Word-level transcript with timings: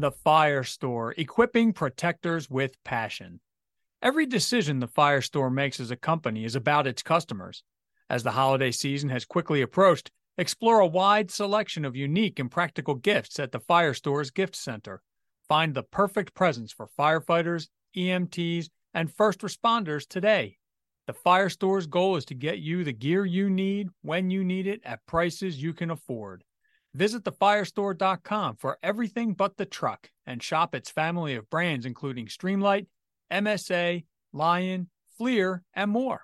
The 0.00 0.12
Fire 0.12 0.62
Store, 0.62 1.12
equipping 1.18 1.72
protectors 1.72 2.48
with 2.48 2.80
passion. 2.84 3.40
Every 4.00 4.26
decision 4.26 4.78
the 4.78 4.86
Fire 4.86 5.20
Store 5.20 5.50
makes 5.50 5.80
as 5.80 5.90
a 5.90 5.96
company 5.96 6.44
is 6.44 6.54
about 6.54 6.86
its 6.86 7.02
customers. 7.02 7.64
As 8.08 8.22
the 8.22 8.30
holiday 8.30 8.70
season 8.70 9.08
has 9.08 9.24
quickly 9.24 9.60
approached, 9.60 10.12
explore 10.36 10.78
a 10.78 10.86
wide 10.86 11.32
selection 11.32 11.84
of 11.84 11.96
unique 11.96 12.38
and 12.38 12.48
practical 12.48 12.94
gifts 12.94 13.40
at 13.40 13.50
the 13.50 13.58
Fire 13.58 13.92
Store's 13.92 14.30
Gift 14.30 14.54
Center. 14.54 15.02
Find 15.48 15.74
the 15.74 15.82
perfect 15.82 16.32
presents 16.32 16.72
for 16.72 16.88
firefighters, 16.96 17.66
EMTs, 17.96 18.68
and 18.94 19.12
first 19.12 19.40
responders 19.40 20.06
today. 20.06 20.58
The 21.08 21.12
Fire 21.12 21.48
Store's 21.48 21.88
goal 21.88 22.14
is 22.14 22.24
to 22.26 22.36
get 22.36 22.60
you 22.60 22.84
the 22.84 22.92
gear 22.92 23.24
you 23.24 23.50
need 23.50 23.88
when 24.02 24.30
you 24.30 24.44
need 24.44 24.68
it 24.68 24.80
at 24.84 25.04
prices 25.06 25.60
you 25.60 25.72
can 25.72 25.90
afford. 25.90 26.44
Visit 26.98 27.22
thefirestore.com 27.22 28.56
for 28.56 28.76
everything 28.82 29.34
but 29.34 29.56
the 29.56 29.64
truck 29.64 30.10
and 30.26 30.42
shop 30.42 30.74
its 30.74 30.90
family 30.90 31.36
of 31.36 31.48
brands 31.48 31.86
including 31.86 32.26
Streamlight, 32.26 32.86
MSA, 33.30 34.04
Lion, 34.32 34.88
FLIR, 35.16 35.60
and 35.74 35.92
more. 35.92 36.22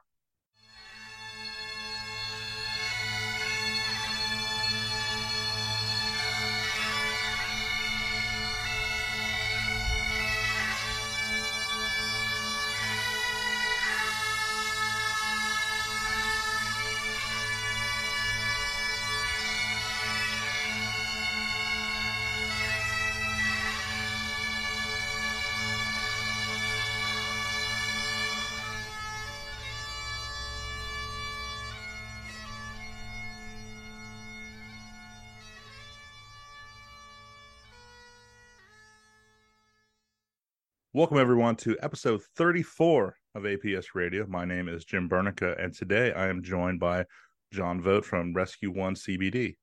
Welcome, 40.96 41.18
everyone, 41.18 41.56
to 41.56 41.76
episode 41.82 42.22
34 42.36 43.16
of 43.34 43.42
APS 43.42 43.86
Radio. 43.96 44.26
My 44.28 44.44
name 44.44 44.68
is 44.68 44.84
Jim 44.84 45.08
Burneka, 45.08 45.60
and 45.60 45.74
today 45.74 46.12
I 46.12 46.28
am 46.28 46.40
joined 46.40 46.78
by 46.78 47.04
Jon 47.52 47.82
Vought 47.82 48.04
from 48.04 48.32
Rescue 48.32 48.70
One 48.70 48.94
CBD. 48.94 49.56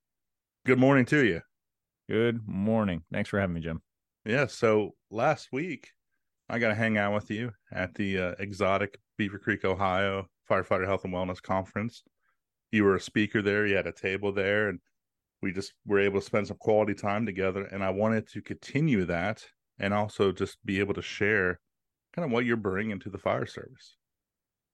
Good 0.65 0.77
morning 0.77 1.05
to 1.05 1.23
you. 1.23 1.39
Good 2.09 2.45
morning. 2.45 3.03
Thanks 3.13 3.29
for 3.29 3.39
having 3.39 3.53
me, 3.53 3.61
Jim. 3.61 3.81
Yeah. 4.25 4.47
So 4.47 4.95
last 5.09 5.53
week, 5.53 5.91
I 6.49 6.59
got 6.59 6.67
to 6.67 6.75
hang 6.75 6.97
out 6.97 7.13
with 7.13 7.31
you 7.31 7.53
at 7.71 7.95
the 7.95 8.17
uh, 8.17 8.31
Exotic 8.37 8.99
Beaver 9.17 9.39
Creek, 9.39 9.63
Ohio 9.63 10.27
Firefighter 10.49 10.85
Health 10.85 11.05
and 11.05 11.13
Wellness 11.13 11.41
Conference. 11.41 12.03
You 12.73 12.83
were 12.83 12.97
a 12.97 13.01
speaker 13.01 13.41
there, 13.41 13.65
you 13.65 13.77
had 13.77 13.87
a 13.87 13.93
table 13.93 14.33
there, 14.33 14.67
and 14.67 14.79
we 15.41 15.53
just 15.53 15.71
were 15.85 15.99
able 15.99 16.19
to 16.19 16.25
spend 16.25 16.47
some 16.47 16.57
quality 16.57 16.93
time 16.93 17.25
together. 17.25 17.63
And 17.63 17.85
I 17.85 17.91
wanted 17.91 18.27
to 18.31 18.41
continue 18.41 19.05
that 19.05 19.45
and 19.81 19.93
also 19.93 20.31
just 20.31 20.57
be 20.63 20.79
able 20.79 20.93
to 20.93 21.01
share 21.01 21.59
kind 22.13 22.25
of 22.25 22.31
what 22.31 22.45
you're 22.45 22.55
bringing 22.55 22.99
to 22.99 23.09
the 23.09 23.17
fire 23.17 23.45
service. 23.45 23.97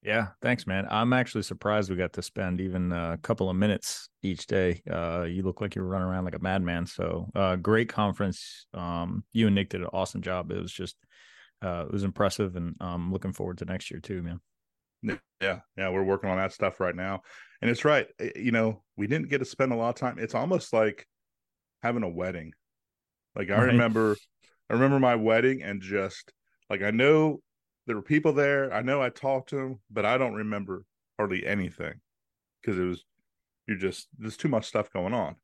Yeah, 0.03 0.27
thanks, 0.41 0.67
man. 0.67 0.85
I'm 0.91 1.11
actually 1.13 1.41
surprised 1.41 1.89
we 1.89 1.95
got 1.95 2.13
to 2.13 2.21
spend 2.21 2.61
even 2.61 2.91
a 2.91 3.17
couple 3.23 3.49
of 3.49 3.55
minutes 3.55 4.09
each 4.21 4.45
day. 4.45 4.81
Uh, 4.89 5.23
you 5.23 5.41
look 5.41 5.59
like 5.59 5.75
you 5.75 5.81
were 5.81 5.87
running 5.87 6.07
around 6.07 6.25
like 6.25 6.35
a 6.35 6.39
madman. 6.39 6.85
So, 6.85 7.29
uh, 7.33 7.55
great 7.55 7.89
conference. 7.89 8.67
Um, 8.73 9.23
you 9.33 9.47
and 9.47 9.55
Nick 9.55 9.69
did 9.69 9.81
an 9.81 9.87
awesome 9.93 10.21
job. 10.21 10.51
It 10.51 10.61
was 10.61 10.71
just, 10.71 10.97
uh, 11.63 11.85
it 11.87 11.91
was 11.91 12.03
impressive, 12.03 12.55
and 12.55 12.75
I'm 12.79 13.11
looking 13.11 13.33
forward 13.33 13.57
to 13.59 13.65
next 13.65 13.89
year 13.89 13.99
too, 13.99 14.21
man. 14.21 14.39
Yeah, 15.41 15.59
yeah, 15.77 15.89
we're 15.89 16.03
working 16.03 16.29
on 16.29 16.37
that 16.37 16.53
stuff 16.53 16.79
right 16.79 16.95
now, 16.95 17.21
and 17.61 17.71
it's 17.71 17.85
right. 17.85 18.07
You 18.35 18.51
know, 18.51 18.83
we 18.97 19.07
didn't 19.07 19.29
get 19.29 19.39
to 19.39 19.45
spend 19.45 19.71
a 19.71 19.75
lot 19.75 19.89
of 19.89 19.95
time. 19.95 20.19
It's 20.19 20.35
almost 20.35 20.73
like 20.73 21.07
having 21.81 22.03
a 22.03 22.09
wedding. 22.09 22.51
Like 23.35 23.49
I 23.49 23.57
right. 23.57 23.67
remember 23.67 24.15
I 24.69 24.73
remember 24.73 24.99
my 24.99 25.15
wedding 25.15 25.63
and 25.63 25.81
just 25.81 26.31
like 26.69 26.81
I 26.81 26.91
know 26.91 27.41
there 27.85 27.95
were 27.95 28.01
people 28.01 28.33
there. 28.33 28.73
I 28.73 28.81
know 28.81 29.01
I 29.01 29.09
talked 29.09 29.49
to 29.49 29.55
them, 29.55 29.79
but 29.89 30.05
I 30.05 30.17
don't 30.17 30.33
remember 30.33 30.83
hardly 31.17 31.45
anything 31.45 31.93
because 32.61 32.77
it 32.77 32.83
was 32.83 33.05
you're 33.67 33.77
just 33.77 34.07
there's 34.17 34.37
too 34.37 34.49
much 34.49 34.65
stuff 34.65 34.91
going 34.91 35.13
on. 35.13 35.35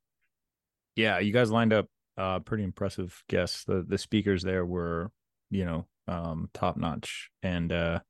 Yeah, 0.96 1.18
you 1.18 1.32
guys 1.32 1.50
lined 1.50 1.72
up 1.72 1.86
uh 2.16 2.40
pretty 2.40 2.64
impressive 2.64 3.22
guests. 3.28 3.64
The 3.64 3.84
the 3.86 3.98
speakers 3.98 4.42
there 4.42 4.64
were, 4.64 5.10
you 5.50 5.64
know, 5.64 5.86
um 6.06 6.50
top 6.52 6.76
notch. 6.76 7.30
And 7.42 7.72
uh 7.72 8.00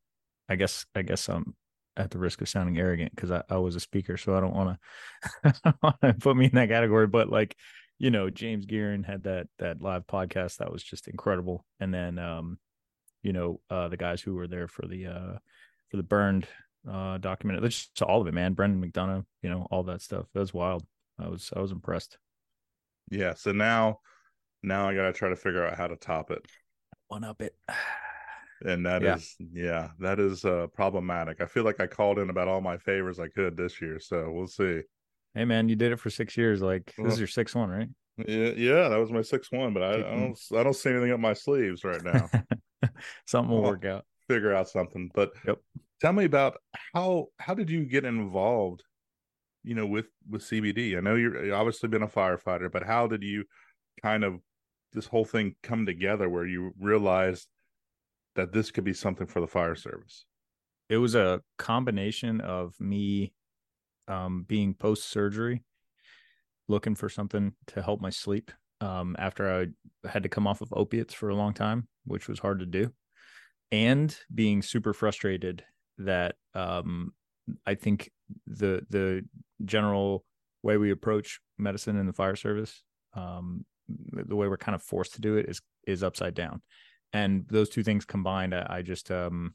I 0.49 0.57
guess 0.57 0.85
I 0.95 1.03
guess 1.03 1.29
I'm 1.29 1.55
at 1.97 2.11
the 2.11 2.19
risk 2.19 2.41
of 2.41 2.49
sounding 2.49 2.79
arrogant 2.79 3.15
because 3.15 3.31
I, 3.31 3.43
I 3.49 3.59
was 3.59 3.77
a 3.77 3.81
speaker, 3.81 4.17
so 4.17 4.37
I 4.37 4.41
don't 4.41 4.55
want 4.55 4.79
to 6.03 6.15
put 6.15 6.37
me 6.37 6.47
in 6.47 6.55
that 6.55 6.69
category. 6.69 7.07
But 7.07 7.29
like 7.31 7.57
you 8.05 8.11
know, 8.11 8.29
James 8.29 8.67
Geering 8.67 9.03
had 9.07 9.23
that 9.23 9.47
that 9.59 9.81
live 9.81 10.07
podcast 10.07 10.59
that 10.59 10.71
was 10.71 10.83
just 10.83 11.09
incredible. 11.09 11.65
And 11.81 11.93
then 11.95 12.19
um, 12.19 12.59
you 13.23 13.33
know, 13.33 13.63
uh 13.71 13.89
the 13.89 13.97
guys 13.97 14.21
who 14.21 14.35
were 14.35 14.47
there 14.47 14.69
for 14.69 14.87
the 14.87 15.07
uh 15.07 15.39
for 15.91 15.97
the 15.97 16.03
burned 16.03 16.47
uh 16.87 17.17
document. 17.17 17.63
Just 17.63 18.03
all 18.03 18.21
of 18.21 18.27
it, 18.27 18.35
man. 18.35 18.53
Brendan 18.53 18.79
McDonough, 18.85 19.25
you 19.41 19.49
know, 19.49 19.67
all 19.71 19.85
that 19.85 20.03
stuff. 20.03 20.27
That 20.35 20.41
was 20.41 20.53
wild. 20.53 20.85
I 21.19 21.29
was 21.29 21.51
I 21.57 21.61
was 21.61 21.73
impressed. 21.73 22.19
Yeah. 23.11 23.33
So 23.33 23.53
now 23.53 24.01
now 24.63 24.87
I 24.87 24.95
gotta 24.95 25.15
try 25.15 25.31
to 25.31 25.37
figure 25.37 25.67
out 25.67 25.79
how 25.79 25.87
to 25.87 25.97
top 25.97 26.31
it. 26.31 26.45
One 27.09 27.25
up 27.25 27.41
it. 27.41 27.57
and 28.67 28.85
that 28.85 29.01
yeah. 29.01 29.15
is 29.15 29.35
yeah, 29.39 29.89
that 30.01 30.21
is 30.21 30.45
uh 30.45 30.67
problematic. 30.75 31.41
I 31.41 31.47
feel 31.47 31.65
like 31.65 31.81
I 31.81 31.87
called 31.87 32.19
in 32.19 32.29
about 32.29 32.49
all 32.49 32.61
my 32.61 32.77
favors 32.77 33.19
I 33.19 33.29
could 33.29 33.57
this 33.57 33.81
year, 33.81 33.99
so 33.99 34.31
we'll 34.31 34.47
see. 34.47 34.83
Hey 35.35 35.45
man, 35.45 35.69
you 35.69 35.77
did 35.77 35.93
it 35.93 35.99
for 35.99 36.11
six 36.11 36.37
years. 36.37 36.63
Like 36.63 36.93
this 36.97 37.15
is 37.15 37.19
your 37.19 37.29
sixth 37.29 37.57
one, 37.57 37.69
right? 37.69 37.89
Yeah, 38.17 38.51
yeah, 38.57 38.89
that 38.89 38.99
was 38.99 39.11
my 39.11 39.23
sixth 39.23 39.53
one, 39.53 39.75
but 39.75 39.83
I, 39.83 39.95
I 39.95 40.17
don't 40.17 40.39
I 40.57 40.63
don't 40.63 40.77
see 40.77 40.91
anything 40.91 41.11
up 41.11 41.19
my 41.19 41.33
sleeves 41.33 41.83
right 41.83 42.03
now. 42.03 42.31
something 43.27 43.51
will 43.51 43.65
I'll 43.65 43.71
work 43.73 43.85
out. 43.85 44.05
Figure 44.29 44.55
out 44.55 44.69
something. 44.69 45.11
But 45.13 45.33
yep. 45.47 45.59
tell 46.01 46.13
me 46.13 46.25
about 46.25 46.59
how 46.95 47.27
how 47.41 47.55
did 47.55 47.69
you 47.69 47.85
get 47.85 48.05
involved, 48.05 48.85
you 49.65 49.75
know, 49.75 49.87
with 49.87 50.07
with 50.31 50.43
CBD? 50.43 50.97
I 50.97 51.01
know 51.01 51.17
you're 51.17 51.47
you 51.47 51.55
obviously 51.55 51.89
been 51.89 52.03
a 52.03 52.09
firefighter, 52.09 52.71
but 52.71 52.85
how 52.85 53.09
did 53.09 53.25
you 53.25 53.45
kind 54.01 54.23
of 54.23 54.39
this 54.93 55.07
whole 55.07 55.25
thing 55.25 55.57
come 55.65 55.85
together 55.85 56.29
where 56.29 56.47
you 56.47 56.73
realized 56.79 57.49
that 58.37 58.53
this 58.53 58.71
could 58.71 58.85
be 58.85 58.95
something 58.95 59.27
for 59.27 59.41
the 59.41 59.49
fire 59.49 59.75
service? 59.75 60.25
It 60.89 60.99
was 60.99 61.17
a 61.17 61.41
combination 61.59 62.41
of 62.41 62.79
me 62.79 63.33
um, 64.09 64.45
being 64.47 64.75
post 64.75 65.09
surgery, 65.09 65.63
looking 66.69 66.95
for 66.95 67.09
something 67.09 67.53
to 67.69 67.83
help 67.83 68.01
my 68.01 68.11
sleep 68.11 68.51
um, 68.81 69.17
after 69.19 69.51
I 69.51 70.09
had 70.09 70.23
to 70.23 70.29
come 70.29 70.47
off 70.47 70.61
of 70.61 70.73
opiates 70.73 71.15
for 71.15 71.29
a 71.29 71.35
long 71.35 71.55
time, 71.55 71.89
which 72.05 72.29
was 72.29 72.39
hard 72.39 72.61
to 72.61 72.67
do, 72.67 72.93
and 73.73 74.17
being 74.35 74.63
super 74.63 74.93
frustrated 74.93 75.65
that 75.99 76.37
um, 76.55 77.13
I 77.67 77.75
think 77.75 78.11
the 78.47 78.85
the 78.91 79.25
general 79.65 80.25
way 80.63 80.77
we 80.77 80.91
approach 80.91 81.41
medicine 81.59 81.97
in 81.97 82.07
the 82.07 82.13
fire 82.13 82.37
service, 82.37 82.83
um, 83.15 83.65
the 83.89 84.37
way 84.37 84.49
we're 84.49 84.57
kind 84.57 84.75
of 84.75 84.83
forced 84.83 85.15
to 85.15 85.21
do 85.21 85.37
it, 85.37 85.49
is 85.49 85.61
is 85.87 86.03
upside 86.03 86.35
down, 86.35 86.63
and 87.13 87.47
those 87.49 87.69
two 87.69 87.83
things 87.83 88.05
combined, 88.05 88.55
I, 88.55 88.67
I 88.69 88.83
just 88.83 89.11
um, 89.11 89.55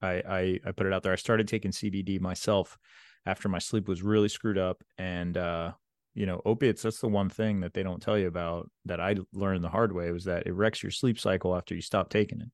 I, 0.00 0.22
I 0.28 0.60
I 0.66 0.72
put 0.72 0.86
it 0.86 0.92
out 0.92 1.02
there. 1.02 1.12
I 1.12 1.16
started 1.16 1.48
taking 1.48 1.70
CBD 1.70 2.20
myself 2.20 2.78
after 3.26 3.48
my 3.48 3.58
sleep 3.58 3.88
was 3.88 4.02
really 4.02 4.28
screwed 4.28 4.58
up 4.58 4.82
and 4.98 5.36
uh 5.36 5.72
you 6.14 6.26
know 6.26 6.42
opiates 6.44 6.82
that's 6.82 7.00
the 7.00 7.08
one 7.08 7.28
thing 7.28 7.60
that 7.60 7.72
they 7.72 7.82
don't 7.82 8.02
tell 8.02 8.18
you 8.18 8.26
about 8.26 8.70
that 8.84 9.00
i 9.00 9.16
learned 9.32 9.64
the 9.64 9.68
hard 9.68 9.92
way 9.92 10.10
was 10.10 10.24
that 10.24 10.46
it 10.46 10.52
wrecks 10.52 10.82
your 10.82 10.92
sleep 10.92 11.18
cycle 11.18 11.56
after 11.56 11.74
you 11.74 11.80
stop 11.80 12.08
taking 12.08 12.40
it. 12.40 12.50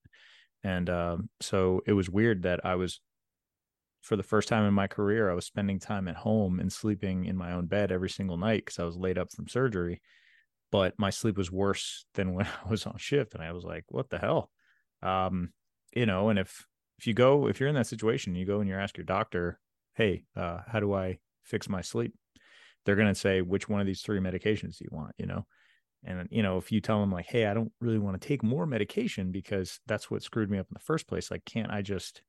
And 0.64 0.90
um, 0.90 1.28
so 1.40 1.82
it 1.86 1.92
was 1.92 2.10
weird 2.10 2.42
that 2.42 2.60
i 2.64 2.74
was 2.74 3.00
for 4.02 4.16
the 4.16 4.22
first 4.22 4.48
time 4.48 4.64
in 4.64 4.74
my 4.74 4.86
career 4.86 5.30
i 5.30 5.34
was 5.34 5.46
spending 5.46 5.78
time 5.78 6.08
at 6.08 6.16
home 6.16 6.60
and 6.60 6.72
sleeping 6.72 7.24
in 7.24 7.36
my 7.36 7.52
own 7.52 7.66
bed 7.66 7.92
every 7.92 8.10
single 8.10 8.36
night 8.36 8.64
because 8.64 8.78
i 8.78 8.84
was 8.84 8.96
laid 8.96 9.18
up 9.18 9.32
from 9.32 9.48
surgery 9.48 10.00
but 10.70 10.94
my 10.98 11.10
sleep 11.10 11.36
was 11.36 11.50
worse 11.50 12.06
than 12.14 12.32
when 12.34 12.46
i 12.46 12.70
was 12.70 12.86
on 12.86 12.96
shift 12.96 13.34
and 13.34 13.42
i 13.42 13.52
was 13.52 13.64
like 13.64 13.84
what 13.88 14.08
the 14.10 14.18
hell? 14.18 14.50
Um 15.02 15.52
you 15.94 16.06
know 16.06 16.28
and 16.28 16.38
if 16.38 16.66
if 16.98 17.06
you 17.06 17.14
go 17.14 17.48
if 17.48 17.60
you're 17.60 17.68
in 17.68 17.74
that 17.76 17.86
situation 17.86 18.34
you 18.34 18.46
go 18.46 18.60
and 18.60 18.68
you 18.68 18.74
ask 18.74 18.96
your 18.96 19.04
doctor 19.04 19.58
hey, 19.98 20.22
uh, 20.36 20.60
how 20.66 20.80
do 20.80 20.94
I 20.94 21.18
fix 21.42 21.68
my 21.68 21.82
sleep? 21.82 22.14
They're 22.86 22.96
going 22.96 23.08
to 23.08 23.14
say, 23.14 23.42
which 23.42 23.68
one 23.68 23.80
of 23.80 23.86
these 23.86 24.00
three 24.00 24.20
medications 24.20 24.78
do 24.78 24.84
you 24.84 24.90
want? 24.92 25.14
You 25.18 25.26
know, 25.26 25.46
and 26.04 26.28
you 26.30 26.42
know, 26.42 26.56
if 26.56 26.70
you 26.70 26.80
tell 26.80 27.00
them 27.00 27.12
like, 27.12 27.26
hey, 27.26 27.46
I 27.46 27.54
don't 27.54 27.72
really 27.80 27.98
want 27.98 28.18
to 28.18 28.26
take 28.26 28.42
more 28.42 28.64
medication 28.64 29.32
because 29.32 29.80
that's 29.86 30.10
what 30.10 30.22
screwed 30.22 30.50
me 30.50 30.58
up 30.58 30.66
in 30.70 30.74
the 30.74 30.84
first 30.84 31.08
place. 31.08 31.30
Like, 31.30 31.44
can't 31.44 31.70
I 31.70 31.82
just 31.82 32.22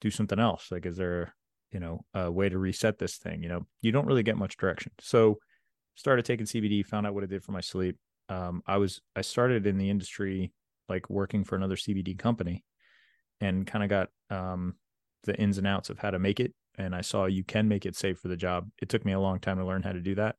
do 0.00 0.10
something 0.10 0.40
else? 0.40 0.68
Like, 0.72 0.84
is 0.84 0.96
there, 0.96 1.34
you 1.70 1.78
know, 1.80 2.04
a 2.12 2.30
way 2.30 2.48
to 2.48 2.58
reset 2.58 2.98
this 2.98 3.16
thing? 3.16 3.42
You 3.42 3.48
know, 3.48 3.66
you 3.80 3.92
don't 3.92 4.06
really 4.06 4.24
get 4.24 4.36
much 4.36 4.56
direction. 4.56 4.92
So 5.00 5.38
started 5.94 6.24
taking 6.24 6.46
CBD, 6.46 6.84
found 6.84 7.06
out 7.06 7.14
what 7.14 7.24
it 7.24 7.30
did 7.30 7.44
for 7.44 7.52
my 7.52 7.60
sleep. 7.60 7.96
um, 8.28 8.62
I 8.66 8.78
was 8.78 9.00
I 9.14 9.20
started 9.20 9.66
in 9.66 9.78
the 9.78 9.88
industry 9.88 10.52
like 10.88 11.08
working 11.08 11.44
for 11.44 11.54
another 11.54 11.76
CBD 11.76 12.18
company, 12.18 12.64
and 13.40 13.66
kind 13.66 13.84
of 13.84 13.90
got 13.90 14.08
um, 14.30 14.74
the 15.24 15.34
ins 15.36 15.58
and 15.58 15.66
outs 15.66 15.90
of 15.90 15.98
how 15.98 16.10
to 16.10 16.18
make 16.18 16.40
it. 16.40 16.52
And 16.78 16.94
I 16.94 17.02
saw 17.02 17.26
you 17.26 17.44
can 17.44 17.68
make 17.68 17.86
it 17.86 17.96
safe 17.96 18.18
for 18.18 18.28
the 18.28 18.36
job. 18.36 18.68
It 18.80 18.88
took 18.88 19.04
me 19.04 19.12
a 19.12 19.20
long 19.20 19.40
time 19.40 19.58
to 19.58 19.66
learn 19.66 19.82
how 19.82 19.92
to 19.92 20.00
do 20.00 20.14
that. 20.16 20.36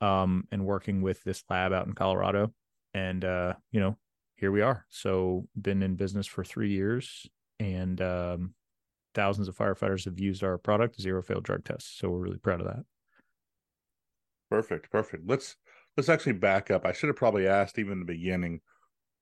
Um, 0.00 0.44
and 0.50 0.64
working 0.64 1.02
with 1.02 1.22
this 1.24 1.44
lab 1.50 1.74
out 1.74 1.86
in 1.86 1.92
Colorado, 1.92 2.54
and 2.94 3.22
uh, 3.22 3.52
you 3.70 3.80
know, 3.80 3.98
here 4.36 4.50
we 4.50 4.62
are. 4.62 4.86
So 4.88 5.46
been 5.60 5.82
in 5.82 5.96
business 5.96 6.26
for 6.26 6.42
three 6.42 6.70
years, 6.70 7.26
and 7.58 8.00
um, 8.00 8.54
thousands 9.14 9.48
of 9.48 9.56
firefighters 9.56 10.06
have 10.06 10.18
used 10.18 10.42
our 10.42 10.56
product, 10.56 10.98
zero 10.98 11.22
failed 11.22 11.44
drug 11.44 11.64
tests. 11.64 11.98
So 11.98 12.08
we're 12.08 12.20
really 12.20 12.38
proud 12.38 12.60
of 12.60 12.66
that. 12.66 12.84
Perfect, 14.48 14.90
perfect. 14.90 15.24
Let's 15.26 15.56
let's 15.96 16.08
actually 16.08 16.32
back 16.32 16.70
up. 16.70 16.86
I 16.86 16.92
should 16.92 17.08
have 17.08 17.16
probably 17.16 17.46
asked 17.46 17.78
even 17.78 17.92
in 17.92 17.98
the 18.00 18.04
beginning, 18.04 18.60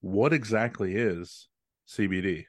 what 0.01 0.33
exactly 0.33 0.95
is 0.95 1.49
CBD? 1.89 2.45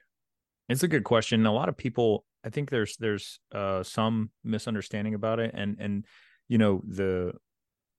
It's 0.68 0.82
a 0.82 0.88
good 0.88 1.04
question. 1.04 1.44
A 1.46 1.52
lot 1.52 1.68
of 1.68 1.76
people, 1.76 2.24
I 2.44 2.50
think 2.50 2.70
there's 2.70 2.96
there's 2.96 3.40
uh, 3.52 3.82
some 3.82 4.30
misunderstanding 4.44 5.14
about 5.14 5.40
it, 5.40 5.52
and 5.54 5.76
and 5.78 6.06
you 6.48 6.58
know 6.58 6.82
the 6.86 7.32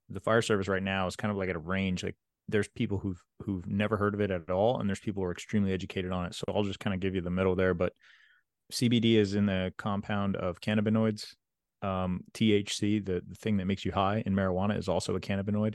the 0.10 0.20
fire 0.20 0.42
service 0.42 0.68
right 0.68 0.84
now 0.84 1.08
is 1.08 1.16
kind 1.16 1.32
of 1.32 1.38
like 1.38 1.50
at 1.50 1.56
a 1.56 1.60
range. 1.60 2.04
Like 2.04 2.16
there's 2.48 2.68
people 2.68 2.98
who've 2.98 3.22
who've 3.44 3.66
never 3.68 3.98
heard 3.98 4.14
of 4.14 4.22
it 4.22 4.32
at 4.32 4.50
all, 4.50 4.80
and 4.80 4.90
there's 4.90 5.00
people 5.00 5.24
who 5.24 5.28
are 5.28 5.32
extremely 5.32 5.74
educated 5.74 6.12
on 6.12 6.26
it. 6.26 6.36
So 6.36 6.46
I'll 6.50 6.64
just 6.64 6.80
kind 6.80 6.94
of 6.94 7.00
give 7.00 7.16
you 7.16 7.22
the 7.22 7.30
middle 7.30 7.56
there. 7.56 7.74
But 7.74 7.94
CBD 8.72 9.16
is 9.16 9.36
in 9.36 9.46
the 9.46 9.74
compound 9.78 10.36
of 10.36 10.62
cannabinoids. 10.62 11.34
Um, 11.84 12.22
THC, 12.34 13.04
the, 13.04 13.24
the 13.28 13.36
thing 13.36 13.58
that 13.58 13.66
makes 13.66 13.84
you 13.86 13.92
high 13.92 14.22
in 14.26 14.36
marijuana, 14.36 14.78
is 14.78 14.88
also 14.88 15.16
a 15.16 15.20
cannabinoid, 15.20 15.74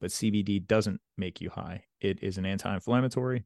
but 0.00 0.10
CBD 0.10 0.64
doesn't 0.64 1.00
make 1.16 1.40
you 1.40 1.50
high. 1.50 1.82
It 2.00 2.22
is 2.22 2.38
an 2.38 2.46
anti-inflammatory, 2.46 3.44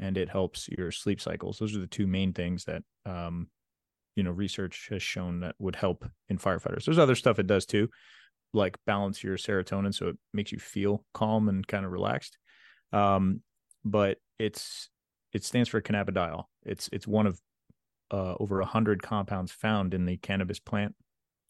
and 0.00 0.16
it 0.18 0.28
helps 0.28 0.68
your 0.68 0.90
sleep 0.90 1.20
cycles. 1.20 1.58
Those 1.58 1.76
are 1.76 1.80
the 1.80 1.86
two 1.86 2.08
main 2.08 2.32
things 2.32 2.64
that 2.64 2.82
um, 3.06 3.46
you 4.16 4.22
know 4.22 4.30
research 4.30 4.88
has 4.90 5.02
shown 5.02 5.40
that 5.40 5.54
would 5.58 5.76
help 5.76 6.04
in 6.28 6.38
firefighters. 6.38 6.84
There's 6.84 6.98
other 6.98 7.14
stuff 7.14 7.38
it 7.38 7.46
does 7.46 7.66
too, 7.66 7.88
like 8.52 8.78
balance 8.86 9.22
your 9.22 9.36
serotonin 9.36 9.94
so 9.94 10.08
it 10.08 10.16
makes 10.32 10.52
you 10.52 10.58
feel 10.58 11.04
calm 11.14 11.48
and 11.48 11.66
kind 11.66 11.84
of 11.84 11.92
relaxed. 11.92 12.38
Um, 12.92 13.40
but 13.84 14.18
it's 14.38 14.90
it 15.32 15.44
stands 15.44 15.68
for 15.68 15.80
cannabidiol. 15.80 16.44
It's 16.64 16.88
it's 16.92 17.06
one 17.06 17.26
of 17.26 17.40
uh, 18.12 18.34
over 18.38 18.60
a 18.60 18.66
hundred 18.66 19.02
compounds 19.02 19.52
found 19.52 19.94
in 19.94 20.04
the 20.04 20.18
cannabis 20.18 20.60
plant. 20.60 20.94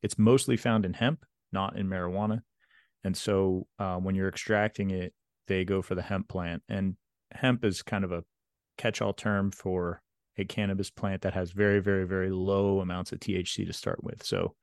It's 0.03 0.19
mostly 0.19 0.57
found 0.57 0.85
in 0.85 0.95
hemp, 0.95 1.25
not 1.53 1.77
in 1.77 1.89
marijuana. 1.89 2.43
And 3.05 3.17
so 3.17 3.67
uh, 3.79 3.97
when 3.97 4.15
you're 4.15 4.29
extracting 4.29 4.91
it, 4.91 5.13
they 5.49 5.65
go 5.65 5.83
for 5.83 5.95
the 5.95 6.03
hemp 6.03 6.29
plant. 6.29 6.63
And 6.69 6.97
hemp 7.33 7.65
is 7.65 7.83
kind 7.83 8.05
of 8.05 8.13
a 8.13 8.23
catch-all 8.79 9.13
term 9.13 9.51
for 9.51 10.02
a 10.39 10.45
cannabis 10.45 10.91
plant 10.91 11.23
that 11.23 11.35
has 11.35 11.53
very, 11.53 11.81
very, 11.81 12.07
very 12.07 12.31
low 12.31 12.81
amounts 12.81 13.13
of 13.13 13.21
THC 13.21 13.67
to 13.67 13.73
start 13.73 14.03
with. 14.03 14.23
So 14.25 14.55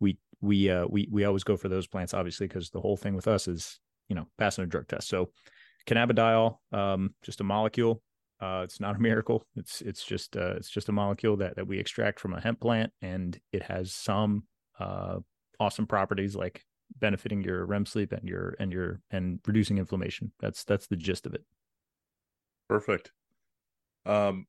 we 0.00 0.18
we 0.40 0.70
uh, 0.70 0.86
we 0.88 1.08
we 1.10 1.24
always 1.24 1.44
go 1.44 1.56
for 1.56 1.68
those 1.68 1.86
plants, 1.86 2.14
obviously, 2.14 2.46
because 2.46 2.70
the 2.70 2.80
whole 2.80 2.96
thing 2.96 3.14
with 3.14 3.28
us 3.28 3.48
is 3.48 3.78
you 4.08 4.16
know 4.16 4.26
passing 4.38 4.64
a 4.64 4.66
drug 4.66 4.88
test. 4.88 5.08
So 5.08 5.30
cannabidiol, 5.86 6.58
um, 6.72 7.14
just 7.22 7.40
a 7.40 7.44
molecule. 7.44 8.02
Uh, 8.40 8.62
it's 8.64 8.80
not 8.80 8.96
a 8.96 8.98
miracle. 9.00 9.46
It's 9.56 9.80
it's 9.80 10.04
just 10.04 10.36
uh, 10.36 10.54
it's 10.56 10.70
just 10.70 10.88
a 10.88 10.92
molecule 10.92 11.36
that 11.38 11.56
that 11.56 11.66
we 11.66 11.78
extract 11.78 12.20
from 12.20 12.34
a 12.34 12.40
hemp 12.40 12.60
plant, 12.60 12.92
and 13.00 13.38
it 13.52 13.62
has 13.62 13.94
some 13.94 14.44
uh, 14.78 15.18
awesome 15.58 15.86
properties 15.86 16.36
like 16.36 16.62
benefiting 16.98 17.42
your 17.42 17.64
REM 17.66 17.86
sleep 17.86 18.12
and 18.12 18.28
your 18.28 18.54
and 18.58 18.72
your 18.72 19.00
and 19.10 19.40
reducing 19.46 19.78
inflammation. 19.78 20.32
That's 20.40 20.64
that's 20.64 20.86
the 20.86 20.96
gist 20.96 21.26
of 21.26 21.34
it. 21.34 21.44
Perfect. 22.68 23.12
Um, 24.04 24.46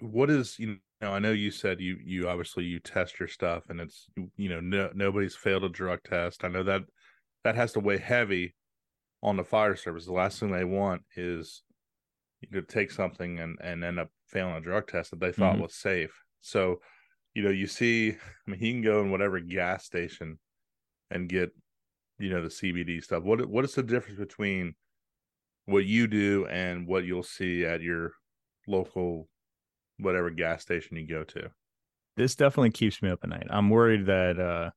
what 0.00 0.30
is 0.30 0.58
you 0.58 0.76
know 1.00 1.12
i 1.12 1.18
know 1.18 1.32
you 1.32 1.50
said 1.50 1.80
you 1.80 1.96
you 2.04 2.28
obviously 2.28 2.64
you 2.64 2.78
test 2.78 3.18
your 3.18 3.28
stuff 3.28 3.64
and 3.68 3.80
it's 3.80 4.06
you 4.36 4.48
know 4.48 4.60
no, 4.60 4.90
nobody's 4.94 5.36
failed 5.36 5.64
a 5.64 5.68
drug 5.68 6.00
test. 6.04 6.44
I 6.44 6.48
know 6.48 6.62
that 6.64 6.82
that 7.44 7.54
has 7.54 7.72
to 7.72 7.80
weigh 7.80 7.98
heavy 7.98 8.54
on 9.22 9.36
the 9.36 9.44
fire 9.44 9.76
service. 9.76 10.06
The 10.06 10.12
last 10.12 10.40
thing 10.40 10.50
they 10.50 10.64
want 10.64 11.02
is 11.16 11.62
you 12.40 12.60
to 12.60 12.66
take 12.66 12.90
something 12.90 13.38
and 13.38 13.58
and 13.62 13.84
end 13.84 13.98
up 13.98 14.08
failing 14.26 14.56
a 14.56 14.60
drug 14.60 14.86
test 14.88 15.10
that 15.10 15.20
they 15.20 15.32
thought 15.32 15.54
mm-hmm. 15.54 15.62
was 15.62 15.74
safe. 15.74 16.12
So 16.40 16.80
you 17.34 17.42
know 17.42 17.50
you 17.50 17.66
see 17.66 18.10
i 18.46 18.50
mean 18.50 18.60
he 18.60 18.72
can 18.72 18.82
go 18.82 19.00
in 19.00 19.10
whatever 19.10 19.38
gas 19.40 19.84
station 19.84 20.38
and 21.10 21.28
get 21.28 21.50
you 22.18 22.30
know 22.30 22.42
the 22.42 22.48
cbd 22.48 23.02
stuff. 23.02 23.22
What 23.22 23.46
what 23.46 23.64
is 23.64 23.74
the 23.74 23.82
difference 23.82 24.18
between 24.18 24.74
what 25.66 25.84
you 25.84 26.06
do 26.06 26.46
and 26.46 26.86
what 26.86 27.04
you'll 27.04 27.22
see 27.22 27.64
at 27.64 27.82
your 27.82 28.12
local 28.68 29.28
whatever 29.98 30.30
gas 30.30 30.62
station 30.62 30.96
you 30.96 31.06
go 31.06 31.24
to. 31.24 31.50
This 32.16 32.34
definitely 32.34 32.70
keeps 32.70 33.02
me 33.02 33.10
up 33.10 33.20
at 33.22 33.28
night. 33.28 33.46
I'm 33.50 33.68
worried 33.68 34.06
that 34.06 34.38
uh, 34.38 34.70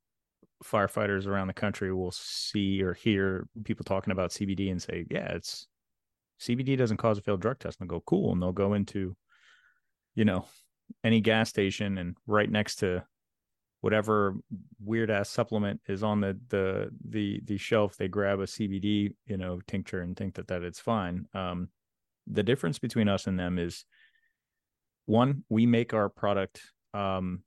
firefighters 0.63 1.25
around 1.25 1.47
the 1.47 1.53
country 1.53 1.93
will 1.93 2.11
see 2.11 2.81
or 2.81 2.93
hear 2.93 3.47
people 3.63 3.85
talking 3.85 4.11
about 4.11 4.31
CBD 4.31 4.71
and 4.71 4.81
say, 4.81 5.05
"Yeah, 5.09 5.33
it's 5.33 5.67
CBD 6.41 6.77
doesn't 6.77 6.97
cause 6.97 7.17
a 7.17 7.21
failed 7.21 7.41
drug 7.41 7.59
test." 7.59 7.79
And 7.79 7.89
they'll 7.89 7.99
go, 7.99 8.03
"Cool," 8.05 8.33
and 8.33 8.41
they'll 8.41 8.51
go 8.51 8.73
into, 8.73 9.15
you 10.15 10.25
know, 10.25 10.45
any 11.03 11.21
gas 11.21 11.49
station 11.49 11.97
and 11.97 12.17
right 12.27 12.49
next 12.49 12.77
to 12.77 13.03
whatever 13.81 14.35
weird 14.83 15.09
ass 15.09 15.29
supplement 15.29 15.79
is 15.87 16.03
on 16.03 16.19
the 16.19 16.37
the 16.49 16.89
the 17.09 17.39
the 17.45 17.57
shelf 17.57 17.95
they 17.95 18.07
grab 18.07 18.39
a 18.39 18.45
cbd 18.45 19.13
you 19.25 19.37
know 19.37 19.59
tincture 19.67 20.01
and 20.01 20.17
think 20.17 20.35
that 20.35 20.47
that 20.47 20.63
it's 20.63 20.79
fine 20.79 21.25
um 21.33 21.69
the 22.27 22.43
difference 22.43 22.77
between 22.77 23.07
us 23.07 23.27
and 23.27 23.39
them 23.39 23.57
is 23.57 23.85
one 25.09 25.43
we 25.49 25.65
make 25.65 25.93
our 25.93 26.09
product 26.09 26.61
um 26.93 27.41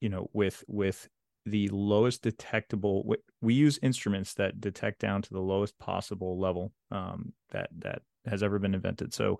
you 0.00 0.08
know 0.08 0.28
with 0.32 0.64
with 0.66 1.08
the 1.46 1.68
lowest 1.68 2.22
detectable 2.22 3.14
we 3.40 3.54
use 3.54 3.78
instruments 3.82 4.34
that 4.34 4.60
detect 4.60 5.00
down 5.00 5.22
to 5.22 5.30
the 5.32 5.40
lowest 5.40 5.78
possible 5.78 6.38
level 6.38 6.72
um 6.90 7.32
that 7.50 7.68
that 7.78 8.02
has 8.26 8.42
ever 8.42 8.58
been 8.58 8.74
invented 8.74 9.12
so 9.14 9.38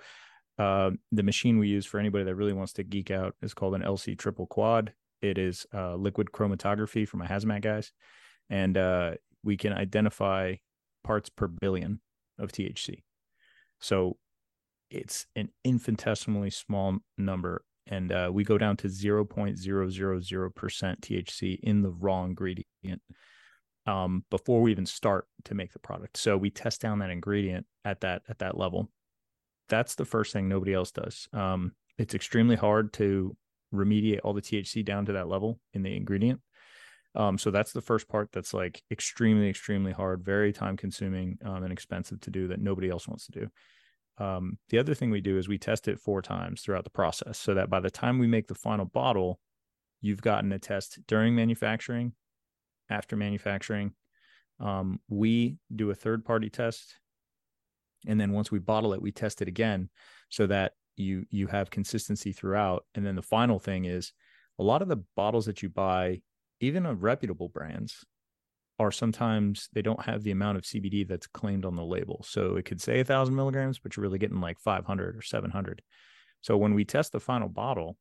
uh, 0.60 0.90
the 1.10 1.22
machine 1.22 1.58
we 1.58 1.68
use 1.68 1.86
for 1.86 1.98
anybody 1.98 2.22
that 2.22 2.34
really 2.34 2.52
wants 2.52 2.74
to 2.74 2.84
geek 2.84 3.10
out 3.10 3.34
is 3.40 3.54
called 3.54 3.74
an 3.74 3.80
LC 3.80 4.18
triple 4.18 4.46
quad. 4.46 4.92
It 5.22 5.38
is 5.38 5.66
uh, 5.72 5.94
liquid 5.94 6.32
chromatography 6.32 7.08
for 7.08 7.16
my 7.16 7.26
hazmat 7.26 7.62
guys, 7.62 7.92
and 8.50 8.76
uh, 8.76 9.12
we 9.42 9.56
can 9.56 9.72
identify 9.72 10.56
parts 11.02 11.30
per 11.30 11.46
billion 11.46 12.00
of 12.38 12.52
THC. 12.52 13.04
So 13.80 14.18
it's 14.90 15.26
an 15.36 15.48
infinitesimally 15.64 16.50
small 16.50 16.98
number 17.16 17.64
and 17.90 18.12
uh, 18.12 18.30
we 18.32 18.44
go 18.44 18.56
down 18.56 18.76
to 18.78 18.88
0.000% 18.88 19.26
THC 21.00 21.60
in 21.60 21.82
the 21.82 21.90
raw 21.90 22.24
ingredient 22.24 23.02
um, 23.86 24.24
before 24.30 24.62
we 24.62 24.70
even 24.70 24.86
start 24.86 25.26
to 25.44 25.54
make 25.54 25.72
the 25.72 25.78
product. 25.80 26.16
So 26.16 26.36
we 26.36 26.50
test 26.50 26.80
down 26.80 27.00
that 27.00 27.10
ingredient 27.10 27.66
at 27.84 28.00
that 28.02 28.22
at 28.28 28.38
that 28.38 28.56
level. 28.56 28.88
That's 29.68 29.96
the 29.96 30.04
first 30.04 30.32
thing 30.32 30.48
nobody 30.48 30.72
else 30.72 30.92
does. 30.92 31.28
Um, 31.32 31.72
it's 31.98 32.14
extremely 32.14 32.56
hard 32.56 32.92
to 32.94 33.36
remediate 33.74 34.20
all 34.24 34.34
the 34.34 34.42
THC 34.42 34.84
down 34.84 35.06
to 35.06 35.12
that 35.12 35.28
level 35.28 35.58
in 35.74 35.82
the 35.82 35.96
ingredient. 35.96 36.40
Um, 37.14 37.38
so 37.38 37.50
that's 37.50 37.72
the 37.72 37.80
first 37.80 38.08
part 38.08 38.30
that's 38.32 38.54
like 38.54 38.82
extremely, 38.90 39.48
extremely 39.48 39.92
hard, 39.92 40.24
very 40.24 40.52
time 40.52 40.76
consuming 40.76 41.38
um, 41.44 41.64
and 41.64 41.72
expensive 41.72 42.20
to 42.20 42.30
do 42.30 42.48
that 42.48 42.60
nobody 42.60 42.88
else 42.88 43.08
wants 43.08 43.26
to 43.26 43.32
do. 43.32 43.48
Um, 44.18 44.58
the 44.68 44.78
other 44.78 44.94
thing 44.94 45.10
we 45.10 45.20
do 45.20 45.38
is 45.38 45.48
we 45.48 45.58
test 45.58 45.88
it 45.88 45.98
four 45.98 46.20
times 46.20 46.60
throughout 46.60 46.84
the 46.84 46.90
process 46.90 47.38
so 47.38 47.54
that 47.54 47.70
by 47.70 47.80
the 47.80 47.90
time 47.90 48.18
we 48.18 48.26
make 48.26 48.48
the 48.48 48.54
final 48.54 48.84
bottle, 48.84 49.40
you've 50.00 50.22
gotten 50.22 50.52
a 50.52 50.58
test 50.58 50.98
during 51.06 51.34
manufacturing, 51.34 52.12
after 52.90 53.16
manufacturing. 53.16 53.92
Um, 54.58 55.00
we 55.08 55.56
do 55.74 55.90
a 55.90 55.94
third 55.94 56.24
party 56.24 56.50
test. 56.50 56.96
And 58.06 58.20
then 58.20 58.32
once 58.32 58.50
we 58.50 58.58
bottle 58.58 58.92
it, 58.92 59.02
we 59.02 59.12
test 59.12 59.42
it 59.42 59.48
again 59.48 59.88
so 60.28 60.46
that 60.46 60.72
you 60.96 61.24
you 61.30 61.46
have 61.46 61.70
consistency 61.70 62.32
throughout. 62.32 62.84
And 62.94 63.04
then 63.04 63.16
the 63.16 63.22
final 63.22 63.58
thing 63.58 63.84
is 63.86 64.12
a 64.58 64.62
lot 64.62 64.82
of 64.82 64.88
the 64.88 65.02
bottles 65.16 65.46
that 65.46 65.62
you 65.62 65.68
buy, 65.68 66.20
even 66.60 66.86
of 66.86 67.02
reputable 67.02 67.48
brands, 67.48 68.04
are 68.80 68.90
sometimes 68.90 69.68
they 69.74 69.82
don't 69.82 70.06
have 70.06 70.22
the 70.22 70.30
amount 70.30 70.56
of 70.56 70.64
CBD 70.64 71.06
that's 71.06 71.26
claimed 71.26 71.66
on 71.66 71.76
the 71.76 71.84
label. 71.84 72.24
So 72.26 72.56
it 72.56 72.64
could 72.64 72.80
say 72.80 73.00
a 73.00 73.04
thousand 73.04 73.36
milligrams, 73.36 73.78
but 73.78 73.94
you're 73.94 74.02
really 74.02 74.18
getting 74.18 74.40
like 74.40 74.58
500 74.58 75.16
or 75.16 75.22
700. 75.22 75.82
So 76.40 76.56
when 76.56 76.72
we 76.72 76.86
test 76.86 77.12
the 77.12 77.20
final 77.20 77.48
bottle, 77.48 77.98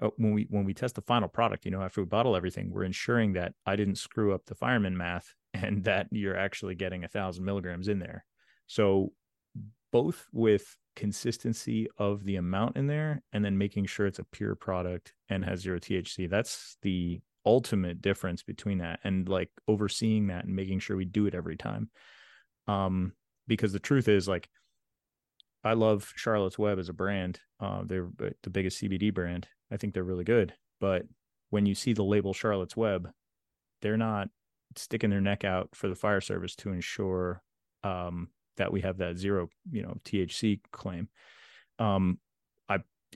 uh, 0.00 0.10
when 0.16 0.32
we 0.32 0.46
when 0.48 0.64
we 0.64 0.74
test 0.74 0.94
the 0.94 1.02
final 1.02 1.28
product, 1.28 1.64
you 1.64 1.72
know, 1.72 1.82
after 1.82 2.00
we 2.00 2.06
bottle 2.06 2.36
everything, 2.36 2.70
we're 2.70 2.84
ensuring 2.84 3.32
that 3.32 3.52
I 3.66 3.74
didn't 3.74 3.96
screw 3.96 4.32
up 4.32 4.46
the 4.46 4.54
fireman 4.54 4.96
math 4.96 5.34
and 5.54 5.82
that 5.84 6.06
you're 6.12 6.38
actually 6.38 6.76
getting 6.76 7.02
a 7.02 7.08
thousand 7.08 7.44
milligrams 7.44 7.88
in 7.88 7.98
there. 7.98 8.24
So 8.68 9.12
both 9.90 10.28
with 10.32 10.76
consistency 10.94 11.88
of 11.98 12.22
the 12.22 12.36
amount 12.36 12.76
in 12.76 12.86
there 12.86 13.22
and 13.32 13.44
then 13.44 13.58
making 13.58 13.86
sure 13.86 14.06
it's 14.06 14.20
a 14.20 14.24
pure 14.24 14.54
product 14.54 15.12
and 15.28 15.44
has 15.44 15.60
zero 15.60 15.80
THC. 15.80 16.30
That's 16.30 16.76
the 16.82 17.20
ultimate 17.46 18.02
difference 18.02 18.42
between 18.42 18.78
that 18.78 19.00
and 19.04 19.28
like 19.28 19.50
overseeing 19.66 20.28
that 20.28 20.44
and 20.44 20.54
making 20.54 20.80
sure 20.80 20.96
we 20.96 21.04
do 21.04 21.26
it 21.26 21.34
every 21.34 21.56
time. 21.56 21.90
Um, 22.66 23.12
because 23.46 23.72
the 23.72 23.80
truth 23.80 24.08
is 24.08 24.28
like 24.28 24.48
I 25.62 25.74
love 25.74 26.12
Charlotte's 26.16 26.58
Web 26.58 26.78
as 26.78 26.88
a 26.88 26.94
brand. 26.94 27.40
Uh, 27.58 27.82
they're 27.84 28.08
the 28.42 28.50
biggest 28.50 28.80
CBD 28.80 29.12
brand. 29.12 29.46
I 29.70 29.76
think 29.76 29.92
they're 29.92 30.04
really 30.04 30.24
good. 30.24 30.54
But 30.80 31.02
when 31.50 31.66
you 31.66 31.74
see 31.74 31.92
the 31.92 32.04
label 32.04 32.32
Charlotte's 32.32 32.76
Web, 32.76 33.10
they're 33.82 33.96
not 33.96 34.28
sticking 34.76 35.10
their 35.10 35.20
neck 35.20 35.44
out 35.44 35.70
for 35.74 35.88
the 35.88 35.94
fire 35.94 36.20
service 36.20 36.54
to 36.56 36.70
ensure 36.70 37.42
um, 37.84 38.28
that 38.56 38.72
we 38.72 38.80
have 38.82 38.98
that 38.98 39.18
zero, 39.18 39.48
you 39.70 39.82
know, 39.82 39.96
THC 40.04 40.60
claim. 40.72 41.08
Um, 41.78 42.18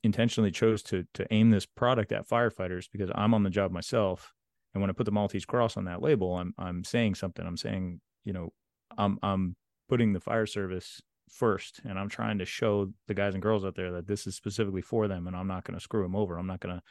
intentionally 0.02 0.50
chose 0.50 0.82
to 0.84 1.04
to 1.14 1.26
aim 1.32 1.50
this 1.50 1.66
product 1.66 2.12
at 2.12 2.28
firefighters 2.28 2.88
because 2.90 3.10
I'm 3.14 3.34
on 3.34 3.42
the 3.42 3.50
job 3.50 3.70
myself, 3.70 4.32
and 4.72 4.80
when 4.80 4.90
I 4.90 4.94
put 4.94 5.06
the 5.06 5.12
Maltese 5.12 5.44
cross 5.44 5.76
on 5.76 5.84
that 5.84 6.02
label, 6.02 6.36
I'm 6.36 6.54
I'm 6.58 6.84
saying 6.84 7.14
something. 7.14 7.46
I'm 7.46 7.56
saying, 7.56 8.00
you 8.24 8.32
know, 8.32 8.52
I'm 8.96 9.18
I'm 9.22 9.56
putting 9.88 10.12
the 10.12 10.20
fire 10.20 10.46
service 10.46 11.00
first. 11.30 11.80
And 11.84 11.98
i'm 11.98 12.08
trying 12.08 12.38
to 12.38 12.44
show 12.44 12.92
the 13.08 13.14
guys 13.14 13.34
and 13.34 13.42
girls 13.42 13.64
out 13.64 13.74
there 13.74 13.92
that 13.92 14.06
this 14.06 14.26
is 14.26 14.36
specifically 14.36 14.82
for 14.82 15.08
them 15.08 15.26
and 15.26 15.34
i'm 15.34 15.48
not 15.48 15.64
going 15.64 15.76
to 15.76 15.82
screw 15.82 16.02
them 16.02 16.14
over. 16.14 16.38
I'm 16.38 16.46
not 16.46 16.60
going 16.60 16.76
to 16.76 16.82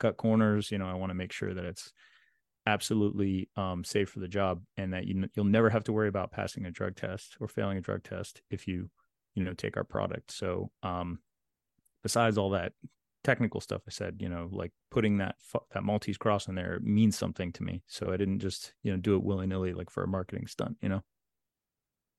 cut 0.00 0.16
corners. 0.16 0.70
You 0.70 0.78
know 0.78 0.88
i 0.88 0.94
want 0.94 1.10
to 1.10 1.14
make 1.14 1.32
sure 1.32 1.54
that 1.54 1.64
it's 1.64 1.92
absolutely 2.66 3.48
um, 3.56 3.82
safe 3.82 4.08
for 4.08 4.20
the 4.20 4.28
job 4.28 4.62
and 4.76 4.92
that 4.92 5.06
you, 5.06 5.24
you'll 5.34 5.44
never 5.44 5.68
have 5.68 5.84
to 5.84 5.92
worry 5.92 6.08
about 6.08 6.30
passing 6.30 6.64
a 6.64 6.70
drug 6.70 6.94
test 6.94 7.36
or 7.40 7.48
failing 7.48 7.76
a 7.76 7.80
drug 7.80 8.04
test 8.04 8.40
if 8.50 8.68
you 8.68 8.88
you 9.34 9.42
know 9.42 9.54
take 9.54 9.76
our 9.76 9.84
product. 9.84 10.30
So 10.32 10.70
um, 10.82 11.18
besides 12.02 12.38
all 12.38 12.50
that 12.50 12.72
technical 13.24 13.60
stuff 13.60 13.82
i 13.86 13.90
said 13.90 14.16
you 14.18 14.28
know 14.28 14.48
like 14.50 14.72
putting 14.90 15.18
that 15.18 15.36
that 15.72 15.84
maltese 15.84 16.18
cross 16.18 16.48
in 16.48 16.56
there 16.56 16.80
means 16.82 17.16
something 17.16 17.52
to 17.52 17.62
me. 17.62 17.82
So 17.86 18.12
i 18.12 18.16
didn't 18.16 18.40
just 18.40 18.74
you 18.82 18.90
know 18.90 18.98
do 18.98 19.14
it 19.14 19.22
willy-nilly 19.22 19.74
like 19.74 19.90
for 19.90 20.02
a 20.02 20.08
marketing 20.08 20.46
stunt 20.48 20.76
you 20.82 20.88
know? 20.88 21.02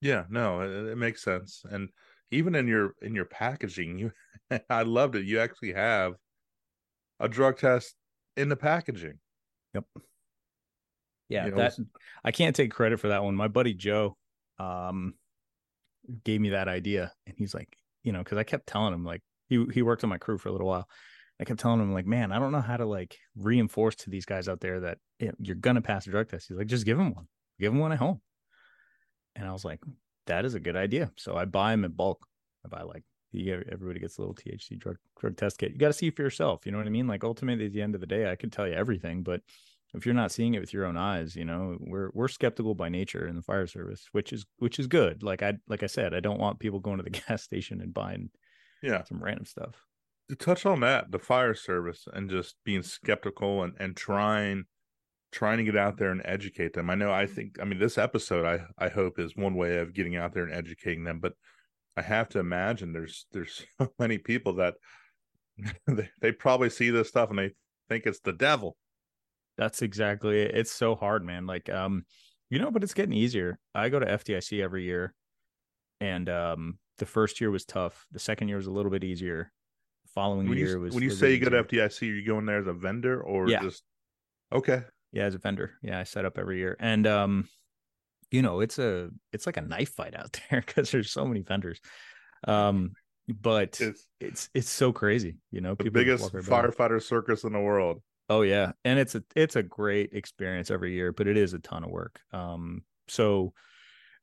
Yeah 0.00 0.24
no 0.30 0.60
it, 0.62 0.92
it 0.92 0.96
makes 0.96 1.22
sense. 1.22 1.62
And 1.70 1.90
even 2.30 2.54
in 2.54 2.66
your 2.66 2.94
in 3.02 3.14
your 3.14 3.26
packaging 3.26 3.98
you 3.98 4.12
i 4.70 4.82
loved 4.82 5.16
it. 5.16 5.24
You 5.24 5.40
actually 5.40 5.74
have 5.74 6.14
a 7.20 7.28
drug 7.28 7.58
test 7.58 7.94
in 8.36 8.48
the 8.48 8.56
packaging. 8.56 9.18
Yep. 9.74 9.84
Yeah, 11.28 11.46
you 11.46 11.50
know, 11.52 11.56
that 11.56 11.74
I 12.24 12.32
can't 12.32 12.54
take 12.56 12.70
credit 12.70 13.00
for 13.00 13.08
that 13.08 13.22
one. 13.24 13.34
My 13.34 13.48
buddy 13.48 13.74
Joe 13.74 14.16
um 14.58 15.14
gave 16.24 16.40
me 16.40 16.50
that 16.50 16.68
idea 16.68 17.12
and 17.26 17.34
he's 17.38 17.54
like, 17.54 17.76
you 18.02 18.12
know, 18.12 18.22
cuz 18.24 18.38
I 18.38 18.42
kept 18.42 18.66
telling 18.66 18.92
him 18.92 19.04
like 19.04 19.22
he 19.48 19.64
he 19.72 19.82
worked 19.82 20.04
on 20.04 20.10
my 20.10 20.18
crew 20.18 20.38
for 20.38 20.48
a 20.48 20.52
little 20.52 20.66
while. 20.66 20.88
I 21.40 21.44
kept 21.44 21.60
telling 21.60 21.80
him 21.80 21.92
like, 21.92 22.06
man, 22.06 22.30
I 22.30 22.38
don't 22.38 22.52
know 22.52 22.60
how 22.60 22.76
to 22.76 22.86
like 22.86 23.18
reinforce 23.36 23.96
to 23.96 24.10
these 24.10 24.24
guys 24.24 24.48
out 24.48 24.60
there 24.60 24.80
that 24.80 24.98
you 25.18 25.28
know, 25.28 25.34
you're 25.40 25.56
gonna 25.56 25.82
pass 25.82 26.06
a 26.06 26.10
drug 26.10 26.28
test. 26.28 26.48
He's 26.48 26.56
like, 26.56 26.68
just 26.68 26.86
give 26.86 26.98
them 26.98 27.14
one, 27.14 27.26
give 27.58 27.72
them 27.72 27.80
one 27.80 27.92
at 27.92 27.98
home. 27.98 28.20
And 29.36 29.46
I 29.48 29.52
was 29.52 29.64
like, 29.64 29.80
that 30.26 30.44
is 30.44 30.54
a 30.54 30.60
good 30.60 30.76
idea. 30.76 31.10
So 31.16 31.36
I 31.36 31.44
buy 31.44 31.72
them 31.72 31.84
in 31.84 31.92
bulk. 31.92 32.26
I 32.64 32.68
buy 32.68 32.82
like 32.82 33.02
everybody 33.36 33.98
gets 33.98 34.18
a 34.18 34.20
little 34.20 34.34
THC 34.34 34.78
drug 34.78 34.96
drug 35.18 35.36
test 35.36 35.58
kit. 35.58 35.72
You 35.72 35.78
got 35.78 35.88
to 35.88 35.92
see 35.92 36.10
for 36.10 36.22
yourself. 36.22 36.64
You 36.64 36.72
know 36.72 36.78
what 36.78 36.86
I 36.86 36.90
mean? 36.90 37.08
Like 37.08 37.24
ultimately, 37.24 37.66
at 37.66 37.72
the 37.72 37.82
end 37.82 37.94
of 37.94 38.00
the 38.00 38.06
day, 38.06 38.30
I 38.30 38.36
can 38.36 38.50
tell 38.50 38.66
you 38.66 38.74
everything, 38.74 39.22
but 39.22 39.40
if 39.94 40.04
you're 40.04 40.14
not 40.14 40.32
seeing 40.32 40.54
it 40.54 40.60
with 40.60 40.72
your 40.72 40.86
own 40.86 40.96
eyes, 40.96 41.36
you 41.36 41.44
know, 41.44 41.76
we're 41.80 42.10
we're 42.14 42.28
skeptical 42.28 42.74
by 42.74 42.88
nature 42.88 43.26
in 43.26 43.36
the 43.36 43.42
fire 43.42 43.66
service, 43.66 44.08
which 44.12 44.32
is 44.32 44.44
which 44.58 44.78
is 44.78 44.86
good. 44.86 45.22
Like 45.22 45.42
I 45.42 45.54
like 45.68 45.82
I 45.82 45.86
said, 45.86 46.14
I 46.14 46.20
don't 46.20 46.40
want 46.40 46.58
people 46.58 46.80
going 46.80 46.98
to 46.98 47.04
the 47.04 47.10
gas 47.28 47.42
station 47.42 47.80
and 47.80 47.94
buying 47.94 48.30
yeah 48.84 49.02
some 49.04 49.22
random 49.22 49.44
stuff. 49.44 49.74
To 50.30 50.36
touch 50.36 50.64
on 50.64 50.80
that, 50.80 51.10
the 51.10 51.18
fire 51.18 51.54
service 51.54 52.06
and 52.12 52.30
just 52.30 52.56
being 52.64 52.82
skeptical 52.82 53.62
and 53.62 53.74
and 53.78 53.96
trying 53.96 54.64
trying 55.32 55.58
to 55.58 55.64
get 55.64 55.76
out 55.76 55.96
there 55.98 56.10
and 56.10 56.22
educate 56.24 56.72
them. 56.72 56.90
I 56.90 56.94
know 56.94 57.12
I 57.12 57.26
think 57.26 57.58
I 57.60 57.64
mean 57.64 57.78
this 57.78 57.98
episode 57.98 58.46
I 58.46 58.84
I 58.84 58.88
hope 58.88 59.18
is 59.18 59.36
one 59.36 59.54
way 59.54 59.78
of 59.78 59.94
getting 59.94 60.16
out 60.16 60.32
there 60.32 60.44
and 60.44 60.52
educating 60.52 61.04
them, 61.04 61.20
but 61.20 61.34
I 61.96 62.02
have 62.02 62.28
to 62.30 62.38
imagine 62.38 62.92
there's 62.92 63.26
there's 63.32 63.64
so 63.78 63.92
many 63.98 64.18
people 64.18 64.54
that 64.54 64.74
they, 65.86 66.08
they 66.20 66.32
probably 66.32 66.70
see 66.70 66.90
this 66.90 67.08
stuff 67.08 67.30
and 67.30 67.38
they 67.38 67.50
think 67.88 68.06
it's 68.06 68.20
the 68.20 68.32
devil 68.32 68.76
that's 69.56 69.82
exactly 69.82 70.40
it. 70.42 70.54
It's 70.54 70.72
so 70.72 70.94
hard, 70.94 71.24
man. 71.24 71.46
Like, 71.46 71.68
um, 71.70 72.04
you 72.50 72.58
know, 72.58 72.70
but 72.70 72.82
it's 72.82 72.94
getting 72.94 73.14
easier. 73.14 73.58
I 73.74 73.88
go 73.88 73.98
to 73.98 74.06
FDIC 74.06 74.62
every 74.62 74.84
year, 74.84 75.14
and 76.00 76.28
um, 76.28 76.78
the 76.98 77.06
first 77.06 77.40
year 77.40 77.50
was 77.50 77.64
tough. 77.64 78.06
The 78.12 78.18
second 78.18 78.48
year 78.48 78.56
was 78.56 78.66
a 78.66 78.70
little 78.70 78.90
bit 78.90 79.04
easier. 79.04 79.52
The 80.04 80.10
following 80.14 80.48
when 80.48 80.58
year 80.58 80.72
you, 80.72 80.80
was 80.80 80.94
when 80.94 81.02
you 81.02 81.10
say 81.10 81.32
you 81.32 81.38
go 81.38 81.50
to 81.50 81.64
FDIC, 81.64 82.02
are 82.02 82.04
you 82.04 82.26
going 82.26 82.46
there 82.46 82.58
as 82.58 82.66
a 82.66 82.72
vendor 82.72 83.20
or 83.20 83.48
yeah. 83.48 83.62
just 83.62 83.82
okay? 84.52 84.82
Yeah, 85.12 85.24
as 85.24 85.34
a 85.34 85.38
vendor. 85.38 85.72
Yeah, 85.82 86.00
I 86.00 86.04
set 86.04 86.24
up 86.24 86.38
every 86.38 86.58
year, 86.58 86.76
and 86.80 87.06
um, 87.06 87.48
you 88.30 88.42
know, 88.42 88.60
it's 88.60 88.78
a 88.78 89.10
it's 89.32 89.46
like 89.46 89.56
a 89.56 89.62
knife 89.62 89.90
fight 89.90 90.16
out 90.16 90.38
there 90.50 90.62
because 90.66 90.90
there's 90.90 91.10
so 91.10 91.26
many 91.26 91.42
vendors. 91.42 91.80
Um, 92.46 92.92
but 93.28 93.80
it's 93.80 94.06
it's, 94.20 94.50
it's 94.54 94.70
so 94.70 94.92
crazy, 94.92 95.38
you 95.50 95.60
know. 95.60 95.74
The 95.74 95.90
biggest 95.90 96.32
firefighter 96.32 97.02
circus 97.02 97.44
in 97.44 97.52
the 97.52 97.60
world. 97.60 98.02
Oh 98.28 98.42
yeah, 98.42 98.72
and 98.84 98.98
it's 98.98 99.14
a 99.14 99.22
it's 99.36 99.56
a 99.56 99.62
great 99.62 100.12
experience 100.12 100.70
every 100.70 100.94
year, 100.94 101.12
but 101.12 101.26
it 101.26 101.36
is 101.36 101.54
a 101.54 101.58
ton 101.58 101.84
of 101.84 101.90
work. 101.90 102.20
Um, 102.32 102.82
so 103.08 103.52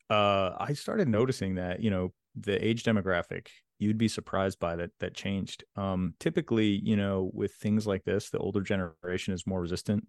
uh, 0.09 0.51
I 0.59 0.73
started 0.73 1.07
noticing 1.07 1.55
that 1.55 1.81
you 1.81 1.89
know 1.89 2.13
the 2.35 2.65
age 2.65 2.83
demographic 2.83 3.47
you'd 3.81 3.97
be 3.97 4.07
surprised 4.07 4.59
by 4.59 4.75
that 4.75 4.91
that 5.00 5.15
changed. 5.15 5.63
Um, 5.75 6.13
typically, 6.19 6.79
you 6.83 6.95
know, 6.95 7.31
with 7.33 7.55
things 7.55 7.88
like 7.88 8.03
this, 8.03 8.29
the 8.29 8.38
older 8.38 8.61
generation 8.61 9.33
is 9.33 9.47
more 9.47 9.59
resistant. 9.59 10.07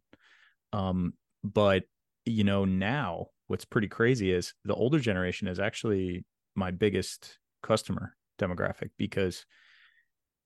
Um, 0.74 1.14
but 1.42 1.84
you 2.26 2.44
know, 2.44 2.66
now 2.66 3.28
what's 3.46 3.64
pretty 3.64 3.88
crazy 3.88 4.30
is 4.30 4.52
the 4.64 4.74
older 4.74 5.00
generation 5.00 5.48
is 5.48 5.58
actually 5.58 6.24
my 6.54 6.70
biggest 6.70 7.38
customer 7.62 8.14
demographic 8.38 8.90
because 8.98 9.46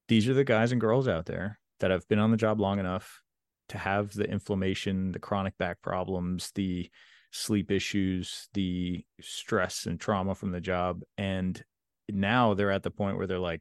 these 0.08 0.28
are 0.28 0.34
the 0.34 0.44
guys 0.44 0.70
and 0.70 0.80
girls 0.80 1.08
out 1.08 1.26
there 1.26 1.58
that 1.80 1.90
have 1.90 2.06
been 2.08 2.20
on 2.20 2.30
the 2.30 2.36
job 2.36 2.60
long 2.60 2.78
enough 2.78 3.22
to 3.70 3.78
have 3.78 4.14
the 4.14 4.30
inflammation, 4.30 5.10
the 5.10 5.18
chronic 5.18 5.58
back 5.58 5.82
problems, 5.82 6.52
the 6.54 6.88
sleep 7.36 7.70
issues, 7.70 8.48
the 8.54 9.04
stress 9.20 9.86
and 9.86 10.00
trauma 10.00 10.34
from 10.34 10.50
the 10.50 10.60
job. 10.60 11.02
And 11.18 11.62
now 12.08 12.54
they're 12.54 12.70
at 12.70 12.82
the 12.82 12.90
point 12.90 13.16
where 13.16 13.26
they're 13.26 13.38
like, 13.38 13.60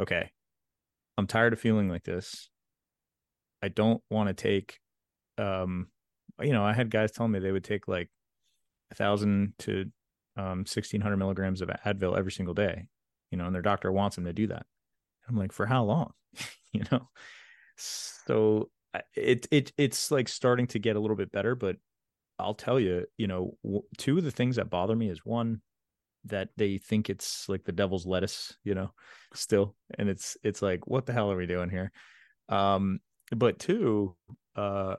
okay, 0.00 0.30
I'm 1.16 1.26
tired 1.26 1.52
of 1.52 1.60
feeling 1.60 1.88
like 1.88 2.04
this. 2.04 2.50
I 3.62 3.68
don't 3.68 4.02
want 4.10 4.28
to 4.28 4.34
take, 4.34 4.78
um, 5.38 5.88
you 6.40 6.52
know, 6.52 6.64
I 6.64 6.72
had 6.72 6.90
guys 6.90 7.12
telling 7.12 7.32
me 7.32 7.38
they 7.38 7.52
would 7.52 7.64
take 7.64 7.88
like 7.88 8.10
a 8.90 8.94
thousand 8.94 9.54
to 9.60 9.90
um, 10.36 10.58
1600 10.58 11.16
milligrams 11.16 11.62
of 11.62 11.70
Advil 11.84 12.18
every 12.18 12.32
single 12.32 12.54
day, 12.54 12.86
you 13.30 13.38
know, 13.38 13.46
and 13.46 13.54
their 13.54 13.62
doctor 13.62 13.90
wants 13.90 14.16
them 14.16 14.26
to 14.26 14.32
do 14.32 14.48
that. 14.48 14.66
I'm 15.28 15.36
like, 15.36 15.52
for 15.52 15.66
how 15.66 15.84
long? 15.84 16.12
you 16.72 16.84
know? 16.92 17.08
So 17.76 18.70
it 19.14 19.46
it 19.50 19.72
it's 19.76 20.10
like 20.10 20.28
starting 20.28 20.66
to 20.68 20.78
get 20.78 20.96
a 20.96 21.00
little 21.00 21.16
bit 21.16 21.32
better, 21.32 21.54
but 21.54 21.76
I'll 22.38 22.54
tell 22.54 22.78
you, 22.78 23.06
you 23.16 23.26
know, 23.26 23.56
two 23.96 24.18
of 24.18 24.24
the 24.24 24.30
things 24.30 24.56
that 24.56 24.70
bother 24.70 24.94
me 24.94 25.08
is 25.08 25.24
one 25.24 25.62
that 26.24 26.48
they 26.56 26.78
think 26.78 27.08
it's 27.08 27.48
like 27.48 27.64
the 27.64 27.72
devil's 27.72 28.06
lettuce, 28.06 28.56
you 28.64 28.74
know, 28.74 28.90
still, 29.34 29.74
and 29.98 30.08
it's 30.08 30.36
it's 30.42 30.62
like 30.62 30.86
what 30.86 31.06
the 31.06 31.12
hell 31.12 31.30
are 31.30 31.36
we 31.36 31.46
doing 31.46 31.70
here? 31.70 31.92
Um, 32.48 33.00
but 33.34 33.58
two, 33.58 34.16
uh, 34.54 34.96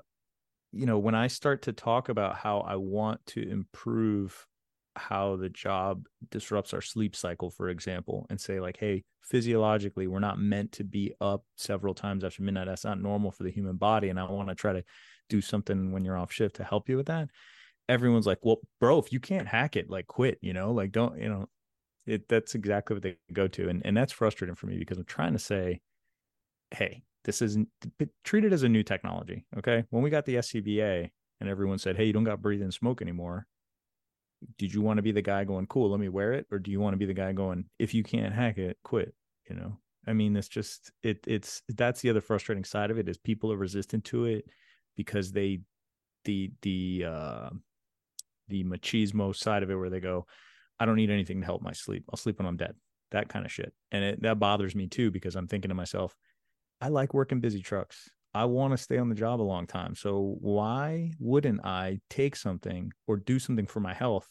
you 0.71 0.85
know, 0.85 0.99
when 0.99 1.15
I 1.15 1.27
start 1.27 1.63
to 1.63 1.73
talk 1.73 2.09
about 2.09 2.35
how 2.35 2.59
I 2.61 2.75
want 2.75 3.25
to 3.27 3.49
improve 3.49 4.45
how 4.95 5.35
the 5.35 5.49
job 5.49 6.05
disrupts 6.31 6.73
our 6.73 6.81
sleep 6.81 7.15
cycle, 7.15 7.49
for 7.49 7.69
example, 7.69 8.25
and 8.29 8.39
say, 8.39 8.59
like, 8.59 8.77
hey, 8.77 9.03
physiologically, 9.21 10.07
we're 10.07 10.19
not 10.19 10.39
meant 10.39 10.71
to 10.73 10.83
be 10.83 11.13
up 11.21 11.43
several 11.55 11.93
times 11.93 12.23
after 12.23 12.41
midnight. 12.41 12.67
That's 12.67 12.83
not 12.85 13.01
normal 13.01 13.31
for 13.31 13.43
the 13.43 13.51
human 13.51 13.77
body. 13.77 14.09
And 14.09 14.19
I 14.19 14.23
want 14.23 14.49
to 14.49 14.55
try 14.55 14.73
to 14.73 14.83
do 15.29 15.41
something 15.41 15.91
when 15.91 16.05
you're 16.05 16.17
off 16.17 16.31
shift 16.31 16.55
to 16.57 16.63
help 16.63 16.89
you 16.89 16.97
with 16.97 17.07
that. 17.07 17.29
Everyone's 17.89 18.27
like, 18.27 18.39
well, 18.41 18.57
bro, 18.79 18.99
if 18.99 19.11
you 19.11 19.19
can't 19.19 19.47
hack 19.47 19.75
it, 19.75 19.89
like 19.89 20.07
quit, 20.07 20.37
you 20.41 20.53
know, 20.53 20.71
like 20.71 20.91
don't, 20.91 21.19
you 21.19 21.29
know, 21.29 21.47
it 22.05 22.27
that's 22.27 22.55
exactly 22.55 22.95
what 22.95 23.03
they 23.03 23.17
go 23.33 23.47
to. 23.49 23.69
And 23.69 23.81
and 23.85 23.95
that's 23.95 24.13
frustrating 24.13 24.55
for 24.55 24.67
me 24.67 24.77
because 24.77 24.97
I'm 24.97 25.05
trying 25.05 25.33
to 25.33 25.39
say, 25.39 25.81
hey, 26.71 27.03
this 27.23 27.41
isn't 27.41 27.69
treat 28.23 28.45
it 28.45 28.53
as 28.53 28.63
a 28.63 28.69
new 28.69 28.83
technology. 28.83 29.45
Okay. 29.57 29.83
When 29.89 30.03
we 30.03 30.09
got 30.09 30.25
the 30.25 30.35
SCBA 30.35 31.09
and 31.39 31.49
everyone 31.49 31.77
said, 31.77 31.95
Hey, 31.95 32.05
you 32.05 32.13
don't 32.13 32.23
got 32.23 32.41
breathe 32.41 32.61
in 32.61 32.71
smoke 32.71 33.01
anymore 33.01 33.47
did 34.57 34.73
you 34.73 34.81
want 34.81 34.97
to 34.97 35.01
be 35.01 35.11
the 35.11 35.21
guy 35.21 35.43
going 35.43 35.65
cool 35.67 35.89
let 35.89 35.99
me 35.99 36.09
wear 36.09 36.33
it 36.33 36.45
or 36.51 36.59
do 36.59 36.71
you 36.71 36.79
want 36.79 36.93
to 36.93 36.97
be 36.97 37.05
the 37.05 37.13
guy 37.13 37.31
going 37.31 37.65
if 37.79 37.93
you 37.93 38.03
can't 38.03 38.33
hack 38.33 38.57
it 38.57 38.77
quit 38.83 39.13
you 39.49 39.55
know 39.55 39.77
i 40.05 40.13
mean 40.13 40.35
it's 40.35 40.47
just 40.47 40.91
it 41.03 41.19
it's 41.27 41.61
that's 41.69 42.01
the 42.01 42.09
other 42.09 42.21
frustrating 42.21 42.63
side 42.63 42.91
of 42.91 42.97
it 42.97 43.09
is 43.09 43.17
people 43.17 43.51
are 43.51 43.57
resistant 43.57 44.03
to 44.03 44.25
it 44.25 44.45
because 44.97 45.31
they 45.31 45.61
the 46.25 46.51
the 46.61 47.05
uh 47.07 47.49
the 48.49 48.63
machismo 48.65 49.33
side 49.33 49.63
of 49.63 49.69
it 49.69 49.75
where 49.75 49.89
they 49.89 49.99
go 49.99 50.25
i 50.79 50.85
don't 50.85 50.95
need 50.95 51.09
anything 51.09 51.39
to 51.39 51.45
help 51.45 51.61
my 51.61 51.71
sleep 51.71 52.03
i'll 52.11 52.17
sleep 52.17 52.37
when 52.39 52.47
i'm 52.47 52.57
dead 52.57 52.75
that 53.11 53.29
kind 53.29 53.45
of 53.45 53.51
shit 53.51 53.71
and 53.91 54.03
it, 54.03 54.21
that 54.21 54.39
bothers 54.39 54.75
me 54.75 54.87
too 54.87 55.09
because 55.11 55.35
i'm 55.35 55.47
thinking 55.47 55.69
to 55.69 55.75
myself 55.75 56.15
i 56.81 56.89
like 56.89 57.13
working 57.13 57.39
busy 57.39 57.61
trucks 57.61 58.09
I 58.37 58.45
want 58.45 58.71
to 58.71 58.77
stay 58.77 58.99
on 58.99 59.09
the 59.09 59.15
job 59.15 59.41
a 59.41 59.43
long 59.43 59.65
time. 59.65 59.95
So 59.95 60.37
why 60.41 61.11
wouldn't 61.19 61.65
I 61.65 62.01
take 62.07 62.35
something 62.35 62.91
or 63.07 63.17
do 63.17 63.39
something 63.39 63.65
for 63.65 63.79
my 63.79 63.95
health 63.95 64.29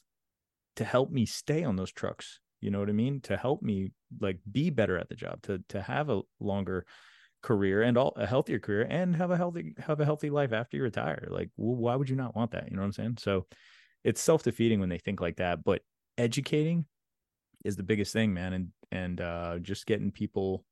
to 0.77 0.85
help 0.85 1.11
me 1.11 1.27
stay 1.27 1.65
on 1.65 1.75
those 1.75 1.91
trucks? 1.91 2.39
You 2.61 2.71
know 2.71 2.79
what 2.79 2.89
I 2.89 2.93
mean? 2.93 3.21
To 3.23 3.37
help 3.37 3.63
me 3.63 3.91
like 4.21 4.39
be 4.51 4.71
better 4.71 4.97
at 4.97 5.09
the 5.09 5.17
job, 5.17 5.43
to 5.43 5.63
to 5.71 5.83
have 5.83 6.09
a 6.09 6.23
longer 6.39 6.87
career 7.43 7.83
and 7.83 7.97
all 7.97 8.13
a 8.17 8.27
healthier 8.27 8.59
career 8.59 8.87
and 8.89 9.15
have 9.17 9.31
a 9.31 9.37
healthy 9.37 9.75
have 9.79 10.01
a 10.01 10.05
healthy 10.05 10.31
life 10.31 10.53
after 10.53 10.77
you 10.77 10.83
retire. 10.83 11.29
Like, 11.31 11.51
well, 11.57 11.77
why 11.77 11.97
would 11.97 12.09
you 12.09 12.17
not 12.17 12.37
want 12.37 12.53
that? 12.53 12.69
You 12.71 12.77
know 12.77 12.83
what 12.83 12.87
I'm 12.87 12.93
saying? 12.93 13.17
So 13.21 13.47
it's 14.05 14.21
self-defeating 14.21 14.81
when 14.81 14.89
they 14.89 14.99
think 14.99 15.21
like 15.21 15.37
that, 15.37 15.65
but 15.65 15.83
educating 16.19 16.87
is 17.65 17.77
the 17.77 17.83
biggest 17.83 18.13
thing, 18.13 18.33
man. 18.33 18.53
And 18.53 18.69
and 18.93 19.21
uh 19.21 19.59
just 19.59 19.87
getting 19.87 20.13
people 20.13 20.65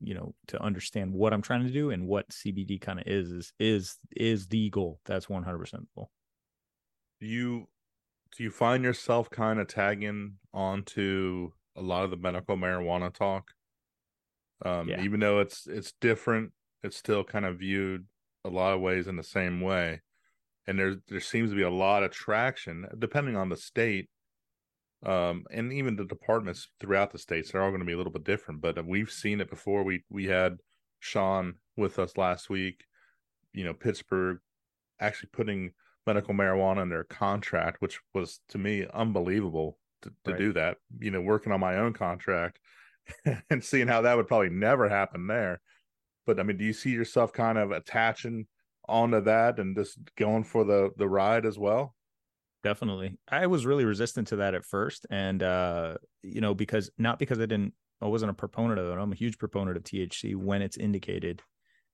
you 0.00 0.14
know 0.14 0.34
to 0.46 0.62
understand 0.62 1.12
what 1.12 1.32
i'm 1.32 1.42
trying 1.42 1.64
to 1.64 1.72
do 1.72 1.90
and 1.90 2.06
what 2.06 2.28
cbd 2.28 2.80
kind 2.80 3.00
of 3.00 3.06
is 3.06 3.30
is 3.30 3.52
is 3.58 3.98
is 4.16 4.46
the 4.48 4.68
goal 4.70 5.00
that's 5.04 5.26
100% 5.26 5.70
the 5.70 5.78
goal 5.94 6.10
do 7.20 7.26
you 7.26 7.66
do 8.36 8.44
you 8.44 8.50
find 8.50 8.84
yourself 8.84 9.30
kind 9.30 9.58
of 9.58 9.68
tagging 9.68 10.34
onto 10.52 11.50
a 11.76 11.82
lot 11.82 12.04
of 12.04 12.10
the 12.10 12.16
medical 12.16 12.56
marijuana 12.56 13.12
talk 13.12 13.52
um 14.64 14.88
yeah. 14.88 15.02
even 15.02 15.20
though 15.20 15.40
it's 15.40 15.66
it's 15.66 15.92
different 16.00 16.52
it's 16.82 16.96
still 16.96 17.24
kind 17.24 17.44
of 17.44 17.58
viewed 17.58 18.06
a 18.44 18.48
lot 18.48 18.72
of 18.72 18.80
ways 18.80 19.06
in 19.06 19.16
the 19.16 19.22
same 19.22 19.60
way 19.60 20.00
and 20.66 20.78
there 20.78 20.96
there 21.08 21.20
seems 21.20 21.50
to 21.50 21.56
be 21.56 21.62
a 21.62 21.70
lot 21.70 22.02
of 22.02 22.10
traction 22.10 22.86
depending 22.98 23.36
on 23.36 23.48
the 23.48 23.56
state 23.56 24.08
um, 25.04 25.44
and 25.50 25.72
even 25.72 25.94
the 25.94 26.06
departments 26.06 26.68
throughout 26.80 27.12
the 27.12 27.18
states 27.18 27.52
they're 27.52 27.62
all 27.62 27.70
going 27.70 27.80
to 27.80 27.86
be 27.86 27.92
a 27.92 27.96
little 27.96 28.12
bit 28.12 28.24
different 28.24 28.60
but 28.60 28.84
we've 28.86 29.10
seen 29.10 29.40
it 29.40 29.50
before 29.50 29.82
we 29.82 30.04
we 30.10 30.26
had 30.26 30.56
sean 31.00 31.54
with 31.76 31.98
us 31.98 32.16
last 32.16 32.48
week 32.48 32.84
you 33.52 33.64
know 33.64 33.74
pittsburgh 33.74 34.38
actually 35.00 35.28
putting 35.32 35.72
medical 36.06 36.34
marijuana 36.34 36.82
in 36.82 36.88
their 36.88 37.04
contract 37.04 37.80
which 37.80 38.00
was 38.14 38.40
to 38.48 38.58
me 38.58 38.86
unbelievable 38.94 39.78
to, 40.02 40.10
to 40.24 40.30
right. 40.30 40.38
do 40.38 40.52
that 40.52 40.78
you 41.00 41.10
know 41.10 41.20
working 41.20 41.52
on 41.52 41.60
my 41.60 41.76
own 41.76 41.92
contract 41.92 42.58
and 43.50 43.62
seeing 43.62 43.88
how 43.88 44.02
that 44.02 44.16
would 44.16 44.28
probably 44.28 44.50
never 44.50 44.88
happen 44.88 45.26
there 45.26 45.60
but 46.26 46.40
i 46.40 46.42
mean 46.42 46.56
do 46.56 46.64
you 46.64 46.72
see 46.72 46.90
yourself 46.90 47.32
kind 47.32 47.58
of 47.58 47.70
attaching 47.70 48.46
onto 48.88 49.20
that 49.20 49.58
and 49.58 49.76
just 49.76 49.98
going 50.16 50.44
for 50.44 50.64
the 50.64 50.90
the 50.96 51.08
ride 51.08 51.44
as 51.44 51.58
well 51.58 51.96
definitely. 52.66 53.16
I 53.28 53.46
was 53.46 53.64
really 53.64 53.84
resistant 53.84 54.26
to 54.28 54.36
that 54.36 54.54
at 54.54 54.64
first, 54.64 55.06
and 55.08 55.40
uh, 55.40 55.98
you 56.24 56.40
know, 56.40 56.52
because 56.52 56.90
not 56.98 57.20
because 57.20 57.38
I 57.38 57.46
didn't, 57.46 57.74
I 58.02 58.06
wasn't 58.06 58.32
a 58.32 58.34
proponent 58.34 58.80
of 58.80 58.88
it. 58.88 59.00
I'm 59.00 59.12
a 59.12 59.16
huge 59.16 59.38
proponent 59.38 59.76
of 59.76 59.84
THC 59.84 60.34
when 60.34 60.62
it's 60.62 60.76
indicated. 60.76 61.42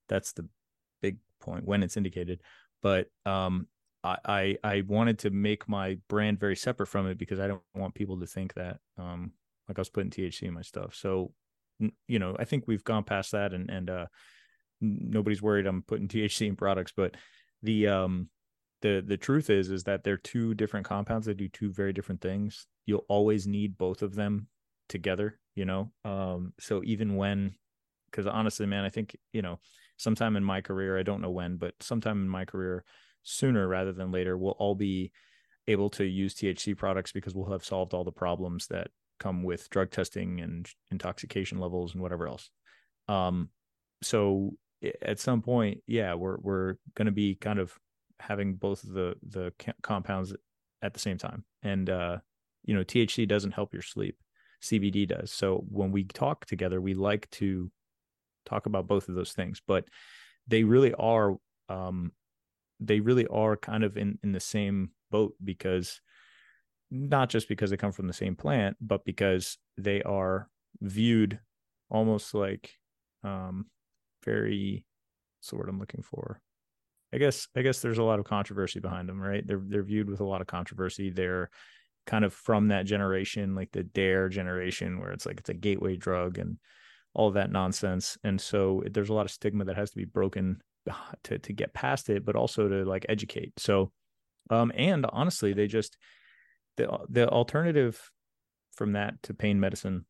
That's 0.08 0.32
the 0.32 0.48
big 1.02 1.18
point 1.40 1.66
when 1.66 1.82
it's 1.82 1.98
indicated. 1.98 2.40
But 2.80 3.08
um, 3.26 3.66
I, 4.02 4.56
I 4.64 4.82
wanted 4.88 5.20
to 5.20 5.30
make 5.30 5.68
my 5.68 5.98
brand 6.08 6.40
very 6.40 6.56
separate 6.56 6.88
from 6.88 7.06
it 7.06 7.18
because 7.18 7.38
I 7.38 7.48
don't 7.48 7.62
want 7.74 7.94
people 7.94 8.18
to 8.20 8.26
think 8.26 8.54
that 8.54 8.78
um, 8.98 9.32
like 9.72 9.78
I 9.78 9.82
was 9.82 9.90
putting 9.90 10.10
THC 10.10 10.42
in 10.42 10.54
my 10.54 10.62
stuff. 10.62 10.94
So, 10.94 11.32
you 12.06 12.18
know, 12.18 12.36
I 12.38 12.44
think 12.44 12.64
we've 12.66 12.84
gone 12.84 13.04
past 13.04 13.32
that, 13.32 13.52
and 13.52 13.70
and 13.70 13.90
uh, 13.90 14.06
nobody's 14.80 15.42
worried 15.42 15.66
I'm 15.66 15.82
putting 15.82 16.08
THC 16.08 16.46
in 16.48 16.56
products, 16.56 16.92
but 16.96 17.16
the 17.62 17.88
um 17.88 18.28
the 18.82 19.02
the 19.06 19.16
truth 19.16 19.48
is 19.48 19.70
is 19.70 19.84
that 19.84 20.04
they're 20.04 20.16
two 20.16 20.54
different 20.54 20.84
compounds 20.84 21.26
that 21.26 21.36
do 21.36 21.48
two 21.48 21.72
very 21.72 21.92
different 21.92 22.20
things 22.20 22.66
you'll 22.84 23.06
always 23.08 23.46
need 23.46 23.78
both 23.78 24.02
of 24.02 24.14
them 24.14 24.48
together 24.88 25.38
you 25.54 25.64
know 25.64 25.90
um 26.04 26.52
so 26.60 26.82
even 26.84 27.16
when 27.16 27.54
because 28.10 28.26
honestly 28.26 28.66
man 28.66 28.84
i 28.84 28.90
think 28.90 29.16
you 29.32 29.40
know 29.40 29.58
sometime 29.96 30.36
in 30.36 30.44
my 30.44 30.60
career 30.60 30.98
i 30.98 31.02
don't 31.02 31.22
know 31.22 31.30
when 31.30 31.56
but 31.56 31.74
sometime 31.80 32.20
in 32.20 32.28
my 32.28 32.44
career 32.44 32.84
sooner 33.22 33.66
rather 33.66 33.92
than 33.92 34.10
later 34.10 34.36
we'll 34.36 34.52
all 34.52 34.74
be 34.74 35.12
able 35.68 35.88
to 35.88 36.04
use 36.04 36.34
thc 36.34 36.76
products 36.76 37.12
because 37.12 37.34
we'll 37.34 37.52
have 37.52 37.64
solved 37.64 37.94
all 37.94 38.04
the 38.04 38.12
problems 38.12 38.66
that 38.66 38.88
come 39.22 39.42
with 39.42 39.68
drug 39.70 39.90
testing 39.90 40.40
and 40.40 40.68
intoxication 40.90 41.58
levels 41.58 41.92
and 41.92 42.02
whatever 42.02 42.26
else 42.26 42.50
um 43.08 43.48
so 44.02 44.52
at 45.00 45.18
some 45.18 45.42
point 45.42 45.80
yeah 45.86 46.14
we're 46.14 46.38
we're 46.38 46.74
going 46.94 47.06
to 47.06 47.12
be 47.12 47.34
kind 47.34 47.58
of 47.58 47.78
having 48.22 48.54
both 48.54 48.84
of 48.84 48.92
the 48.92 49.14
the 49.28 49.52
compounds 49.82 50.34
at 50.82 50.94
the 50.94 51.00
same 51.00 51.18
time. 51.18 51.44
And 51.62 51.88
uh, 51.90 52.18
you 52.64 52.74
know, 52.74 52.84
THC 52.84 53.26
doesn't 53.26 53.52
help 53.52 53.72
your 53.72 53.82
sleep. 53.82 54.16
CBD 54.62 55.08
does. 55.08 55.32
So 55.32 55.64
when 55.68 55.90
we 55.90 56.04
talk 56.04 56.46
together, 56.46 56.80
we 56.80 56.94
like 56.94 57.28
to 57.32 57.70
talk 58.46 58.66
about 58.66 58.86
both 58.86 59.08
of 59.08 59.14
those 59.14 59.32
things, 59.32 59.60
but 59.66 59.84
they 60.46 60.64
really 60.64 60.94
are 60.94 61.36
um, 61.68 62.12
they 62.80 63.00
really 63.00 63.26
are 63.26 63.56
kind 63.56 63.84
of 63.84 63.96
in 63.96 64.18
in 64.22 64.32
the 64.32 64.40
same 64.40 64.90
boat 65.10 65.34
because 65.42 66.00
not 66.92 67.30
just 67.30 67.48
because 67.48 67.70
they 67.70 67.76
come 67.76 67.92
from 67.92 68.06
the 68.06 68.12
same 68.12 68.36
plant, 68.36 68.76
but 68.80 69.04
because 69.04 69.58
they 69.78 70.02
are 70.02 70.48
viewed 70.80 71.40
almost 71.90 72.34
like 72.34 72.70
um 73.24 73.66
very 74.24 74.84
the 75.50 75.56
word 75.56 75.68
I'm 75.68 75.78
looking 75.78 76.02
for? 76.02 76.40
I 77.12 77.18
guess 77.18 77.48
I 77.56 77.62
guess 77.62 77.80
there's 77.80 77.98
a 77.98 78.04
lot 78.04 78.18
of 78.18 78.24
controversy 78.24 78.80
behind 78.80 79.08
them, 79.08 79.20
right? 79.20 79.46
They're 79.46 79.62
they're 79.64 79.82
viewed 79.82 80.08
with 80.08 80.20
a 80.20 80.24
lot 80.24 80.40
of 80.40 80.46
controversy. 80.46 81.10
They're 81.10 81.50
kind 82.06 82.24
of 82.24 82.32
from 82.32 82.68
that 82.68 82.86
generation, 82.86 83.54
like 83.54 83.70
the 83.72 83.82
dare 83.82 84.28
generation, 84.28 84.98
where 84.98 85.12
it's 85.12 85.26
like 85.26 85.38
it's 85.38 85.50
a 85.50 85.54
gateway 85.54 85.96
drug 85.96 86.38
and 86.38 86.58
all 87.14 87.28
of 87.28 87.34
that 87.34 87.50
nonsense. 87.50 88.16
And 88.24 88.40
so 88.40 88.82
there's 88.90 89.10
a 89.10 89.14
lot 89.14 89.26
of 89.26 89.32
stigma 89.32 89.64
that 89.66 89.76
has 89.76 89.90
to 89.90 89.96
be 89.96 90.04
broken 90.04 90.62
to 91.24 91.38
to 91.38 91.52
get 91.52 91.74
past 91.74 92.08
it, 92.08 92.24
but 92.24 92.36
also 92.36 92.68
to 92.68 92.84
like 92.84 93.06
educate. 93.08 93.52
So, 93.58 93.92
um, 94.50 94.72
and 94.74 95.06
honestly, 95.12 95.52
they 95.52 95.66
just 95.66 95.96
the 96.76 96.98
the 97.08 97.28
alternative 97.28 98.10
from 98.72 98.92
that 98.92 99.22
to 99.24 99.34
pain 99.34 99.60
medicine 99.60 100.06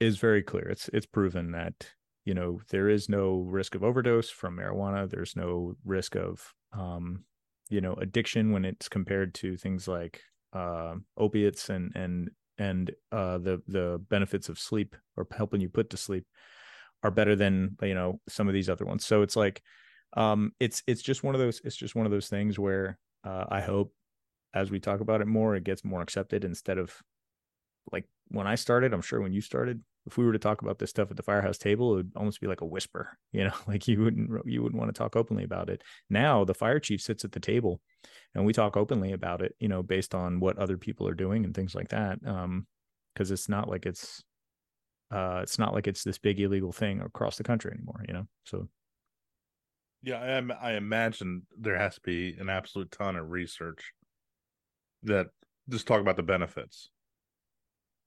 is 0.00 0.18
very 0.18 0.42
clear. 0.42 0.68
It's 0.68 0.88
it's 0.92 1.06
proven 1.06 1.52
that 1.52 1.88
you 2.26 2.34
know 2.34 2.60
there 2.70 2.88
is 2.88 3.08
no 3.08 3.38
risk 3.48 3.74
of 3.74 3.84
overdose 3.84 4.28
from 4.28 4.56
marijuana 4.56 5.08
there's 5.08 5.36
no 5.36 5.76
risk 5.84 6.16
of 6.16 6.52
um, 6.76 7.24
you 7.70 7.80
know 7.80 7.94
addiction 7.94 8.52
when 8.52 8.64
it's 8.66 8.88
compared 8.88 9.32
to 9.34 9.56
things 9.56 9.88
like 9.88 10.20
uh, 10.52 10.94
opiates 11.16 11.70
and 11.70 11.92
and 11.94 12.30
and 12.58 12.90
uh, 13.12 13.38
the 13.38 13.62
the 13.68 14.02
benefits 14.10 14.48
of 14.48 14.58
sleep 14.58 14.94
or 15.16 15.26
helping 15.34 15.60
you 15.60 15.68
put 15.68 15.88
to 15.90 15.96
sleep 15.96 16.26
are 17.02 17.10
better 17.10 17.36
than 17.36 17.76
you 17.82 17.94
know 17.94 18.20
some 18.28 18.48
of 18.48 18.54
these 18.54 18.68
other 18.68 18.84
ones 18.84 19.06
so 19.06 19.22
it's 19.22 19.36
like 19.36 19.62
um, 20.16 20.52
it's 20.60 20.82
it's 20.86 21.02
just 21.02 21.22
one 21.22 21.34
of 21.34 21.40
those 21.40 21.60
it's 21.64 21.76
just 21.76 21.94
one 21.94 22.06
of 22.06 22.12
those 22.12 22.28
things 22.28 22.58
where 22.58 22.98
uh, 23.24 23.44
i 23.48 23.60
hope 23.60 23.92
as 24.56 24.70
we 24.70 24.80
talk 24.80 25.00
about 25.00 25.20
it 25.20 25.26
more 25.26 25.54
it 25.54 25.64
gets 25.64 25.84
more 25.84 26.02
accepted 26.02 26.44
instead 26.44 26.78
of 26.78 26.92
like 27.92 28.06
when 28.28 28.46
i 28.46 28.54
started 28.54 28.92
i'm 28.92 29.02
sure 29.02 29.20
when 29.20 29.32
you 29.32 29.40
started 29.40 29.82
if 30.06 30.16
we 30.16 30.24
were 30.24 30.32
to 30.32 30.38
talk 30.38 30.62
about 30.62 30.78
this 30.78 30.90
stuff 30.90 31.10
at 31.10 31.16
the 31.16 31.22
firehouse 31.22 31.58
table, 31.58 31.92
it 31.92 31.96
would 31.96 32.12
almost 32.14 32.40
be 32.40 32.46
like 32.46 32.60
a 32.60 32.66
whisper, 32.66 33.18
you 33.32 33.44
know, 33.44 33.54
like 33.66 33.86
you 33.88 34.00
wouldn't 34.00 34.30
you 34.46 34.62
wouldn't 34.62 34.78
want 34.78 34.94
to 34.94 34.98
talk 34.98 35.16
openly 35.16 35.44
about 35.44 35.68
it. 35.68 35.82
Now 36.08 36.44
the 36.44 36.54
fire 36.54 36.78
chief 36.78 37.00
sits 37.00 37.24
at 37.24 37.32
the 37.32 37.40
table 37.40 37.80
and 38.34 38.46
we 38.46 38.52
talk 38.52 38.76
openly 38.76 39.12
about 39.12 39.42
it, 39.42 39.54
you 39.58 39.68
know, 39.68 39.82
based 39.82 40.14
on 40.14 40.40
what 40.40 40.58
other 40.58 40.78
people 40.78 41.08
are 41.08 41.14
doing 41.14 41.44
and 41.44 41.54
things 41.54 41.74
like 41.74 41.88
that. 41.88 42.18
Um, 42.24 42.66
because 43.12 43.30
it's 43.30 43.48
not 43.48 43.68
like 43.68 43.86
it's 43.86 44.22
uh 45.10 45.40
it's 45.42 45.58
not 45.58 45.72
like 45.72 45.86
it's 45.86 46.04
this 46.04 46.18
big 46.18 46.38
illegal 46.38 46.70
thing 46.70 47.00
across 47.00 47.36
the 47.36 47.44
country 47.44 47.72
anymore, 47.72 48.04
you 48.06 48.14
know. 48.14 48.26
So 48.44 48.68
yeah, 50.02 50.40
I, 50.60 50.70
I 50.70 50.72
imagine 50.74 51.46
there 51.58 51.78
has 51.78 51.96
to 51.96 52.00
be 52.02 52.36
an 52.38 52.48
absolute 52.48 52.92
ton 52.92 53.16
of 53.16 53.30
research 53.30 53.92
that 55.06 55.28
just 55.68 55.86
talk 55.86 56.00
about 56.00 56.16
the 56.16 56.22
benefits. 56.22 56.90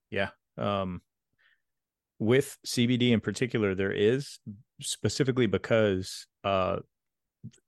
Yeah. 0.10 0.30
Um 0.58 1.02
with 2.20 2.58
CBD 2.68 3.12
in 3.12 3.22
particular, 3.22 3.74
there 3.74 3.94
is 3.94 4.40
specifically 4.82 5.48
because 5.48 6.28
uh, 6.44 6.78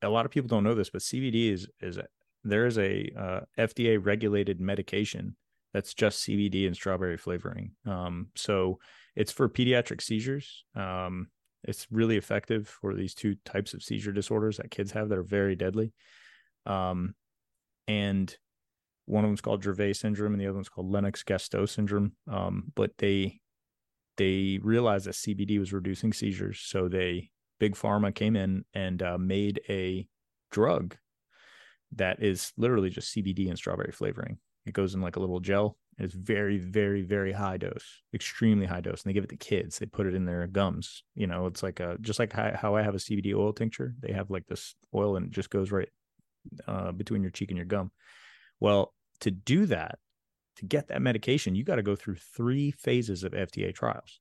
a 0.02 0.10
lot 0.10 0.26
of 0.26 0.32
people 0.32 0.50
don't 0.50 0.64
know 0.64 0.76
this, 0.76 0.90
but 0.90 1.02
CBD 1.02 1.52
is 1.52 1.68
is 1.80 1.98
a, 1.98 2.06
there 2.44 2.66
is 2.66 2.78
a 2.78 3.10
uh, 3.18 3.40
FDA 3.58 3.98
regulated 4.04 4.60
medication 4.60 5.36
that's 5.74 5.94
just 5.94 6.28
CBD 6.28 6.68
and 6.68 6.76
strawberry 6.76 7.18
flavoring. 7.18 7.72
Um, 7.86 8.28
so 8.36 8.80
it's 9.16 9.32
for 9.32 9.48
pediatric 9.48 10.02
seizures. 10.02 10.66
Um, 10.76 11.30
it's 11.64 11.88
really 11.92 12.18
effective 12.18 12.68
for 12.68 12.94
these 12.94 13.14
two 13.14 13.36
types 13.46 13.74
of 13.74 13.84
seizure 13.84 14.12
disorders 14.12 14.58
that 14.58 14.72
kids 14.72 14.92
have 14.92 15.10
that 15.10 15.18
are 15.18 15.24
very 15.24 15.56
deadly. 15.56 15.94
Um, 16.66 17.14
and 17.88 18.36
one 19.12 19.26
of 19.26 19.28
them 19.28 19.34
is 19.34 19.42
called 19.42 19.62
Dravet 19.62 19.98
syndrome, 19.98 20.34
and 20.34 20.42
the 20.42 20.48
other 20.48 20.56
one's 20.56 20.70
called 20.70 20.90
Lennox-Gastaut 20.90 21.68
syndrome. 21.68 22.14
Um, 22.30 22.72
but 22.76 22.92
they 22.98 23.42
they 24.18 24.60
realized 24.64 25.06
that 25.06 25.16
CBD 25.16 25.60
was 25.60 25.74
reducing 25.74 26.14
seizures. 26.14 26.62
So 26.64 26.88
they, 26.88 27.30
big 27.60 27.76
pharma 27.76 28.14
came 28.16 28.36
in 28.36 28.64
and 28.74 29.02
uh, 29.02 29.18
made 29.18 29.62
a 29.68 30.08
drug 30.52 30.96
that 31.96 32.22
is 32.24 32.54
literally 32.56 32.90
just 32.90 33.14
CBD 33.14 33.50
and 33.50 33.58
strawberry 33.58 33.92
flavoring. 33.92 34.38
It 34.66 34.74
goes 34.74 34.94
in 34.94 35.02
like 35.02 35.16
a 35.16 35.20
little 35.20 35.40
gel 35.40 35.76
It's 35.98 36.14
very, 36.14 36.58
very, 36.58 37.02
very 37.02 37.34
high 37.34 37.58
dose, 37.58 38.02
extremely 38.14 38.66
high 38.66 38.82
dose. 38.82 39.04
And 39.04 39.10
they 39.10 39.14
give 39.14 39.24
it 39.24 39.32
to 39.32 39.38
kids. 39.38 39.80
They 39.80 39.88
put 39.88 40.08
it 40.08 40.14
in 40.14 40.26
their 40.26 40.48
gums. 40.48 41.04
You 41.16 41.28
know, 41.28 41.48
it's 41.48 41.64
like 41.64 41.80
a 41.80 41.98
just 42.00 42.20
like 42.20 42.32
how 42.32 42.76
I 42.76 42.82
have 42.82 42.96
a 42.96 43.00
CBD 43.00 43.34
oil 43.34 43.52
tincture. 43.52 43.94
They 44.00 44.14
have 44.14 44.30
like 44.30 44.46
this 44.48 44.76
oil 44.96 45.18
and 45.18 45.26
it 45.28 45.32
just 45.32 45.50
goes 45.50 45.72
right 45.72 45.90
uh, 46.68 46.92
between 46.92 47.24
your 47.24 47.32
cheek 47.32 47.50
and 47.50 47.58
your 47.58 47.66
gum. 47.66 47.92
Well, 48.60 48.94
to 49.22 49.32
do 49.32 49.66
that, 49.68 50.00
to 50.58 50.66
get 50.66 50.88
that 50.90 51.02
medication, 51.02 51.56
you 51.56 51.64
got 51.64 51.76
to 51.76 51.84
go 51.84 51.96
through 51.96 52.16
three 52.16 52.72
phases 52.72 53.24
of 53.24 53.32
FDA 53.32 53.74
trials. 53.74 54.20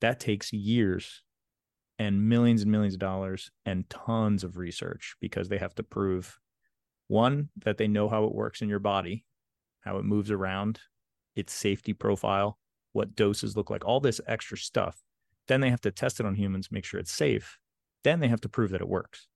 That 0.00 0.20
takes 0.20 0.52
years 0.52 1.22
and 1.98 2.28
millions 2.28 2.62
and 2.62 2.70
millions 2.70 2.94
of 2.94 3.00
dollars 3.00 3.50
and 3.64 3.88
tons 3.88 4.44
of 4.44 4.56
research 4.56 5.16
because 5.20 5.48
they 5.48 5.58
have 5.58 5.74
to 5.76 5.82
prove 5.82 6.38
one 7.08 7.50
that 7.64 7.78
they 7.78 7.88
know 7.88 8.08
how 8.08 8.24
it 8.24 8.34
works 8.34 8.62
in 8.62 8.68
your 8.68 8.78
body, 8.78 9.24
how 9.80 9.98
it 9.98 10.04
moves 10.04 10.30
around, 10.30 10.80
its 11.34 11.52
safety 11.52 11.92
profile, 11.92 12.58
what 12.92 13.14
doses 13.14 13.56
look 13.56 13.70
like, 13.70 13.84
all 13.84 14.00
this 14.00 14.20
extra 14.26 14.56
stuff. 14.56 15.02
Then 15.48 15.60
they 15.60 15.70
have 15.70 15.80
to 15.82 15.90
test 15.90 16.20
it 16.20 16.26
on 16.26 16.34
humans, 16.34 16.70
make 16.70 16.84
sure 16.84 17.00
it's 17.00 17.12
safe. 17.12 17.58
Then 18.04 18.20
they 18.20 18.28
have 18.28 18.40
to 18.42 18.48
prove 18.48 18.70
that 18.70 18.80
it 18.80 18.88
works. 18.88 19.28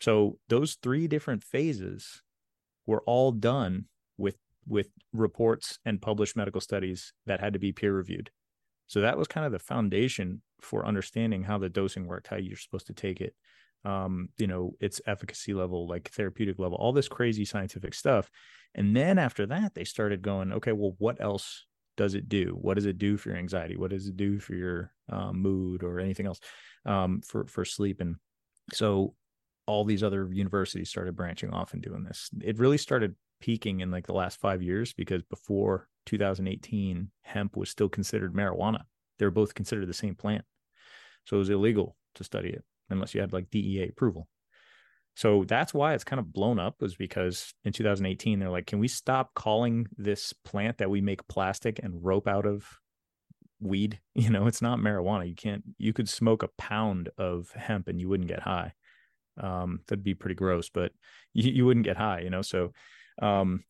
So 0.00 0.38
those 0.48 0.76
three 0.82 1.08
different 1.08 1.42
phases 1.42 2.22
were 2.86 3.02
all 3.06 3.32
done 3.32 3.86
with 4.66 4.88
reports 5.12 5.78
and 5.84 6.00
published 6.02 6.36
medical 6.36 6.60
studies 6.60 7.12
that 7.26 7.40
had 7.40 7.52
to 7.52 7.58
be 7.58 7.72
peer 7.72 7.92
reviewed. 7.92 8.30
So 8.86 9.00
that 9.00 9.16
was 9.16 9.28
kind 9.28 9.46
of 9.46 9.52
the 9.52 9.58
foundation 9.58 10.42
for 10.60 10.86
understanding 10.86 11.42
how 11.42 11.58
the 11.58 11.68
dosing 11.68 12.06
worked, 12.06 12.28
how 12.28 12.36
you're 12.36 12.56
supposed 12.56 12.86
to 12.88 12.92
take 12.92 13.20
it, 13.20 13.34
um, 13.84 14.28
you 14.38 14.46
know, 14.46 14.72
its 14.80 15.00
efficacy 15.06 15.54
level, 15.54 15.88
like 15.88 16.10
therapeutic 16.10 16.58
level, 16.58 16.76
all 16.78 16.92
this 16.92 17.08
crazy 17.08 17.44
scientific 17.44 17.94
stuff. 17.94 18.30
And 18.74 18.96
then 18.96 19.18
after 19.18 19.46
that, 19.46 19.74
they 19.74 19.84
started 19.84 20.22
going, 20.22 20.52
okay, 20.52 20.72
well, 20.72 20.94
what 20.98 21.20
else 21.20 21.64
does 21.96 22.14
it 22.14 22.28
do? 22.28 22.56
What 22.60 22.74
does 22.74 22.86
it 22.86 22.98
do 22.98 23.16
for 23.16 23.30
your 23.30 23.38
anxiety? 23.38 23.76
What 23.76 23.90
does 23.90 24.06
it 24.06 24.16
do 24.16 24.40
for 24.40 24.54
your 24.54 24.92
um, 25.08 25.40
mood 25.40 25.82
or 25.82 26.00
anything 26.00 26.26
else 26.26 26.40
um, 26.84 27.20
for 27.22 27.46
for 27.46 27.64
sleep? 27.64 28.00
And 28.00 28.16
so 28.72 29.14
all 29.66 29.84
these 29.84 30.02
other 30.02 30.28
universities 30.32 30.90
started 30.90 31.16
branching 31.16 31.50
off 31.50 31.72
and 31.72 31.82
doing 31.82 32.04
this. 32.04 32.30
It 32.42 32.58
really 32.58 32.78
started 32.78 33.14
peaking 33.44 33.80
in 33.80 33.90
like 33.90 34.06
the 34.06 34.14
last 34.14 34.40
five 34.40 34.62
years 34.62 34.94
because 34.94 35.22
before 35.24 35.86
2018, 36.06 37.10
hemp 37.20 37.58
was 37.58 37.68
still 37.68 37.90
considered 37.90 38.32
marijuana. 38.32 38.80
They 39.18 39.26
were 39.26 39.30
both 39.30 39.54
considered 39.54 39.86
the 39.86 39.92
same 39.92 40.14
plant. 40.14 40.46
So 41.26 41.36
it 41.36 41.40
was 41.40 41.50
illegal 41.50 41.94
to 42.14 42.24
study 42.24 42.48
it 42.48 42.64
unless 42.88 43.14
you 43.14 43.20
had 43.20 43.34
like 43.34 43.50
DEA 43.50 43.88
approval. 43.90 44.28
So 45.14 45.44
that's 45.44 45.74
why 45.74 45.92
it's 45.92 46.04
kind 46.04 46.20
of 46.20 46.32
blown 46.32 46.58
up, 46.58 46.80
was 46.80 46.96
because 46.96 47.52
in 47.64 47.74
2018, 47.74 48.38
they're 48.38 48.48
like, 48.48 48.66
can 48.66 48.78
we 48.78 48.88
stop 48.88 49.34
calling 49.34 49.88
this 49.98 50.32
plant 50.32 50.78
that 50.78 50.88
we 50.88 51.02
make 51.02 51.28
plastic 51.28 51.78
and 51.82 52.02
rope 52.02 52.26
out 52.26 52.46
of 52.46 52.66
weed? 53.60 54.00
You 54.14 54.30
know, 54.30 54.46
it's 54.46 54.62
not 54.62 54.78
marijuana. 54.78 55.28
You 55.28 55.34
can't, 55.34 55.64
you 55.76 55.92
could 55.92 56.08
smoke 56.08 56.42
a 56.42 56.48
pound 56.56 57.10
of 57.18 57.50
hemp 57.50 57.88
and 57.88 58.00
you 58.00 58.08
wouldn't 58.08 58.30
get 58.30 58.40
high. 58.40 58.72
Um, 59.38 59.80
that'd 59.86 60.02
be 60.02 60.14
pretty 60.14 60.34
gross, 60.34 60.70
but 60.70 60.92
you, 61.34 61.52
you 61.52 61.66
wouldn't 61.66 61.84
get 61.84 61.98
high, 61.98 62.20
you 62.20 62.30
know? 62.30 62.40
So, 62.40 62.72
um, 63.20 63.64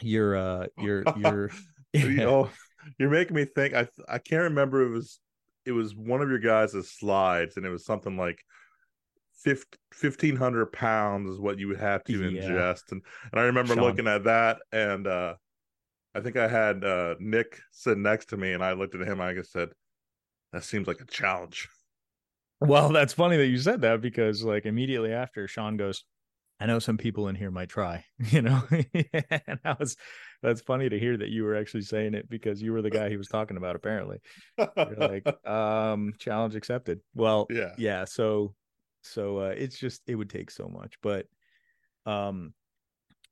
you're, 0.00 0.36
uh, 0.36 0.66
you're, 0.78 1.04
you're, 1.16 1.50
you 1.92 2.14
know, 2.14 2.50
you're 2.98 3.10
making 3.10 3.36
me 3.36 3.44
think. 3.44 3.74
I, 3.74 3.88
I 4.08 4.18
can't 4.18 4.42
remember. 4.42 4.82
It 4.82 4.90
was, 4.90 5.20
it 5.64 5.72
was 5.72 5.94
one 5.94 6.22
of 6.22 6.28
your 6.28 6.38
guys' 6.38 6.88
slides 6.88 7.56
and 7.56 7.66
it 7.66 7.70
was 7.70 7.84
something 7.84 8.16
like 8.16 8.40
1500 9.44 10.72
pounds 10.72 11.30
is 11.30 11.40
what 11.40 11.58
you 11.58 11.68
would 11.68 11.80
have 11.80 12.04
to 12.04 12.12
yeah. 12.12 12.42
ingest. 12.42 12.92
And, 12.92 13.02
and 13.32 13.40
I 13.40 13.44
remember 13.44 13.74
Sean. 13.74 13.82
looking 13.82 14.06
at 14.06 14.24
that 14.24 14.58
and, 14.72 15.06
uh, 15.06 15.34
I 16.16 16.20
think 16.20 16.38
I 16.38 16.48
had 16.48 16.82
uh, 16.82 17.16
Nick 17.20 17.60
sitting 17.72 18.02
next 18.02 18.30
to 18.30 18.38
me, 18.38 18.54
and 18.54 18.64
I 18.64 18.72
looked 18.72 18.94
at 18.94 19.06
him. 19.06 19.20
I 19.20 19.34
just 19.34 19.52
said, 19.52 19.68
"That 20.54 20.64
seems 20.64 20.88
like 20.88 21.02
a 21.02 21.04
challenge." 21.04 21.68
Well, 22.58 22.88
that's 22.88 23.12
funny 23.12 23.36
that 23.36 23.48
you 23.48 23.58
said 23.58 23.82
that 23.82 24.00
because 24.00 24.42
like 24.42 24.64
immediately 24.64 25.12
after 25.12 25.46
Sean 25.46 25.76
goes, 25.76 26.04
I 26.58 26.66
know 26.66 26.78
some 26.78 26.96
people 26.96 27.28
in 27.28 27.34
here 27.34 27.50
might 27.50 27.68
try, 27.68 28.04
you 28.18 28.42
know, 28.42 28.62
and 28.70 29.60
that 29.64 29.78
was 29.78 29.96
that's 30.42 30.60
funny 30.60 30.88
to 30.88 30.98
hear 30.98 31.16
that 31.16 31.28
you 31.28 31.44
were 31.44 31.54
actually 31.54 31.82
saying 31.82 32.14
it 32.14 32.28
because 32.28 32.62
you 32.62 32.72
were 32.72 32.82
the 32.82 32.90
guy 32.90 33.08
he 33.08 33.16
was 33.16 33.28
talking 33.28 33.56
about. 33.56 33.76
Apparently, 33.76 34.18
You're 34.58 34.96
like, 34.96 35.46
um, 35.46 36.14
challenge 36.18 36.54
accepted. 36.54 37.00
Well, 37.14 37.46
yeah, 37.50 37.72
yeah. 37.76 38.04
So, 38.06 38.54
so 39.02 39.38
uh, 39.38 39.54
it's 39.56 39.78
just 39.78 40.02
it 40.06 40.14
would 40.14 40.30
take 40.30 40.50
so 40.50 40.68
much, 40.68 40.94
but, 41.02 41.26
um, 42.06 42.54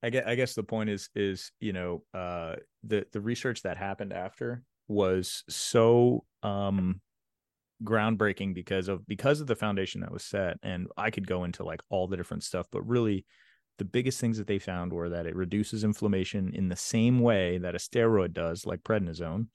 I 0.02 0.10
guess 0.10 0.24
I 0.26 0.34
guess 0.34 0.54
the 0.54 0.62
point 0.62 0.90
is 0.90 1.08
is 1.14 1.50
you 1.60 1.72
know 1.72 2.02
uh 2.12 2.56
the 2.82 3.06
the 3.12 3.22
research 3.22 3.62
that 3.62 3.78
happened 3.78 4.12
after 4.12 4.62
was 4.86 5.44
so 5.48 6.24
um 6.42 7.00
groundbreaking 7.82 8.54
because 8.54 8.88
of 8.88 9.06
because 9.06 9.40
of 9.40 9.46
the 9.46 9.56
foundation 9.56 10.00
that 10.00 10.12
was 10.12 10.24
set 10.24 10.58
and 10.62 10.86
i 10.96 11.10
could 11.10 11.26
go 11.26 11.42
into 11.42 11.64
like 11.64 11.80
all 11.90 12.06
the 12.06 12.16
different 12.16 12.44
stuff 12.44 12.66
but 12.70 12.86
really 12.86 13.26
the 13.78 13.84
biggest 13.84 14.20
things 14.20 14.38
that 14.38 14.46
they 14.46 14.58
found 14.58 14.92
were 14.92 15.08
that 15.08 15.26
it 15.26 15.34
reduces 15.34 15.84
inflammation 15.84 16.54
in 16.54 16.68
the 16.68 16.76
same 16.76 17.18
way 17.18 17.58
that 17.58 17.74
a 17.74 17.78
steroid 17.78 18.32
does 18.32 18.66
like 18.66 18.82
prednisone. 18.84 19.48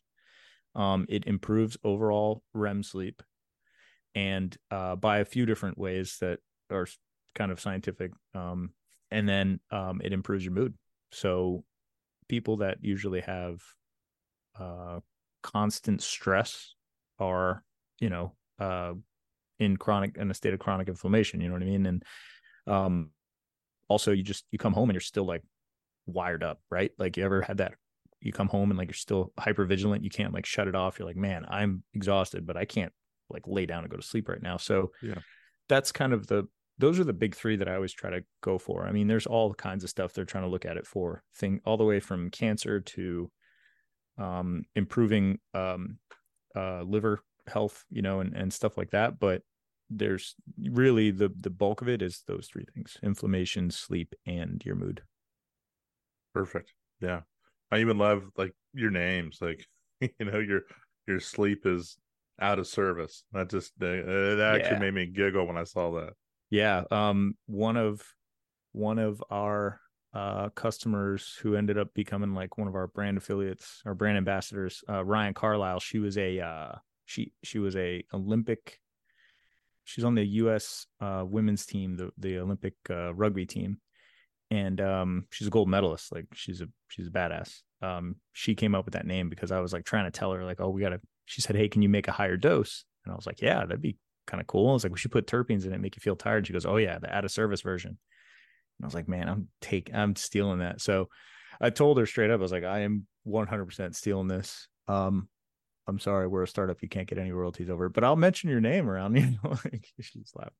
Um, 0.75 1.05
it 1.10 1.25
improves 1.25 1.77
overall 1.84 2.43
rem 2.53 2.84
sleep 2.84 3.23
and 4.13 4.55
uh, 4.71 4.95
by 4.95 5.19
a 5.19 5.25
few 5.25 5.45
different 5.45 5.77
ways 5.77 6.17
that 6.21 6.39
are 6.69 6.88
kind 7.36 7.51
of 7.51 7.60
scientific 7.60 8.12
um, 8.36 8.71
and 9.12 9.27
then 9.27 9.60
um, 9.71 10.01
it 10.03 10.13
improves 10.13 10.43
your 10.43 10.53
mood. 10.53 10.73
So 11.12 11.63
people 12.27 12.58
that 12.58 12.77
usually 12.82 13.21
have 13.21 13.62
uh, 14.60 14.99
constant 15.41 16.01
stress 16.03 16.75
are 17.17 17.63
you 17.99 18.09
know, 18.09 18.33
uh, 18.59 18.93
in 19.59 19.77
chronic 19.77 20.17
in 20.17 20.31
a 20.31 20.33
state 20.33 20.53
of 20.53 20.59
chronic 20.59 20.88
inflammation. 20.88 21.41
You 21.41 21.47
know 21.47 21.53
what 21.53 21.63
I 21.63 21.65
mean? 21.65 21.85
And 21.85 22.03
um, 22.67 23.12
also, 23.88 24.12
you 24.12 24.23
just 24.23 24.45
you 24.51 24.57
come 24.57 24.73
home 24.73 24.89
and 24.89 24.95
you're 24.95 25.01
still 25.01 25.25
like 25.25 25.43
wired 26.05 26.43
up, 26.43 26.59
right? 26.69 26.91
Like 26.97 27.17
you 27.17 27.25
ever 27.25 27.41
had 27.41 27.57
that? 27.57 27.73
You 28.21 28.33
come 28.33 28.47
home 28.47 28.71
and 28.71 28.77
like 28.77 28.89
you're 28.89 28.93
still 28.93 29.31
hyper 29.38 29.65
vigilant. 29.65 30.03
You 30.03 30.09
can't 30.09 30.33
like 30.33 30.45
shut 30.45 30.67
it 30.67 30.75
off. 30.75 30.99
You're 30.99 31.07
like, 31.07 31.15
man, 31.15 31.45
I'm 31.47 31.83
exhausted, 31.93 32.45
but 32.45 32.57
I 32.57 32.65
can't 32.65 32.91
like 33.29 33.43
lay 33.45 33.65
down 33.65 33.83
and 33.83 33.91
go 33.91 33.97
to 33.97 34.03
sleep 34.03 34.27
right 34.27 34.41
now. 34.41 34.57
So 34.57 34.91
yeah, 35.01 35.19
that's 35.67 35.91
kind 35.91 36.13
of 36.13 36.27
the 36.27 36.47
those 36.79 36.97
are 36.97 37.03
the 37.03 37.13
big 37.13 37.35
three 37.35 37.57
that 37.57 37.67
I 37.67 37.75
always 37.75 37.93
try 37.93 38.09
to 38.09 38.23
go 38.41 38.57
for. 38.57 38.88
I 38.88 38.91
mean, 38.93 39.07
there's 39.07 39.27
all 39.27 39.53
kinds 39.53 39.83
of 39.83 39.89
stuff 39.89 40.13
they're 40.13 40.23
trying 40.23 40.45
to 40.45 40.49
look 40.49 40.65
at 40.65 40.77
it 40.77 40.88
for, 40.88 41.23
thing 41.35 41.59
all 41.65 41.75
the 41.75 41.83
way 41.83 41.99
from 41.99 42.29
cancer 42.29 42.79
to 42.79 43.29
um, 44.17 44.63
improving 44.75 45.39
um, 45.53 45.97
uh, 46.55 46.81
liver 46.83 47.19
health, 47.47 47.86
you 47.89 48.02
know, 48.02 48.19
and, 48.19 48.34
and 48.34 48.54
stuff 48.54 48.78
like 48.78 48.91
that. 48.91 49.19
But 49.19 49.43
there's 49.89 50.36
really 50.62 51.12
the 51.12 51.32
the 51.39 51.49
bulk 51.49 51.82
of 51.82 51.89
it 51.89 52.02
is 52.02 52.23
those 52.28 52.47
three 52.52 52.65
things 52.73 52.97
inflammation 53.02 53.71
sleep 53.71 54.13
and 54.25 54.62
your 54.65 54.75
mood 54.75 55.02
perfect 56.34 56.73
yeah 57.02 57.21
i 57.71 57.80
even 57.80 57.97
love 57.97 58.23
like 58.38 58.54
your 58.73 58.91
names 58.91 59.39
like 59.41 59.65
you 60.02 60.10
know 60.19 60.39
your 60.39 60.62
your 61.08 61.19
sleep 61.19 61.65
is 61.65 61.97
out 62.39 62.60
of 62.60 62.67
service 62.67 63.23
that 63.34 63.49
just 63.49 63.73
it 63.82 64.39
actually 64.39 64.71
yeah. 64.71 64.80
made 64.80 64.93
me 64.93 65.06
giggle 65.06 65.45
when 65.45 65.58
i 65.58 65.63
saw 65.63 65.91
that 65.91 66.13
yeah 66.49 66.84
um 66.91 67.36
one 67.47 67.75
of 67.75 68.02
one 68.71 68.99
of 68.99 69.23
our 69.32 69.82
uh 70.13 70.49
customers 70.49 71.38
who 71.41 71.56
ended 71.56 71.78
up 71.78 71.93
becoming 71.93 72.34
like 72.34 72.58
one 72.58 72.67
of 72.67 72.75
our 72.75 72.88
brand 72.88 73.17
affiliates 73.17 73.82
or 73.86 73.93
brand 73.93 74.17
ambassadors 74.17 74.84
uh 74.88 75.04
ryan 75.04 75.34
carlisle 75.34 75.80
she 75.80 75.99
was 75.99 76.17
a 76.17 76.39
uh 76.39 76.71
she 77.10 77.34
she 77.43 77.58
was 77.58 77.76
a 77.76 78.04
Olympic. 78.13 78.80
She's 79.84 80.04
on 80.04 80.13
the 80.13 80.24
U.S. 80.24 80.86
Uh, 81.02 81.24
women's 81.26 81.65
team, 81.65 81.98
the 81.98 82.12
the 82.17 82.38
Olympic 82.38 82.76
uh, 82.89 83.13
rugby 83.15 83.48
team, 83.48 83.80
and 84.52 84.80
um, 84.80 85.26
she's 85.32 85.48
a 85.48 85.52
gold 85.52 85.67
medalist. 85.67 86.12
Like 86.12 86.28
she's 86.34 86.62
a 86.62 86.67
she's 86.88 87.08
a 87.08 87.12
badass. 87.12 87.62
Um, 87.82 88.17
she 88.34 88.54
came 88.54 88.76
up 88.76 88.86
with 88.86 88.93
that 88.93 89.08
name 89.08 89.28
because 89.28 89.52
I 89.52 89.60
was 89.60 89.74
like 89.74 89.86
trying 89.86 90.06
to 90.06 90.12
tell 90.12 90.32
her 90.34 90.45
like, 90.45 90.62
oh, 90.62 90.69
we 90.69 90.82
gotta. 90.82 91.02
She 91.26 91.41
said, 91.41 91.56
hey, 91.56 91.67
can 91.67 91.82
you 91.82 91.89
make 91.89 92.08
a 92.08 92.12
higher 92.12 92.38
dose? 92.38 92.86
And 93.06 93.12
I 93.12 93.15
was 93.15 93.26
like, 93.26 93.41
yeah, 93.41 93.62
that'd 93.62 93.82
be 93.82 93.98
kind 94.28 94.39
of 94.39 94.48
cool. 94.48 94.69
I 94.69 94.74
was 94.74 94.84
like, 94.84 94.91
we 94.91 95.00
should 95.00 95.12
put 95.12 95.26
terpenes 95.26 95.65
in 95.65 95.74
it, 95.74 95.82
make 95.82 95.95
you 95.95 96.02
feel 96.02 96.15
tired. 96.15 96.45
She 96.45 96.54
goes, 96.54 96.65
oh 96.65 96.78
yeah, 96.78 97.00
the 97.00 97.13
out 97.13 97.26
of 97.26 97.32
service 97.32 97.62
version. 97.62 97.89
And 97.89 98.86
I 98.86 98.86
was 98.86 98.93
like, 98.93 99.08
man, 99.08 99.28
I'm 99.28 99.48
take, 99.62 99.89
I'm 99.93 100.15
stealing 100.15 100.60
that. 100.60 100.80
So 100.80 101.10
I 101.60 101.72
told 101.72 101.98
her 101.98 102.06
straight 102.06 102.30
up, 102.30 102.39
I 102.39 102.43
was 102.43 102.52
like, 102.52 102.63
I 102.63 102.82
am 102.82 103.08
100% 103.28 103.95
stealing 103.95 104.28
this. 104.28 104.67
Um, 104.88 105.28
I'm 105.89 105.99
sorry, 105.99 106.28
we're 106.28 106.43
a 106.43 106.47
startup. 106.47 106.82
You 106.82 106.88
can't 106.88 107.08
get 107.08 107.17
any 107.17 107.32
royalties 107.32 107.69
over 107.69 107.88
it, 107.88 107.93
but 107.93 108.04
I'll 108.04 108.15
mention 108.15 108.49
your 108.49 108.62
name 108.62 108.89
around, 108.89 109.15
you 109.17 109.38
know, 109.43 109.56
she's 109.99 110.32
laughing. 110.36 110.54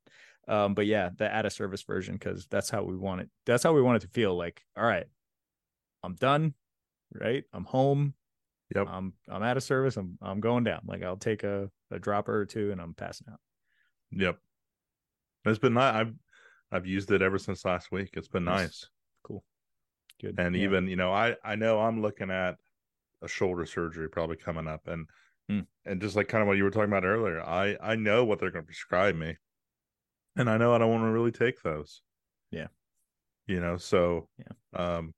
Um, 0.48 0.74
but 0.74 0.88
yeah, 0.88 1.10
the 1.16 1.34
out 1.34 1.46
a 1.46 1.50
service 1.50 1.84
version, 1.84 2.18
cause 2.18 2.48
that's 2.50 2.70
how 2.70 2.84
we 2.84 2.98
want 2.98 3.22
it. 3.22 3.30
That's 3.46 3.64
how 3.64 3.74
we 3.74 3.82
want 3.82 3.98
it 3.98 4.08
to 4.08 4.14
feel 4.14 4.36
like, 4.36 4.62
all 4.76 4.84
right, 4.84 5.06
I'm 6.04 6.16
done. 6.16 6.54
Right. 7.14 7.44
I'm 7.54 7.66
home. 7.66 8.14
Yep. 8.76 8.88
I'm, 8.90 9.14
I'm 9.28 9.44
out 9.44 9.58
of 9.58 9.64
service. 9.64 9.98
I'm, 9.98 10.18
I'm 10.22 10.40
going 10.40 10.64
down. 10.64 10.82
Like 10.86 11.04
I'll 11.04 11.18
take 11.18 11.44
a, 11.44 11.70
a 11.92 12.00
dropper 12.00 12.40
or 12.40 12.46
two 12.46 12.72
and 12.72 12.80
I'm 12.80 12.94
passing 12.94 13.28
out. 13.32 13.40
Yep. 14.12 14.38
It's 15.46 15.60
been 15.60 15.74
nice. 15.74 15.96
I've, 15.96 16.14
I've 16.72 16.86
used 16.86 17.12
it 17.12 17.22
ever 17.22 17.40
since 17.40 17.66
last 17.66 17.92
week. 17.92 18.12
It's 18.14 18.28
been 18.28 18.46
nice. 18.46 18.88
Cool. 19.24 19.44
Good. 20.22 20.36
And 20.38 20.56
yeah. 20.56 20.64
even, 20.64 20.88
you 20.88 20.96
know, 20.96 21.12
I, 21.12 21.36
I 21.44 21.56
know 21.56 21.80
I'm 21.80 22.02
looking 22.02 22.30
at 22.30 22.58
a 23.22 23.28
shoulder 23.28 23.66
surgery 23.66 24.10
probably 24.10 24.38
coming 24.38 24.68
up, 24.68 24.88
and 24.88 25.10
Hmm. 25.50 25.62
and 25.86 26.02
just 26.02 26.16
like 26.16 26.28
kind 26.30 26.42
of 26.42 26.48
what 26.48 26.58
you 26.58 26.64
were 26.66 26.72
talking 26.72 26.90
about 26.92 27.06
earlier, 27.06 27.42
I 27.42 27.78
I 27.82 27.96
know 27.96 28.26
what 28.26 28.40
they're 28.40 28.52
going 28.52 28.64
to 28.66 28.68
prescribe 28.68 29.16
me, 29.16 29.38
and 30.36 30.50
I 30.50 30.58
know 30.58 30.74
I 30.74 30.78
don't 30.78 30.92
want 30.92 31.04
to 31.04 31.12
really 31.12 31.32
take 31.32 31.62
those. 31.62 32.02
Yeah. 32.52 32.68
you 33.48 33.60
know, 33.60 33.78
so 33.78 34.30
Yeah. 34.38 34.54
um, 34.74 35.14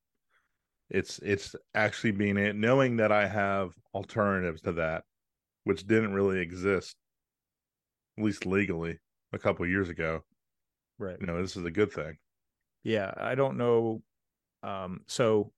it's 0.89 1.19
it's 1.19 1.55
actually 1.75 2.11
being 2.11 2.37
it 2.37 2.55
knowing 2.55 2.97
that 2.97 3.11
I 3.11 3.27
have 3.27 3.73
alternatives 3.93 4.61
to 4.63 4.73
that, 4.73 5.05
which 5.65 5.87
didn't 5.87 6.13
really 6.13 6.39
exist, 6.39 6.97
at 8.17 8.23
least 8.23 8.45
legally, 8.45 8.99
a 9.33 9.39
couple 9.39 9.65
years 9.67 9.89
ago. 9.89 10.23
Right. 10.97 11.19
You 11.19 11.27
know, 11.27 11.41
this 11.41 11.57
is 11.57 11.65
a 11.65 11.71
good 11.71 11.91
thing. 11.91 12.17
Yeah, 12.83 13.13
I 13.15 13.35
don't 13.35 13.57
know. 13.57 14.03
Um, 14.63 15.03
so 15.07 15.53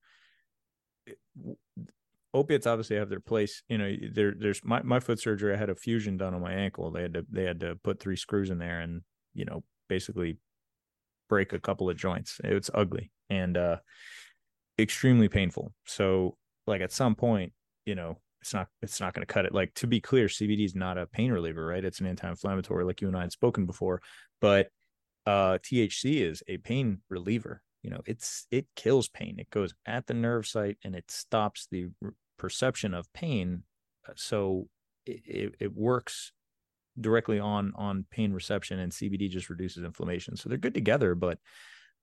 opiates 2.34 2.66
obviously 2.66 2.96
have 2.96 3.08
their 3.08 3.20
place. 3.20 3.62
You 3.68 3.78
know, 3.78 3.94
there 4.12 4.34
there's 4.36 4.60
my, 4.64 4.82
my 4.82 5.00
foot 5.00 5.20
surgery. 5.20 5.54
I 5.54 5.56
had 5.56 5.70
a 5.70 5.74
fusion 5.74 6.16
done 6.16 6.34
on 6.34 6.42
my 6.42 6.52
ankle. 6.52 6.90
They 6.90 7.02
had 7.02 7.14
to 7.14 7.26
they 7.30 7.44
had 7.44 7.60
to 7.60 7.76
put 7.76 8.00
three 8.00 8.16
screws 8.16 8.50
in 8.50 8.58
there 8.58 8.80
and 8.80 9.02
you 9.32 9.44
know 9.44 9.62
basically 9.88 10.38
break 11.28 11.52
a 11.52 11.60
couple 11.60 11.88
of 11.88 11.96
joints. 11.96 12.40
It's 12.42 12.70
ugly 12.74 13.10
and 13.30 13.56
uh 13.56 13.76
extremely 14.78 15.28
painful. 15.28 15.72
So 15.86 16.36
like 16.66 16.80
at 16.82 16.92
some 16.92 17.14
point, 17.14 17.52
you 17.86 17.94
know, 17.94 18.18
it's 18.40 18.52
not 18.52 18.68
it's 18.82 19.00
not 19.00 19.14
going 19.14 19.26
to 19.26 19.32
cut 19.32 19.46
it. 19.46 19.54
Like 19.54 19.72
to 19.74 19.86
be 19.86 20.00
clear, 20.00 20.26
CBD 20.26 20.64
is 20.64 20.74
not 20.74 20.98
a 20.98 21.06
pain 21.06 21.32
reliever, 21.32 21.64
right? 21.64 21.84
It's 21.84 22.00
an 22.00 22.06
anti-inflammatory, 22.06 22.84
like 22.84 23.00
you 23.00 23.08
and 23.08 23.16
I 23.16 23.22
had 23.22 23.32
spoken 23.32 23.64
before, 23.64 24.02
but 24.40 24.68
uh 25.26 25.58
THC 25.62 26.20
is 26.20 26.42
a 26.48 26.58
pain 26.58 27.00
reliever. 27.08 27.62
You 27.82 27.90
know, 27.90 28.00
it's 28.06 28.46
it 28.50 28.66
kills 28.76 29.08
pain. 29.08 29.36
It 29.38 29.50
goes 29.50 29.74
at 29.86 30.06
the 30.06 30.14
nerve 30.14 30.46
site 30.46 30.78
and 30.84 30.94
it 30.94 31.10
stops 31.10 31.68
the 31.70 31.88
perception 32.38 32.94
of 32.94 33.12
pain. 33.12 33.62
Uh, 34.08 34.12
So 34.16 34.68
it, 35.06 35.54
it, 35.60 35.72
works 35.74 36.32
directly 37.00 37.38
on 37.38 37.72
on 37.76 38.06
pain 38.10 38.32
reception 38.32 38.78
and 38.78 38.92
CBD 38.92 39.28
just 39.28 39.50
reduces 39.50 39.84
inflammation. 39.84 40.36
So 40.36 40.48
they're 40.48 40.58
good 40.58 40.74
together, 40.74 41.14
but 41.14 41.38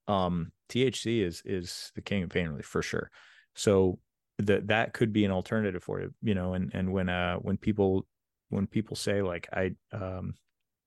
um 0.08 0.52
THC 0.70 1.22
is 1.22 1.42
is 1.46 1.92
the 1.96 2.02
king 2.02 2.24
of 2.24 2.30
pain 2.30 2.50
relief 2.50 2.66
for 2.66 2.82
sure. 2.82 3.10
So 3.56 4.00
that 4.40 4.68
that 4.68 4.94
could 4.94 5.14
be 5.14 5.26
an 5.26 5.32
alternative 5.32 5.84
for 5.84 6.02
you, 6.02 6.14
you 6.22 6.36
know, 6.36 6.54
and 6.54 6.72
and 6.74 6.92
when 6.92 7.10
uh 7.10 7.38
when 7.38 7.58
people 7.58 8.06
when 8.50 8.68
people 8.68 8.96
say 8.96 9.22
like 9.22 9.48
I 9.54 9.72
um 9.94 10.34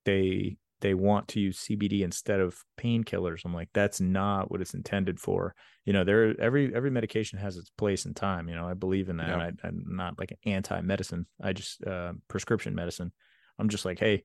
they 0.04 0.58
they 0.84 0.92
want 0.94 1.28
to 1.28 1.40
use 1.40 1.58
CBD 1.60 2.02
instead 2.02 2.40
of 2.40 2.62
painkillers. 2.78 3.40
I'm 3.46 3.54
like, 3.54 3.70
that's 3.72 4.00
not 4.02 4.50
what 4.50 4.60
it's 4.60 4.74
intended 4.74 5.18
for. 5.18 5.54
You 5.86 5.94
know, 5.94 6.04
there 6.04 6.38
every 6.38 6.72
every 6.74 6.90
medication 6.90 7.38
has 7.38 7.56
its 7.56 7.70
place 7.70 8.04
and 8.04 8.14
time. 8.14 8.48
You 8.50 8.54
know, 8.54 8.68
I 8.68 8.74
believe 8.74 9.08
in 9.08 9.16
that. 9.16 9.28
Yeah. 9.28 9.50
I, 9.64 9.66
I'm 9.66 9.84
not 9.88 10.18
like 10.18 10.30
an 10.30 10.36
anti-medicine. 10.52 11.26
I 11.42 11.54
just 11.54 11.82
uh, 11.86 12.12
prescription 12.28 12.74
medicine. 12.74 13.12
I'm 13.58 13.70
just 13.70 13.86
like, 13.86 13.98
hey, 13.98 14.24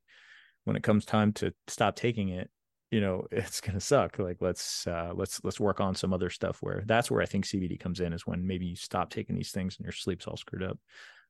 when 0.66 0.76
it 0.76 0.84
comes 0.84 1.06
time 1.06 1.32
to 1.34 1.54
stop 1.68 1.96
taking 1.96 2.28
it, 2.30 2.50
you 2.92 3.00
know, 3.00 3.26
it's 3.32 3.62
gonna 3.62 3.80
suck. 3.80 4.20
Like 4.20 4.38
let's 4.42 4.86
uh, 4.86 5.14
let's 5.16 5.42
let's 5.46 5.60
work 5.62 5.80
on 5.80 5.96
some 5.96 6.14
other 6.14 6.30
stuff. 6.30 6.58
Where 6.62 6.84
that's 6.86 7.10
where 7.10 7.22
I 7.22 7.26
think 7.26 7.46
CBD 7.46 7.80
comes 7.80 8.02
in 8.02 8.12
is 8.12 8.28
when 8.28 8.46
maybe 8.46 8.66
you 8.66 8.76
stop 8.76 9.10
taking 9.10 9.36
these 9.38 9.52
things 9.52 9.78
and 9.78 9.86
your 9.86 9.94
sleep's 9.94 10.28
all 10.28 10.38
screwed 10.38 10.64
up. 10.64 10.78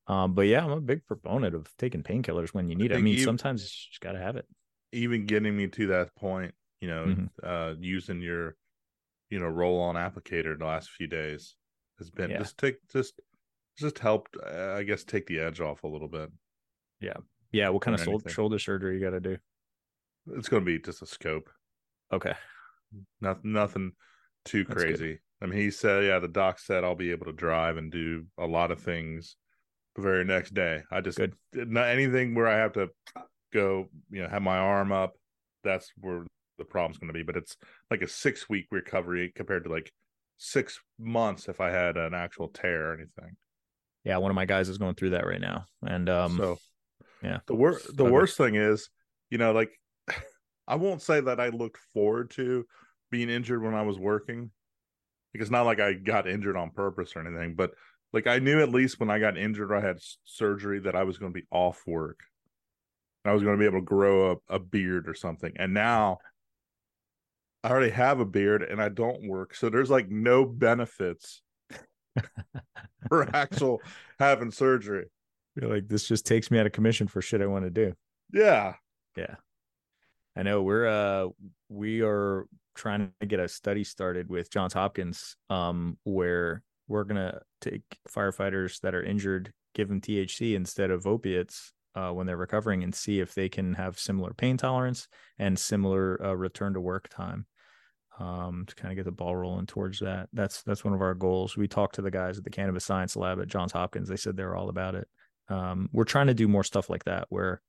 Um, 0.08 0.34
but 0.34 0.48
yeah, 0.48 0.66
I'm 0.66 0.72
a 0.72 0.82
big 0.82 1.06
proponent 1.06 1.54
of 1.54 1.68
taking 1.78 2.02
painkillers 2.02 2.50
when 2.50 2.68
you 2.68 2.76
need 2.76 2.92
it. 2.92 2.96
I 2.96 3.02
mean, 3.02 3.14
you- 3.14 3.24
sometimes 3.26 3.62
you 3.62 3.68
just 3.92 4.02
gotta 4.02 4.18
have 4.18 4.38
it. 4.38 4.48
Even 4.92 5.26
getting 5.26 5.56
me 5.56 5.68
to 5.68 5.88
that 5.88 6.16
point, 6.16 6.54
you 6.82 6.88
know, 6.88 7.06
Mhm. 7.06 7.30
uh 7.44 7.76
using 7.80 8.22
your 8.22 8.56
you 9.30 9.40
know 9.40 9.48
roll 9.48 9.80
on 9.82 9.96
applicator 9.96 10.58
the 10.58 10.66
last 10.66 10.90
few 10.90 11.08
days 11.08 11.56
has 12.00 12.10
been 12.10 12.32
Yeah. 12.32 12.40
just 12.40 12.58
take 12.58 12.78
just 12.90 13.20
just 13.78 14.00
helped 14.00 14.36
uh, 14.44 14.74
I 14.76 14.84
guess 14.84 15.04
take 15.04 15.28
the 15.28 15.40
edge 15.40 15.62
off 15.62 15.84
a 15.84 15.88
little 15.88 16.08
bit. 16.08 16.32
Yeah, 17.00 17.18
yeah. 17.52 17.70
what 17.70 17.82
kind 17.82 17.96
of 17.96 18.02
or 18.02 18.06
sol- 18.06 18.14
anything. 18.16 18.34
shoulder 18.34 18.60
surgery 18.60 18.96
you 18.96 19.02
got 19.04 19.12
to 19.12 19.20
do? 19.22 19.38
It's 20.36 20.50
going 20.50 20.62
to 20.62 20.66
be 20.66 20.80
just 20.80 21.02
a 21.02 21.06
scope. 21.06 21.50
Okay. 22.12 22.34
Nothing 23.22 23.54
nothing 23.54 23.92
too 24.46 24.64
That's 24.64 24.84
good. 24.84 24.98
crazy. 24.98 25.20
I 25.42 25.46
mean, 25.46 25.60
he 25.60 25.72
said 25.72 26.04
yeah, 26.04 26.20
the 26.20 26.28
doc 26.28 26.60
said 26.60 26.84
I'll 26.84 26.96
be 26.96 27.12
able 27.12 27.28
to 27.28 27.32
drive 27.34 27.78
and 27.78 27.92
do 27.92 28.26
a 28.38 28.46
lot 28.46 28.72
of 28.72 28.82
things 28.82 29.38
the 29.96 30.02
very 30.02 30.26
next 30.26 30.54
day. 30.54 30.84
I 30.92 31.00
just 31.02 31.18
Good. 31.18 31.36
not 31.54 31.88
anything 31.88 32.36
where 32.36 32.48
I 32.48 32.58
have 32.58 32.74
to 32.74 32.90
go, 33.52 33.88
you 34.10 34.22
know, 34.22 34.30
have 34.30 34.42
my 34.42 34.58
arm 34.58 34.92
up. 34.92 35.14
That's 35.64 35.92
where 35.98 36.26
the 36.58 36.66
problem's 36.66 36.98
going 36.98 37.08
to 37.08 37.14
be. 37.14 37.24
But 37.24 37.38
it's 37.38 37.58
like 37.90 38.02
a 38.02 38.08
six 38.08 38.50
week 38.50 38.68
recovery 38.72 39.32
compared 39.36 39.64
to 39.66 39.70
like 39.70 39.92
six 40.38 40.80
months 40.98 41.48
if 41.48 41.60
I 41.62 41.70
had 41.70 41.98
an 41.98 42.14
actual 42.14 42.48
tear 42.50 42.92
or 42.92 42.94
anything. 42.94 43.36
Yeah, 44.04 44.18
one 44.18 44.32
of 44.32 44.36
my 44.36 44.46
guys 44.46 44.70
is 44.70 44.78
going 44.78 44.96
through 44.96 45.12
that 45.12 45.26
right 45.26 45.42
now, 45.42 45.66
and 45.84 46.10
um, 46.10 46.38
so 46.38 46.58
yeah. 47.22 47.40
the 47.48 47.56
worst 47.56 47.96
the 47.98 48.04
Okay. 48.04 48.12
worst 48.12 48.38
thing 48.38 48.56
is, 48.56 48.90
you 49.30 49.38
know, 49.38 49.52
like 49.52 49.72
I 50.68 50.76
won't 50.76 51.02
say 51.02 51.20
that 51.20 51.40
I 51.40 51.50
looked 51.50 51.80
forward 51.94 52.30
to 52.32 52.66
being 53.12 53.30
injured 53.30 53.62
when 53.62 53.74
I 53.76 53.82
was 53.82 54.00
working, 54.00 54.52
because 55.34 55.52
not 55.52 55.66
like 55.66 55.80
I 55.80 55.94
got 55.94 56.28
injured 56.28 56.56
on 56.56 56.72
purpose 56.72 57.16
or 57.16 57.26
anything, 57.28 57.56
but 57.56 57.72
like 58.14 58.26
I 58.28 58.40
knew 58.40 58.62
at 58.62 58.70
least 58.70 59.00
when 59.00 59.10
I 59.10 59.20
got 59.20 59.38
injured, 59.38 59.72
or 59.72 59.76
I 59.76 59.82
had 59.82 60.00
surgery 60.24 60.80
that 60.80 60.96
I 60.96 61.04
was 61.04 61.18
going 61.18 61.34
to 61.34 61.40
be 61.40 61.46
off 61.52 61.84
work. 61.86 62.20
I 63.26 63.34
was 63.34 63.44
going 63.44 63.56
to 63.56 63.60
be 63.60 63.66
able 63.66 63.80
to 63.80 63.86
grow 63.86 64.32
a, 64.32 64.56
a 64.56 64.60
beard 64.60 65.08
or 65.08 65.14
something, 65.14 65.54
and 65.58 65.74
now 65.74 66.20
I 67.64 67.70
already 67.70 67.92
have 67.92 68.20
a 68.20 68.26
beard 68.26 68.64
and 68.64 68.82
I 68.82 68.90
don't 68.90 69.28
work, 69.28 69.56
so 69.56 69.70
there's 69.70 69.90
like 69.90 70.10
no 70.10 70.46
benefits 70.46 71.42
for 73.10 73.36
actual 73.36 73.82
having 74.18 74.52
surgery. 74.52 75.08
You're 75.56 75.74
like 75.74 75.88
this 75.88 76.08
just 76.08 76.26
takes 76.26 76.50
me 76.52 76.60
out 76.60 76.66
of 76.66 76.72
commission 76.72 77.08
for 77.08 77.22
shit 77.22 77.42
I 77.42 77.48
want 77.48 77.66
to 77.66 77.70
do. 77.70 77.94
Yeah, 78.32 78.76
Yeah. 79.18 79.36
I 80.36 80.44
know 80.44 80.62
we're 80.62 80.88
uh 80.88 81.28
we 81.68 82.02
are 82.02 82.46
trying 82.76 83.12
to 83.20 83.26
get 83.26 83.42
a 83.42 83.48
study 83.50 83.84
started 83.84 84.30
with 84.30 84.50
Johns 84.52 84.74
Hopkins 84.74 85.36
um 85.50 85.98
where 86.04 86.64
we're 86.88 87.04
gonna 87.04 87.42
take 87.60 87.82
firefighters 88.08 88.80
that 88.82 88.96
are 88.96 89.04
injured, 89.04 89.52
give 89.76 89.90
them 89.90 90.00
THC 90.00 90.56
instead 90.56 90.92
of 90.92 91.06
opiates 91.06 91.74
uh, 91.96 92.12
when 92.12 92.28
they're 92.28 92.38
recovering, 92.38 92.84
and 92.84 92.94
see 92.94 93.20
if 93.20 93.34
they 93.34 93.50
can 93.50 93.74
have 93.74 94.00
similar 94.00 94.34
pain 94.34 94.58
tolerance 94.58 95.08
and 95.38 95.58
similar 95.58 96.24
uh, 96.24 96.34
return 96.34 96.74
to 96.74 96.82
work 96.82 97.10
time. 97.10 97.46
Um, 98.20 98.66
to 98.68 98.76
kind 98.76 98.92
of 98.92 98.98
get 98.98 99.06
the 99.06 99.14
ball 99.14 99.34
rolling 99.34 99.66
towards 99.66 100.00
that. 100.00 100.28
That's 100.34 100.62
that's 100.64 100.84
one 100.84 100.94
of 100.94 101.02
our 101.02 101.14
goals. 101.14 101.56
We 101.56 101.70
talked 101.70 101.96
to 101.96 102.02
the 102.02 102.12
guys 102.12 102.38
at 102.38 102.44
the 102.44 102.50
Cannabis 102.50 102.84
Science 102.84 103.16
Lab 103.16 103.40
at 103.40 103.48
Johns 103.48 103.72
Hopkins. 103.72 104.10
They 104.10 104.18
said 104.18 104.36
they're 104.36 104.58
all 104.58 104.68
about 104.68 104.96
it. 104.96 105.08
Um, 105.48 105.90
we're 105.94 106.04
trying 106.04 106.28
to 106.28 106.34
do 106.34 106.50
more 106.50 106.66
stuff 106.66 106.90
like 106.90 107.06
that. 107.06 107.28
Where 107.30 107.62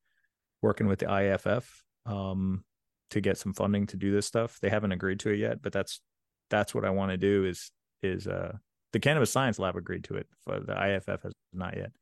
working 0.63 0.87
with 0.87 0.99
the 0.99 1.13
IFF 1.13 1.85
um, 2.07 2.65
to 3.11 3.21
get 3.21 3.39
some 3.39 3.53
funding 3.53 3.87
to 3.89 3.97
do 3.97 4.13
this 4.13 4.27
stuff. 4.27 4.59
They 4.61 4.71
haven't 4.71 4.93
agreed 4.93 5.21
to 5.21 5.31
it 5.31 5.39
yet, 5.39 5.63
but 5.63 5.73
that's 5.73 6.01
that's 6.49 6.75
what 6.75 6.85
I 6.85 6.91
want 6.91 7.13
to 7.13 7.17
do. 7.17 7.45
Is 7.45 7.71
is 8.03 8.27
uh, 8.27 8.53
the 8.93 9.01
Cannabis 9.01 9.31
Science 9.31 9.59
Lab 9.59 9.77
agreed 9.77 10.05
to 10.05 10.15
it? 10.15 10.27
But 10.47 10.67
the 10.67 10.97
IFF 10.97 11.23
has 11.23 11.33
not 11.53 11.77
yet. 11.77 11.93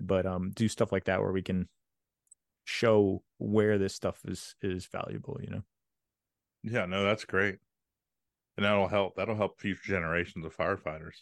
But 0.00 0.26
um, 0.26 0.50
do 0.50 0.68
stuff 0.68 0.92
like 0.92 1.04
that 1.04 1.20
where 1.20 1.32
we 1.32 1.42
can 1.42 1.68
show 2.64 3.22
where 3.38 3.78
this 3.78 3.94
stuff 3.94 4.20
is 4.26 4.54
is 4.62 4.86
valuable. 4.86 5.38
You 5.42 5.50
know. 5.50 5.62
Yeah, 6.62 6.86
no, 6.86 7.04
that's 7.04 7.24
great. 7.24 7.56
And 8.56 8.66
that'll 8.66 8.88
help. 8.88 9.16
That'll 9.16 9.36
help 9.36 9.60
future 9.60 9.92
generations 9.92 10.44
of 10.44 10.56
firefighters. 10.56 11.16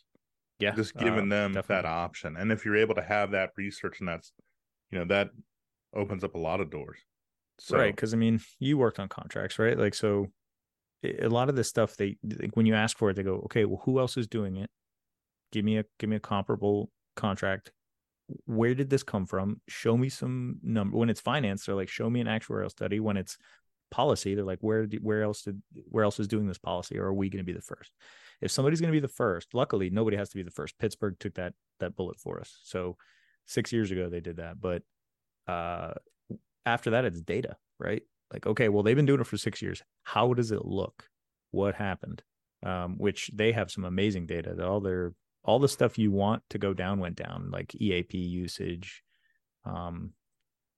Yeah, 0.58 0.74
Just 0.74 0.96
uh, 0.96 1.00
giving 1.00 1.28
them 1.28 1.52
that 1.52 1.84
option. 1.84 2.36
And 2.36 2.50
if 2.50 2.64
you're 2.64 2.76
able 2.76 2.96
to 2.96 3.02
have 3.02 3.30
that 3.30 3.50
research 3.56 4.00
and 4.00 4.08
that's, 4.08 4.32
you 4.90 4.98
know, 4.98 5.04
that 5.04 5.30
opens 5.94 6.24
up 6.24 6.34
a 6.34 6.38
lot 6.38 6.60
of 6.60 6.70
doors. 6.70 6.98
So, 7.60 7.76
right 7.76 7.94
because 7.94 8.14
i 8.14 8.16
mean 8.16 8.40
you 8.60 8.78
worked 8.78 9.00
on 9.00 9.08
contracts 9.08 9.58
right 9.58 9.76
like 9.76 9.94
so 9.94 10.28
a 11.02 11.26
a 11.26 11.28
lot 11.28 11.48
of 11.48 11.56
this 11.56 11.68
stuff 11.68 11.96
they 11.96 12.16
like 12.22 12.56
when 12.56 12.66
you 12.66 12.74
ask 12.74 12.96
for 12.96 13.10
it 13.10 13.14
they 13.14 13.24
go 13.24 13.40
okay 13.46 13.64
well 13.64 13.82
who 13.84 13.98
else 13.98 14.16
is 14.16 14.28
doing 14.28 14.56
it 14.56 14.70
give 15.50 15.64
me 15.64 15.78
a 15.78 15.84
give 15.98 16.08
me 16.08 16.14
a 16.14 16.20
comparable 16.20 16.88
contract 17.16 17.72
where 18.44 18.74
did 18.74 18.90
this 18.90 19.02
come 19.02 19.26
from? 19.26 19.60
Show 19.68 19.96
me 19.96 20.08
some 20.08 20.58
number 20.62 20.96
when 20.96 21.10
it's 21.10 21.20
finance 21.20 21.64
they're 21.64 21.74
like 21.74 21.88
show 21.88 22.08
me 22.10 22.20
an 22.20 22.26
actuarial 22.26 22.70
study. 22.70 23.00
When 23.00 23.16
it's 23.16 23.38
policy 23.90 24.34
they're 24.34 24.44
like 24.44 24.58
where 24.60 24.86
do, 24.86 24.98
where 25.00 25.22
else 25.22 25.42
did 25.42 25.62
where 25.88 26.04
else 26.04 26.20
is 26.20 26.28
doing 26.28 26.46
this 26.46 26.58
policy 26.58 26.98
or 26.98 27.06
are 27.06 27.14
we 27.14 27.30
going 27.30 27.38
to 27.38 27.44
be 27.44 27.54
the 27.54 27.62
first? 27.62 27.90
If 28.40 28.50
somebody's 28.50 28.80
going 28.80 28.92
to 28.92 28.96
be 28.96 29.00
the 29.00 29.08
first 29.08 29.54
luckily 29.54 29.90
nobody 29.90 30.16
has 30.16 30.28
to 30.30 30.36
be 30.36 30.42
the 30.42 30.50
first. 30.50 30.78
Pittsburgh 30.78 31.16
took 31.18 31.34
that 31.34 31.54
that 31.80 31.96
bullet 31.96 32.18
for 32.18 32.40
us. 32.40 32.58
So 32.64 32.96
six 33.46 33.72
years 33.72 33.90
ago 33.90 34.08
they 34.08 34.20
did 34.20 34.36
that 34.36 34.60
but 34.60 34.82
uh 35.46 35.94
after 36.66 36.90
that 36.90 37.04
it's 37.04 37.20
data 37.20 37.56
right? 37.78 38.02
Like 38.32 38.46
okay 38.46 38.68
well 38.68 38.82
they've 38.82 38.96
been 38.96 39.06
doing 39.06 39.20
it 39.20 39.26
for 39.26 39.38
six 39.38 39.62
years. 39.62 39.82
How 40.02 40.34
does 40.34 40.52
it 40.52 40.64
look? 40.64 41.08
What 41.50 41.74
happened? 41.74 42.22
Um 42.62 42.98
which 42.98 43.30
they 43.32 43.52
have 43.52 43.70
some 43.70 43.84
amazing 43.84 44.26
data. 44.26 44.66
All 44.66 44.80
their 44.80 45.14
all 45.48 45.58
the 45.58 45.68
stuff 45.68 45.98
you 45.98 46.10
want 46.10 46.42
to 46.50 46.58
go 46.58 46.72
down 46.74 47.00
went 47.00 47.16
down 47.16 47.50
like 47.50 47.74
eap 47.74 48.14
usage 48.14 49.02
um 49.64 50.12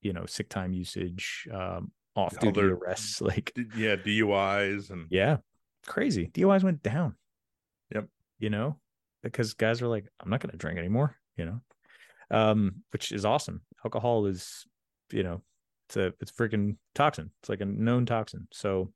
you 0.01 0.13
know 0.13 0.25
sick 0.27 0.49
time 0.49 0.73
usage 0.73 1.47
um 1.53 1.91
off 2.17 2.39
duty 2.41 2.61
arrests 2.61 3.21
like 3.21 3.53
yeah, 3.77 3.97
DUIs 3.97 4.91
and 4.91 5.07
yeah 5.11 5.39
crazy 5.87 6.31
DUIs 6.33 6.63
went 6.63 6.83
down 6.83 7.17
Yep. 7.95 8.07
you 8.39 8.51
know 8.51 8.77
because 9.23 9.55
guys 9.55 9.83
are 9.83 9.89
like 9.89 10.07
i'm 10.21 10.31
not 10.31 10.41
going 10.41 10.51
to 10.53 10.57
drink 10.57 10.79
anymore 10.79 11.17
you 11.41 11.47
know, 11.47 11.61
um, 12.31 12.83
which 12.93 13.13
is 13.13 13.25
awesome. 13.25 13.63
Alcohol 13.85 14.27
is, 14.27 14.67
you 15.11 15.23
know, 15.23 15.43
it's 15.89 15.97
a 15.97 16.13
it's 16.21 16.31
freaking 16.31 16.77
toxin. 16.95 17.31
It's 17.41 17.49
like 17.49 17.63
a 17.63 17.65
known 17.65 18.05
toxin. 18.07 18.47
So, 18.53 18.93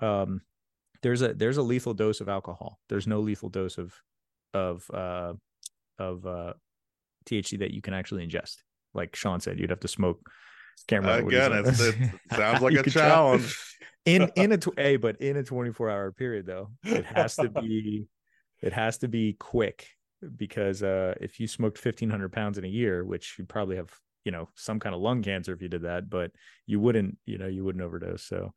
um, 0.00 0.42
there's 1.02 1.22
a 1.22 1.32
there's 1.34 1.56
a 1.56 1.62
lethal 1.62 1.94
dose 1.94 2.20
of 2.20 2.28
alcohol. 2.28 2.80
There's 2.88 3.06
no 3.06 3.20
lethal 3.20 3.48
dose 3.48 3.78
of 3.78 3.94
of 4.54 4.88
uh 4.92 5.34
of 5.98 6.26
uh 6.26 6.54
THC 7.26 7.58
that 7.58 7.72
you 7.72 7.82
can 7.82 7.94
actually 7.94 8.26
ingest. 8.26 8.56
Like 8.94 9.16
Sean 9.16 9.40
said, 9.40 9.58
you'd 9.58 9.70
have 9.70 9.80
to 9.80 9.88
smoke. 9.88 10.20
Can't 10.88 11.04
remember 11.04 11.28
Again, 11.28 11.52
it 11.52 12.34
sounds 12.34 12.62
like 12.62 12.74
a 12.86 12.90
challenge. 12.90 13.56
in 14.04 14.30
in 14.36 14.52
a 14.52 14.58
tw- 14.58 14.78
a 14.78 14.96
but 14.96 15.20
in 15.20 15.36
a 15.36 15.42
24 15.42 15.90
hour 15.90 16.12
period 16.12 16.46
though, 16.46 16.70
it 16.84 17.04
has 17.04 17.36
to 17.36 17.48
be 17.48 18.06
it 18.62 18.72
has 18.72 18.98
to 18.98 19.08
be 19.08 19.34
quick 19.34 19.88
because 20.36 20.82
uh, 20.82 21.14
if 21.20 21.38
you 21.40 21.46
smoked 21.46 21.84
1500 21.84 22.32
pounds 22.32 22.58
in 22.58 22.64
a 22.64 22.68
year, 22.68 23.04
which 23.04 23.36
you'd 23.38 23.48
probably 23.48 23.76
have, 23.76 23.90
you 24.24 24.32
know, 24.32 24.48
some 24.54 24.80
kind 24.80 24.94
of 24.94 25.00
lung 25.00 25.22
cancer 25.22 25.52
if 25.52 25.62
you 25.62 25.68
did 25.68 25.82
that, 25.82 26.08
but 26.08 26.30
you 26.66 26.80
wouldn't, 26.80 27.18
you 27.26 27.38
know, 27.38 27.46
you 27.46 27.64
wouldn't 27.64 27.84
overdose. 27.84 28.24
So, 28.24 28.52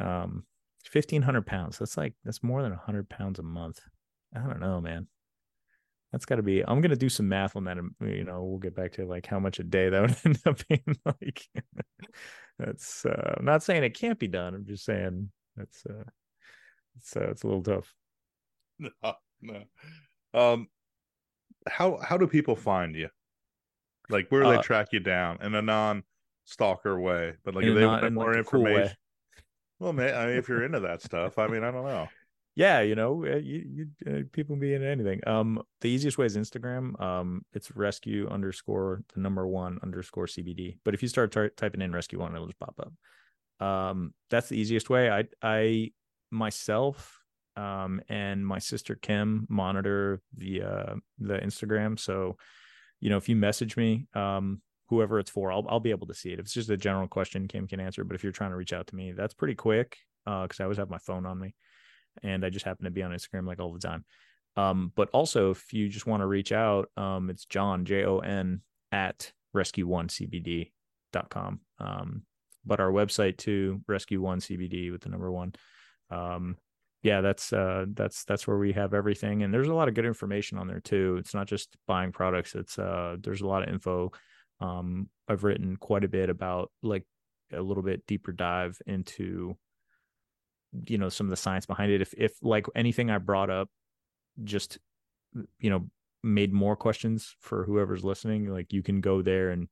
um, 0.00 0.44
1500 0.90 1.46
pounds, 1.46 1.78
that's 1.78 1.96
like, 1.96 2.14
that's 2.24 2.42
more 2.42 2.62
than 2.62 2.72
100 2.72 3.08
pounds 3.08 3.38
a 3.38 3.42
month. 3.42 3.80
I 4.34 4.40
don't 4.40 4.60
know, 4.60 4.80
man. 4.80 5.06
That's 6.12 6.26
got 6.26 6.36
to 6.36 6.42
be. 6.42 6.62
I'm 6.62 6.80
gonna 6.80 6.96
do 6.96 7.08
some 7.08 7.28
math 7.28 7.56
on 7.56 7.64
that. 7.64 7.78
And, 7.78 7.90
you 8.00 8.24
know, 8.24 8.44
we'll 8.44 8.58
get 8.58 8.76
back 8.76 8.92
to 8.92 9.06
like 9.06 9.26
how 9.26 9.38
much 9.38 9.58
a 9.58 9.64
day 9.64 9.88
that 9.88 10.00
would 10.02 10.16
end 10.24 10.38
up 10.46 10.68
being 10.68 10.96
like. 11.04 11.48
that's. 12.58 13.06
Uh, 13.06 13.34
I'm 13.38 13.44
not 13.44 13.62
saying 13.62 13.82
it 13.82 13.98
can't 13.98 14.18
be 14.18 14.28
done. 14.28 14.54
I'm 14.54 14.66
just 14.66 14.84
saying 14.84 15.30
that's. 15.56 15.84
Uh, 15.86 16.04
it's 16.96 17.16
uh, 17.16 17.30
it's 17.30 17.42
a 17.42 17.46
little 17.46 17.62
tough. 17.62 17.94
No, 18.78 19.14
no. 19.40 19.62
Um, 20.34 20.68
how 21.66 21.98
how 21.98 22.18
do 22.18 22.26
people 22.26 22.56
find 22.56 22.94
you? 22.94 23.08
Like 24.10 24.28
where 24.28 24.42
do 24.42 24.50
they 24.50 24.56
uh, 24.56 24.62
track 24.62 24.88
you 24.92 25.00
down 25.00 25.38
in 25.42 25.54
a 25.54 25.62
non 25.62 26.02
stalker 26.44 27.00
way? 27.00 27.34
But 27.44 27.54
like 27.54 27.64
if 27.64 27.74
they 27.74 27.86
want 27.86 28.12
more 28.12 28.28
like 28.28 28.38
information. 28.38 28.88
Cool 28.88 28.96
well, 29.82 29.92
man, 29.92 30.14
I 30.14 30.26
mean, 30.26 30.36
if 30.36 30.48
you're 30.48 30.64
into 30.64 30.78
that 30.78 31.02
stuff, 31.02 31.38
I 31.38 31.48
mean, 31.48 31.64
I 31.64 31.72
don't 31.72 31.84
know. 31.84 32.06
Yeah, 32.54 32.80
you 32.80 32.94
know, 32.94 33.24
uh, 33.24 33.36
you, 33.36 33.86
you 34.04 34.12
uh, 34.12 34.20
people 34.32 34.56
be 34.56 34.74
into 34.74 34.86
anything. 34.86 35.20
Um, 35.26 35.62
the 35.80 35.88
easiest 35.88 36.18
way 36.18 36.26
is 36.26 36.36
Instagram. 36.36 37.00
Um, 37.00 37.44
it's 37.54 37.74
rescue 37.74 38.28
underscore 38.28 39.02
the 39.14 39.20
number 39.20 39.46
one 39.46 39.78
underscore 39.82 40.26
CBD. 40.26 40.76
But 40.84 40.92
if 40.92 41.00
you 41.02 41.08
start 41.08 41.32
tar- 41.32 41.48
typing 41.48 41.80
in 41.80 41.92
rescue 41.92 42.18
one, 42.18 42.34
it'll 42.34 42.46
just 42.46 42.58
pop 42.58 42.78
up. 42.78 43.66
Um, 43.66 44.12
that's 44.28 44.50
the 44.50 44.58
easiest 44.58 44.90
way. 44.90 45.10
I 45.10 45.24
I 45.40 45.92
myself 46.30 47.18
um, 47.56 48.02
and 48.08 48.46
my 48.46 48.58
sister 48.58 48.96
Kim 48.96 49.46
monitor 49.48 50.20
the 50.36 50.62
uh, 50.62 50.94
the 51.18 51.38
Instagram. 51.38 51.98
So, 51.98 52.36
you 53.00 53.08
know, 53.08 53.16
if 53.16 53.28
you 53.28 53.36
message 53.36 53.76
me, 53.78 54.08
um, 54.14 54.60
whoever 54.88 55.18
it's 55.18 55.30
for, 55.30 55.52
I'll 55.52 55.64
I'll 55.68 55.80
be 55.80 55.90
able 55.90 56.08
to 56.08 56.14
see 56.14 56.32
it. 56.32 56.38
If 56.38 56.46
it's 56.46 56.54
just 56.54 56.70
a 56.70 56.76
general 56.76 57.08
question, 57.08 57.48
Kim 57.48 57.66
can 57.66 57.80
answer. 57.80 58.04
But 58.04 58.14
if 58.14 58.22
you're 58.22 58.32
trying 58.32 58.50
to 58.50 58.56
reach 58.56 58.72
out 58.72 58.88
to 58.88 58.96
me, 58.96 59.12
that's 59.12 59.34
pretty 59.34 59.54
quick 59.54 59.96
because 60.24 60.60
uh, 60.60 60.62
I 60.62 60.64
always 60.64 60.78
have 60.78 60.90
my 60.90 60.98
phone 60.98 61.26
on 61.26 61.38
me, 61.38 61.54
and 62.22 62.44
I 62.44 62.50
just 62.50 62.64
happen 62.64 62.84
to 62.84 62.90
be 62.90 63.02
on 63.02 63.12
Instagram 63.12 63.46
like 63.46 63.60
all 63.60 63.72
the 63.72 63.78
time. 63.78 64.04
Um, 64.56 64.92
but 64.94 65.08
also, 65.12 65.50
if 65.50 65.72
you 65.72 65.88
just 65.88 66.06
want 66.06 66.20
to 66.20 66.26
reach 66.26 66.52
out, 66.52 66.90
um, 66.96 67.30
it's 67.30 67.46
Jon 67.46 67.84
J 67.84 68.04
O 68.04 68.18
N 68.18 68.60
at 68.90 69.32
rescue 69.54 69.86
one 69.86 70.08
cbd.com. 70.08 71.60
Um, 71.78 72.22
but 72.64 72.80
our 72.80 72.90
website 72.90 73.38
too, 73.38 73.80
rescue 73.88 74.20
one 74.20 74.40
CBD 74.40 74.92
with 74.92 75.02
the 75.02 75.08
number 75.08 75.30
one. 75.32 75.52
Um, 76.10 76.56
yeah, 77.02 77.20
that's 77.20 77.52
uh, 77.52 77.86
that's 77.94 78.24
that's 78.24 78.46
where 78.46 78.58
we 78.58 78.72
have 78.72 78.94
everything, 78.94 79.42
and 79.42 79.52
there's 79.52 79.68
a 79.68 79.74
lot 79.74 79.88
of 79.88 79.94
good 79.94 80.06
information 80.06 80.58
on 80.58 80.68
there 80.68 80.80
too. 80.80 81.16
It's 81.18 81.34
not 81.34 81.48
just 81.48 81.76
buying 81.88 82.12
products; 82.12 82.54
it's 82.54 82.78
uh, 82.78 83.16
there's 83.20 83.40
a 83.40 83.46
lot 83.46 83.62
of 83.64 83.68
info. 83.68 84.12
Um, 84.60 85.08
I've 85.26 85.42
written 85.42 85.76
quite 85.76 86.04
a 86.04 86.08
bit 86.08 86.30
about 86.30 86.70
like 86.82 87.04
a 87.52 87.60
little 87.60 87.82
bit 87.82 88.06
deeper 88.06 88.30
dive 88.30 88.78
into 88.86 89.56
you 90.86 90.98
know 90.98 91.08
some 91.08 91.26
of 91.26 91.30
the 91.30 91.36
science 91.36 91.66
behind 91.66 91.92
it. 91.92 92.00
If 92.00 92.14
if 92.16 92.32
like 92.42 92.66
anything 92.74 93.10
I 93.10 93.18
brought 93.18 93.50
up, 93.50 93.68
just 94.44 94.78
you 95.58 95.70
know 95.70 95.88
made 96.22 96.52
more 96.52 96.76
questions 96.76 97.34
for 97.40 97.64
whoever's 97.64 98.04
listening, 98.04 98.46
like 98.46 98.72
you 98.72 98.82
can 98.82 99.00
go 99.00 99.22
there 99.22 99.50
and 99.50 99.68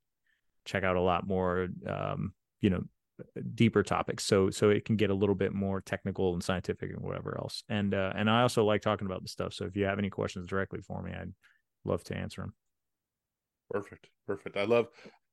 check 0.65 0.85
out 0.85 0.97
a 0.97 1.01
lot 1.01 1.27
more. 1.27 1.69
Um, 1.87 2.33
you 2.61 2.71
know 2.71 2.85
deeper 3.55 3.83
topics. 3.83 4.25
So 4.25 4.51
so 4.51 4.71
it 4.71 4.85
can 4.85 4.97
get 4.97 5.11
a 5.11 5.15
little 5.15 5.35
bit 5.35 5.53
more 5.53 5.81
technical 5.81 6.33
and 6.33 6.43
scientific 6.43 6.91
and 6.91 7.01
whatever 7.01 7.37
else. 7.39 7.63
And 7.69 7.95
uh 7.95 8.13
and 8.15 8.31
i 8.31 8.43
also 8.43 8.65
like 8.65 8.83
talking 8.83 9.07
about 9.07 9.23
the 9.23 9.29
stuff. 9.29 9.53
So 9.53 9.65
if 9.67 9.77
you 9.77 9.85
have 9.85 9.99
any 9.99 10.11
questions 10.11 10.47
directly 10.47 10.81
for 10.81 11.03
me 11.03 11.13
i'd 11.13 11.33
love 11.85 12.05
to 12.05 12.17
answer 12.17 12.43
them 12.43 12.55
perfect 13.71 14.09
perfect. 14.27 14.57
I 14.57 14.65
love 14.65 14.89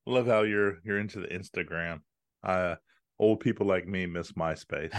love 0.05 0.27
how 0.27 0.43
you're 0.43 0.77
you're 0.83 0.99
into 0.99 1.19
the 1.19 1.27
instagram. 1.27 2.01
Uh 2.43 2.75
old 3.19 3.39
people 3.39 3.65
like 3.65 3.87
me 3.87 4.05
miss 4.05 4.33
myspace 4.33 4.93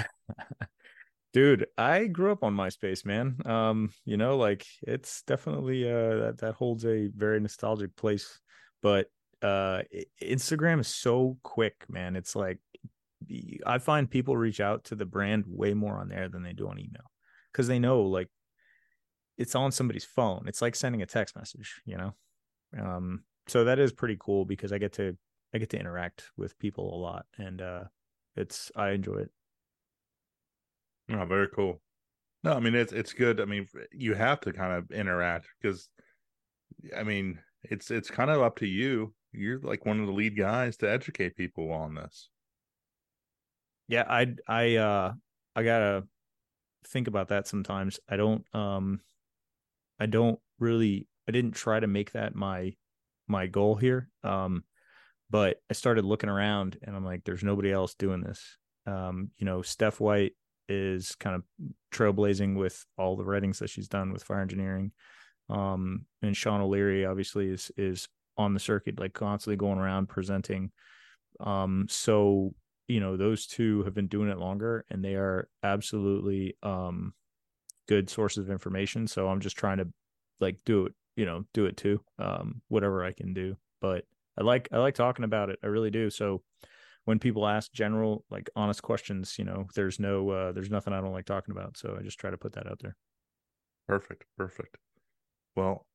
dude 1.33 1.67
i 1.77 2.07
grew 2.07 2.33
up 2.33 2.43
on 2.43 2.57
myspace 2.57 3.05
man 3.05 3.37
um 3.45 3.91
you 4.05 4.17
know 4.17 4.37
like 4.37 4.67
it's 4.83 5.23
definitely 5.23 5.89
uh 5.89 6.17
that, 6.17 6.39
that 6.39 6.55
holds 6.55 6.85
a 6.85 7.09
very 7.15 7.39
nostalgic 7.39 7.95
place 7.97 8.41
but 8.83 9.07
uh 9.43 9.83
instagram 10.23 10.81
is 10.81 10.89
so 10.89 11.37
quick 11.43 11.85
man 11.89 12.17
it's 12.17 12.35
like 12.35 12.59
I 13.67 13.79
find 13.79 14.11
people 14.11 14.37
reach 14.37 14.61
out 14.61 14.85
to 14.85 14.95
the 14.95 15.07
brand 15.07 15.45
way 15.47 15.75
more 15.75 15.99
on 15.99 16.09
there 16.09 16.29
than 16.29 16.43
they 16.43 16.53
do 16.53 16.69
on 16.69 16.79
email 16.79 17.11
because 17.53 17.67
they 17.67 17.79
know 17.79 18.03
like 18.03 18.29
it's 19.37 19.55
on 19.55 19.73
somebody's 19.73 20.05
phone. 20.05 20.45
It's 20.47 20.63
like 20.63 20.75
sending 20.75 21.03
a 21.03 21.07
text 21.07 21.37
message, 21.37 21.81
you 21.85 21.97
know. 21.97 22.15
Um, 22.79 23.25
so 23.47 23.65
that 23.65 23.79
is 23.79 23.93
pretty 23.93 24.17
cool 24.19 24.45
because 24.45 24.73
I 24.73 24.79
get 24.79 24.95
to 24.95 25.17
I 25.55 25.59
get 25.59 25.71
to 25.71 25.79
interact 25.79 26.25
with 26.37 26.59
people 26.59 26.95
a 26.95 27.01
lot, 27.01 27.27
and 27.39 27.63
uh, 27.63 27.85
it's 28.39 28.73
I 28.77 28.91
enjoy 28.91 29.19
it. 29.19 29.31
Oh, 31.11 31.25
very 31.25 31.49
cool. 31.49 31.81
No, 32.45 32.53
I 32.53 32.61
mean 32.61 32.75
it's 32.75 32.93
it's 32.93 33.13
good. 33.13 33.41
I 33.41 33.45
mean 33.45 33.67
you 33.93 34.15
have 34.15 34.41
to 34.41 34.53
kind 34.53 34.73
of 34.73 34.91
interact 34.91 35.49
because, 35.61 35.89
I 36.97 37.03
mean 37.03 37.39
it's 37.65 37.91
it's 37.91 38.11
kind 38.11 38.31
of 38.31 38.43
up 38.43 38.57
to 38.59 38.67
you. 38.67 39.15
You're 39.33 39.61
like 39.61 39.85
one 39.85 40.01
of 40.01 40.07
the 40.07 40.13
lead 40.13 40.37
guys 40.37 40.77
to 40.79 40.91
educate 40.91 41.37
people 41.37 41.71
on 41.73 41.95
this 41.95 42.31
yeah 43.89 44.05
i 44.09 44.27
i 44.47 44.77
uh 44.77 45.13
i 45.57 45.63
gotta 45.63 46.05
think 46.87 47.09
about 47.09 47.29
that 47.29 47.49
sometimes 47.49 47.99
i 48.09 48.17
don't 48.17 48.45
um 48.55 49.01
i 49.99 50.07
don't 50.07 50.39
really 50.59 51.09
i 51.27 51.33
didn't 51.33 51.53
try 51.53 51.81
to 51.81 51.87
make 51.87 52.13
that 52.13 52.35
my 52.35 52.75
my 53.27 53.47
goal 53.47 53.75
here 53.75 54.09
um 54.23 54.63
but 55.31 55.61
i 55.71 55.75
started 55.75 56.05
looking 56.05 56.31
around 56.31 56.79
and 56.83 56.97
i'm 56.97 57.05
like 57.05 57.25
there's 57.25 57.43
nobody 57.43 57.73
else 57.73 57.95
doing 57.95 58.21
this. 58.21 58.57
Um 58.87 59.31
you 59.39 59.47
know 59.47 59.63
steph 59.63 60.01
white 60.01 60.33
is 60.69 61.15
kind 61.15 61.37
of 61.37 61.43
trailblazing 61.93 62.57
with 62.57 62.85
all 62.97 63.17
the 63.17 63.25
writings 63.25 63.59
that 63.59 63.71
she's 63.71 63.89
done 63.89 64.13
with 64.13 64.23
fire 64.25 64.41
engineering. 64.41 64.93
Um 65.49 66.07
and 66.23 66.37
sean 66.37 66.61
o'leary 66.61 67.05
obviously 67.07 67.49
is 67.49 67.71
is 67.77 68.09
on 68.37 68.55
the 68.55 68.61
circuit 68.61 69.01
like 69.01 69.15
constantly 69.15 69.57
going 69.57 69.79
around 69.79 70.09
presenting. 70.09 70.71
Um 71.41 71.87
so 71.89 72.55
you 72.87 73.01
know 73.01 73.17
those 73.17 73.47
two 73.47 73.83
have 73.85 73.95
been 73.95 74.09
doing 74.09 74.31
it 74.31 74.39
longer 74.39 74.85
and 74.91 75.05
they 75.05 75.15
are 75.15 75.49
absolutely 75.63 76.57
um 76.63 77.13
good 77.89 78.09
sources 78.11 78.39
of 78.45 78.51
information. 78.51 79.07
So 79.07 79.29
i'm 79.29 79.41
just 79.41 79.57
trying 79.57 79.79
to 79.79 79.89
like 80.41 80.59
do 80.65 80.87
it 80.87 80.93
you 81.17 81.27
know 81.27 81.45
do 81.53 81.67
it 81.67 81.77
too 81.77 82.01
um 82.19 82.63
whatever 82.69 83.05
i 83.05 83.13
can 83.13 83.35
do. 83.35 83.57
But 83.81 84.05
i 84.39 84.43
like 84.43 84.69
i 84.73 84.79
like 84.79 84.95
talking 84.95 85.25
about 85.25 85.51
it. 85.51 85.59
I 85.63 85.67
really 85.67 85.91
do. 85.91 86.11
So 86.11 86.43
when 87.05 87.19
people 87.19 87.47
ask 87.47 87.73
general 87.73 88.25
like 88.31 88.51
honest 88.55 88.83
questions 88.83 89.37
you 89.39 89.45
know 89.45 89.67
there's 89.75 89.99
no 89.99 90.29
uh 90.31 90.53
there's 90.53 90.71
nothing 90.71 90.93
i 90.93 91.01
don't 91.01 91.13
like 91.13 91.27
talking 91.27 91.53
about. 91.53 91.77
So 91.77 91.97
i 91.99 92.03
just 92.03 92.19
try 92.19 92.31
to 92.31 92.39
put 92.39 92.53
that 92.53 92.67
out 92.67 92.79
there. 92.81 92.97
Perfect. 93.87 94.25
Perfect. 94.37 94.77
Well 95.57 95.87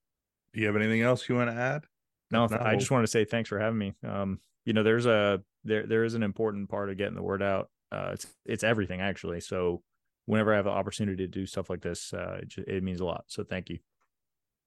do 0.53 0.59
you 0.59 0.67
have 0.67 0.75
anything 0.75 1.01
else 1.01 1.27
you 1.27 1.35
want 1.35 1.49
to 1.49 1.55
add 1.55 1.85
no, 2.31 2.45
no 2.47 2.57
i 2.59 2.75
just 2.75 2.89
want 2.89 3.03
to 3.03 3.11
say 3.11 3.25
thanks 3.25 3.49
for 3.49 3.59
having 3.59 3.79
me. 3.79 3.93
Um 4.07 4.39
you 4.65 4.73
know 4.73 4.83
there's 4.83 5.05
a 5.05 5.41
there 5.63 5.85
there 5.85 6.03
is 6.03 6.15
an 6.15 6.23
important 6.23 6.69
part 6.69 6.89
of 6.89 6.97
getting 6.97 7.15
the 7.15 7.23
word 7.23 7.41
out. 7.41 7.69
Uh 7.91 8.11
it's 8.13 8.27
it's 8.45 8.63
everything 8.63 9.01
actually. 9.01 9.39
So 9.39 9.83
whenever 10.25 10.53
i 10.53 10.55
have 10.55 10.65
the 10.65 10.71
opportunity 10.71 11.23
to 11.23 11.27
do 11.27 11.45
stuff 11.45 11.69
like 11.69 11.81
this 11.81 12.13
uh 12.13 12.39
it, 12.41 12.47
just, 12.47 12.67
it 12.67 12.83
means 12.83 12.99
a 12.99 13.05
lot. 13.05 13.25
So 13.27 13.43
thank 13.43 13.69
you. 13.69 13.79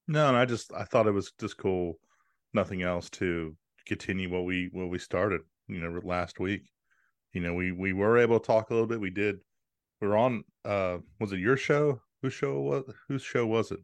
No 0.06 0.28
and 0.28 0.36
i 0.36 0.44
just 0.44 0.72
i 0.72 0.84
thought 0.84 1.08
it 1.08 1.12
was 1.12 1.32
just 1.40 1.56
cool 1.56 1.98
nothing 2.54 2.82
else 2.82 3.10
to 3.10 3.56
continue 3.86 4.30
what 4.30 4.44
we 4.44 4.68
what 4.72 4.88
we 4.88 4.98
started 4.98 5.40
you 5.68 5.78
know 5.78 6.00
last 6.04 6.40
week 6.40 6.62
you 7.32 7.40
know 7.40 7.54
we 7.54 7.72
we 7.72 7.92
were 7.92 8.18
able 8.18 8.38
to 8.38 8.46
talk 8.46 8.70
a 8.70 8.72
little 8.72 8.88
bit 8.88 9.00
we 9.00 9.10
did 9.10 9.36
we 10.00 10.08
are 10.08 10.16
on 10.16 10.44
uh 10.64 10.98
was 11.20 11.32
it 11.32 11.38
your 11.38 11.56
show 11.56 12.00
whose 12.22 12.34
show 12.34 12.60
was 12.60 12.84
whose 13.08 13.22
show 13.22 13.46
was 13.46 13.70
it 13.70 13.80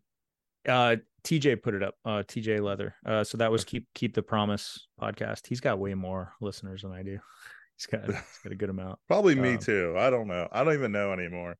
uh 0.68 0.96
TJ 1.22 1.62
put 1.62 1.74
it 1.74 1.82
up. 1.82 1.94
Uh, 2.05 2.22
TJ 2.26 2.61
Leather. 2.61 2.94
Uh, 3.07 3.24
so 3.24 3.38
that 3.38 3.50
was 3.53 3.64
keep 3.64 3.86
keep 3.94 4.14
the 4.14 4.22
promise 4.22 4.86
podcast. 5.00 5.46
He's 5.46 5.61
got 5.61 5.78
way 5.78 5.94
more 5.94 6.32
listeners 6.40 6.82
than 6.82 6.92
I 6.92 7.03
do. 7.03 7.18
He's 7.76 7.86
got 7.86 8.05
he's 8.05 8.38
got 8.44 8.53
a 8.53 8.55
good 8.55 8.70
amount. 8.70 8.98
Probably 9.09 9.34
me 9.34 9.55
um, 9.55 9.59
too. 9.59 9.94
I 9.98 10.11
don't 10.11 10.28
know. 10.28 10.46
I 10.53 10.62
don't 10.62 10.74
even 10.74 10.92
know 10.92 11.12
anymore. 11.12 11.57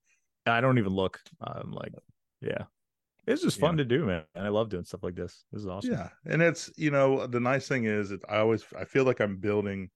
I 0.47 0.61
don't 0.61 0.79
even 0.79 0.93
look. 0.93 1.19
I'm 1.41 1.73
like, 1.73 1.93
yeah. 2.41 2.65
It's 3.27 3.43
just 3.43 3.61
fun 3.61 3.79
yeah. 3.79 3.85
to 3.85 3.85
do, 3.85 4.07
man. 4.07 4.25
And 4.35 4.45
I 4.45 4.49
love 4.49 4.69
doing 4.69 4.85
stuff 4.85 5.05
like 5.05 5.15
this. 5.15 5.45
This 5.53 5.63
is 5.63 5.69
awesome. 5.69 5.93
Yeah. 5.93 6.09
And 6.27 6.43
it's, 6.43 6.71
you 6.77 6.91
know, 6.91 7.27
the 7.27 7.39
nice 7.39 7.69
thing 7.69 7.85
is 7.85 8.11
it, 8.11 8.21
I 8.29 8.39
always 8.39 8.65
I 8.79 8.85
feel 8.85 9.05
like 9.05 9.21
I'm 9.21 9.37
building 9.37 9.91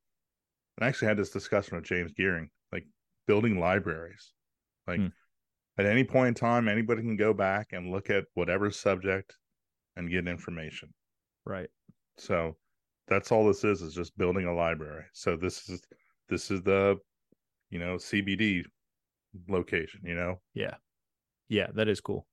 and 0.77 0.85
I 0.85 0.89
actually 0.89 1.09
had 1.09 1.17
this 1.17 1.31
discussion 1.31 1.77
with 1.77 1.85
James 1.85 2.13
Geering, 2.13 2.49
like 2.73 2.85
building 3.27 3.59
libraries. 3.59 4.33
Like 4.87 5.01
hmm. 5.01 5.09
at 5.77 5.87
any 5.87 6.05
point 6.05 6.29
in 6.29 6.35
time, 6.35 6.69
anybody 6.69 7.03
can 7.03 7.17
go 7.17 7.35
back 7.35 7.73
and 7.73 7.91
look 7.91 8.11
at 8.11 8.25
whatever 8.35 8.71
subject 8.71 9.35
and 9.97 10.11
get 10.11 10.29
information. 10.29 10.95
Right. 11.45 11.71
So 12.19 12.57
that's 13.09 13.33
all 13.33 13.47
this 13.47 13.65
is, 13.65 13.83
is 13.83 13.95
just 13.95 14.17
building 14.17 14.47
a 14.47 14.55
library. 14.55 15.05
So 15.13 15.37
this 15.37 15.69
is 15.69 15.83
this 16.29 16.53
is 16.53 16.63
the 16.63 16.97
you 17.71 17.81
know 17.81 17.97
CBD 17.97 18.65
location, 19.49 20.01
you 20.05 20.15
know? 20.15 20.41
Yeah. 20.55 20.75
Yeah, 21.49 21.67
that 21.75 21.89
is 21.89 22.01
cool 22.01 22.27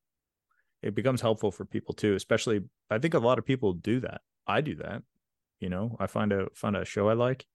it 0.83 0.95
becomes 0.95 1.21
helpful 1.21 1.51
for 1.51 1.65
people 1.65 1.93
too 1.93 2.15
especially 2.15 2.61
i 2.89 2.97
think 2.97 3.13
a 3.13 3.19
lot 3.19 3.39
of 3.39 3.45
people 3.45 3.73
do 3.73 3.99
that. 4.01 4.21
I 4.45 4.61
do 4.61 4.75
that 4.75 5.03
you 5.59 5.69
know 5.69 5.95
i 5.99 6.07
find 6.07 6.31
a 6.33 6.47
find 6.53 6.75
a 6.75 6.83
show 6.85 7.07
i 7.07 7.13
like 7.13 7.45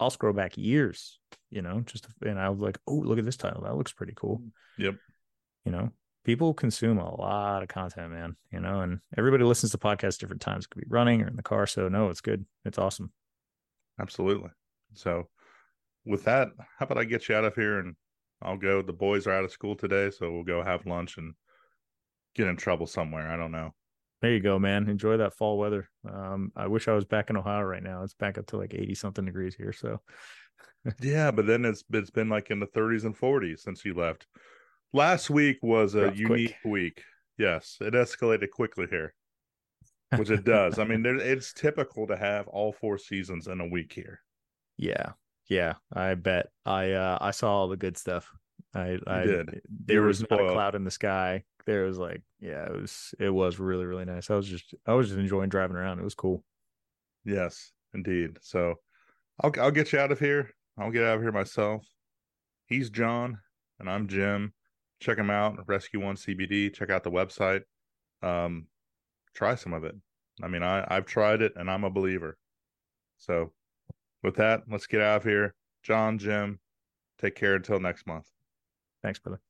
i'll 0.00 0.10
scroll 0.10 0.32
back 0.32 0.56
years 0.56 1.20
you 1.50 1.62
know 1.62 1.80
just 1.80 2.06
and 2.22 2.38
i 2.38 2.48
was 2.48 2.60
like 2.60 2.78
oh 2.86 2.94
look 2.94 3.18
at 3.18 3.24
this 3.24 3.36
title 3.36 3.62
that 3.62 3.76
looks 3.76 3.92
pretty 3.92 4.14
cool. 4.16 4.38
Mm, 4.38 4.50
yep. 4.78 4.94
You 5.64 5.72
know 5.72 5.90
people 6.24 6.52
consume 6.52 6.98
a 6.98 7.14
lot 7.14 7.62
of 7.62 7.68
content 7.68 8.10
man 8.10 8.36
you 8.52 8.60
know 8.60 8.80
and 8.80 9.00
everybody 9.16 9.44
listens 9.44 9.72
to 9.72 9.78
podcasts 9.78 10.18
different 10.18 10.42
times. 10.42 10.64
It 10.64 10.70
could 10.70 10.82
be 10.82 10.88
running 10.88 11.22
or 11.22 11.28
in 11.28 11.36
the 11.36 11.42
car 11.42 11.66
so 11.66 11.88
no 11.88 12.08
it's 12.10 12.20
good. 12.20 12.44
It's 12.64 12.78
awesome. 12.78 13.12
Absolutely. 14.00 14.50
So 14.94 15.28
with 16.08 16.24
that 16.24 16.48
how 16.78 16.84
about 16.84 16.98
i 16.98 17.04
get 17.04 17.28
you 17.28 17.34
out 17.34 17.44
of 17.44 17.54
here 17.54 17.78
and 17.78 17.94
i'll 18.42 18.56
go 18.56 18.80
the 18.82 18.92
boys 18.92 19.26
are 19.26 19.32
out 19.32 19.44
of 19.44 19.52
school 19.52 19.76
today 19.76 20.10
so 20.10 20.32
we'll 20.32 20.42
go 20.42 20.62
have 20.62 20.86
lunch 20.86 21.18
and 21.18 21.34
get 22.38 22.48
in 22.48 22.56
trouble 22.56 22.86
somewhere. 22.86 23.30
I 23.30 23.36
don't 23.36 23.52
know. 23.52 23.74
There 24.22 24.32
you 24.32 24.40
go, 24.40 24.58
man. 24.58 24.88
Enjoy 24.88 25.16
that 25.18 25.34
fall 25.34 25.58
weather. 25.58 25.88
Um, 26.08 26.52
I 26.56 26.66
wish 26.66 26.88
I 26.88 26.92
was 26.92 27.04
back 27.04 27.30
in 27.30 27.36
Ohio 27.36 27.62
right 27.62 27.82
now. 27.82 28.02
It's 28.02 28.14
back 28.14 28.38
up 28.38 28.46
to 28.46 28.56
like 28.56 28.74
80 28.74 28.94
something 28.94 29.24
degrees 29.24 29.54
here. 29.54 29.72
So 29.72 30.00
yeah, 31.00 31.30
but 31.30 31.46
then 31.46 31.64
it's 31.64 31.84
it's 31.92 32.10
been 32.10 32.28
like 32.28 32.50
in 32.50 32.60
the 32.60 32.66
30s 32.66 33.04
and 33.04 33.16
40s 33.16 33.60
since 33.60 33.84
you 33.84 33.94
left. 33.94 34.26
Last 34.92 35.28
week 35.28 35.58
was 35.62 35.94
a 35.94 36.12
unique 36.14 36.56
quick. 36.62 36.72
week. 36.72 37.02
Yes, 37.36 37.76
it 37.80 37.94
escalated 37.94 38.50
quickly 38.50 38.86
here, 38.88 39.14
which 40.16 40.30
it 40.30 40.44
does. 40.44 40.78
I 40.78 40.84
mean, 40.84 41.02
there, 41.02 41.16
it's 41.16 41.52
typical 41.52 42.06
to 42.06 42.16
have 42.16 42.48
all 42.48 42.72
four 42.72 42.98
seasons 42.98 43.46
in 43.46 43.60
a 43.60 43.68
week 43.68 43.92
here. 43.92 44.20
Yeah, 44.76 45.12
yeah, 45.48 45.74
I 45.92 46.14
bet. 46.14 46.46
I 46.64 46.92
uh, 46.92 47.18
I 47.20 47.32
saw 47.32 47.52
all 47.52 47.68
the 47.68 47.76
good 47.76 47.96
stuff. 47.96 48.28
I, 48.74 48.98
I 49.06 49.24
did. 49.24 49.60
There 49.86 50.02
was 50.02 50.20
not 50.28 50.40
a 50.40 50.52
cloud 50.52 50.74
in 50.74 50.84
the 50.84 50.90
sky 50.90 51.44
there 51.68 51.84
was 51.84 51.98
like, 51.98 52.22
yeah, 52.40 52.64
it 52.64 52.80
was 52.80 53.14
it 53.20 53.28
was 53.28 53.58
really 53.58 53.84
really 53.84 54.06
nice. 54.06 54.30
I 54.30 54.34
was 54.36 54.48
just 54.48 54.74
I 54.86 54.94
was 54.94 55.08
just 55.08 55.18
enjoying 55.18 55.50
driving 55.50 55.76
around. 55.76 55.98
It 55.98 56.04
was 56.04 56.14
cool. 56.14 56.42
Yes, 57.26 57.72
indeed. 57.92 58.38
So 58.40 58.76
I'll 59.42 59.52
I'll 59.60 59.70
get 59.70 59.92
you 59.92 59.98
out 59.98 60.10
of 60.10 60.18
here. 60.18 60.50
I'll 60.78 60.90
get 60.90 61.04
out 61.04 61.16
of 61.16 61.20
here 61.22 61.30
myself. 61.30 61.86
He's 62.64 62.88
Jon 62.88 63.38
and 63.78 63.90
I'm 63.90 64.08
Jim. 64.08 64.54
Check 65.00 65.18
him 65.18 65.28
out, 65.28 65.58
Rescue 65.68 66.00
One 66.00 66.16
CBD. 66.16 66.72
Check 66.72 66.88
out 66.88 67.04
the 67.04 67.10
website. 67.10 67.60
Um, 68.22 68.66
try 69.34 69.54
some 69.54 69.74
of 69.74 69.84
it. 69.84 69.94
I 70.42 70.48
mean, 70.48 70.62
I 70.62 70.86
I've 70.88 71.04
tried 71.04 71.42
it 71.42 71.52
and 71.54 71.70
I'm 71.70 71.84
a 71.84 71.90
believer. 71.90 72.38
So 73.18 73.52
with 74.22 74.36
that, 74.36 74.62
let's 74.70 74.86
get 74.86 75.02
out 75.02 75.18
of 75.18 75.24
here. 75.24 75.54
Jon, 75.82 76.16
Jim, 76.16 76.60
take 77.20 77.34
care 77.34 77.56
until 77.56 77.78
next 77.78 78.06
month. 78.06 78.26
Thanks, 79.02 79.18
brother. 79.18 79.42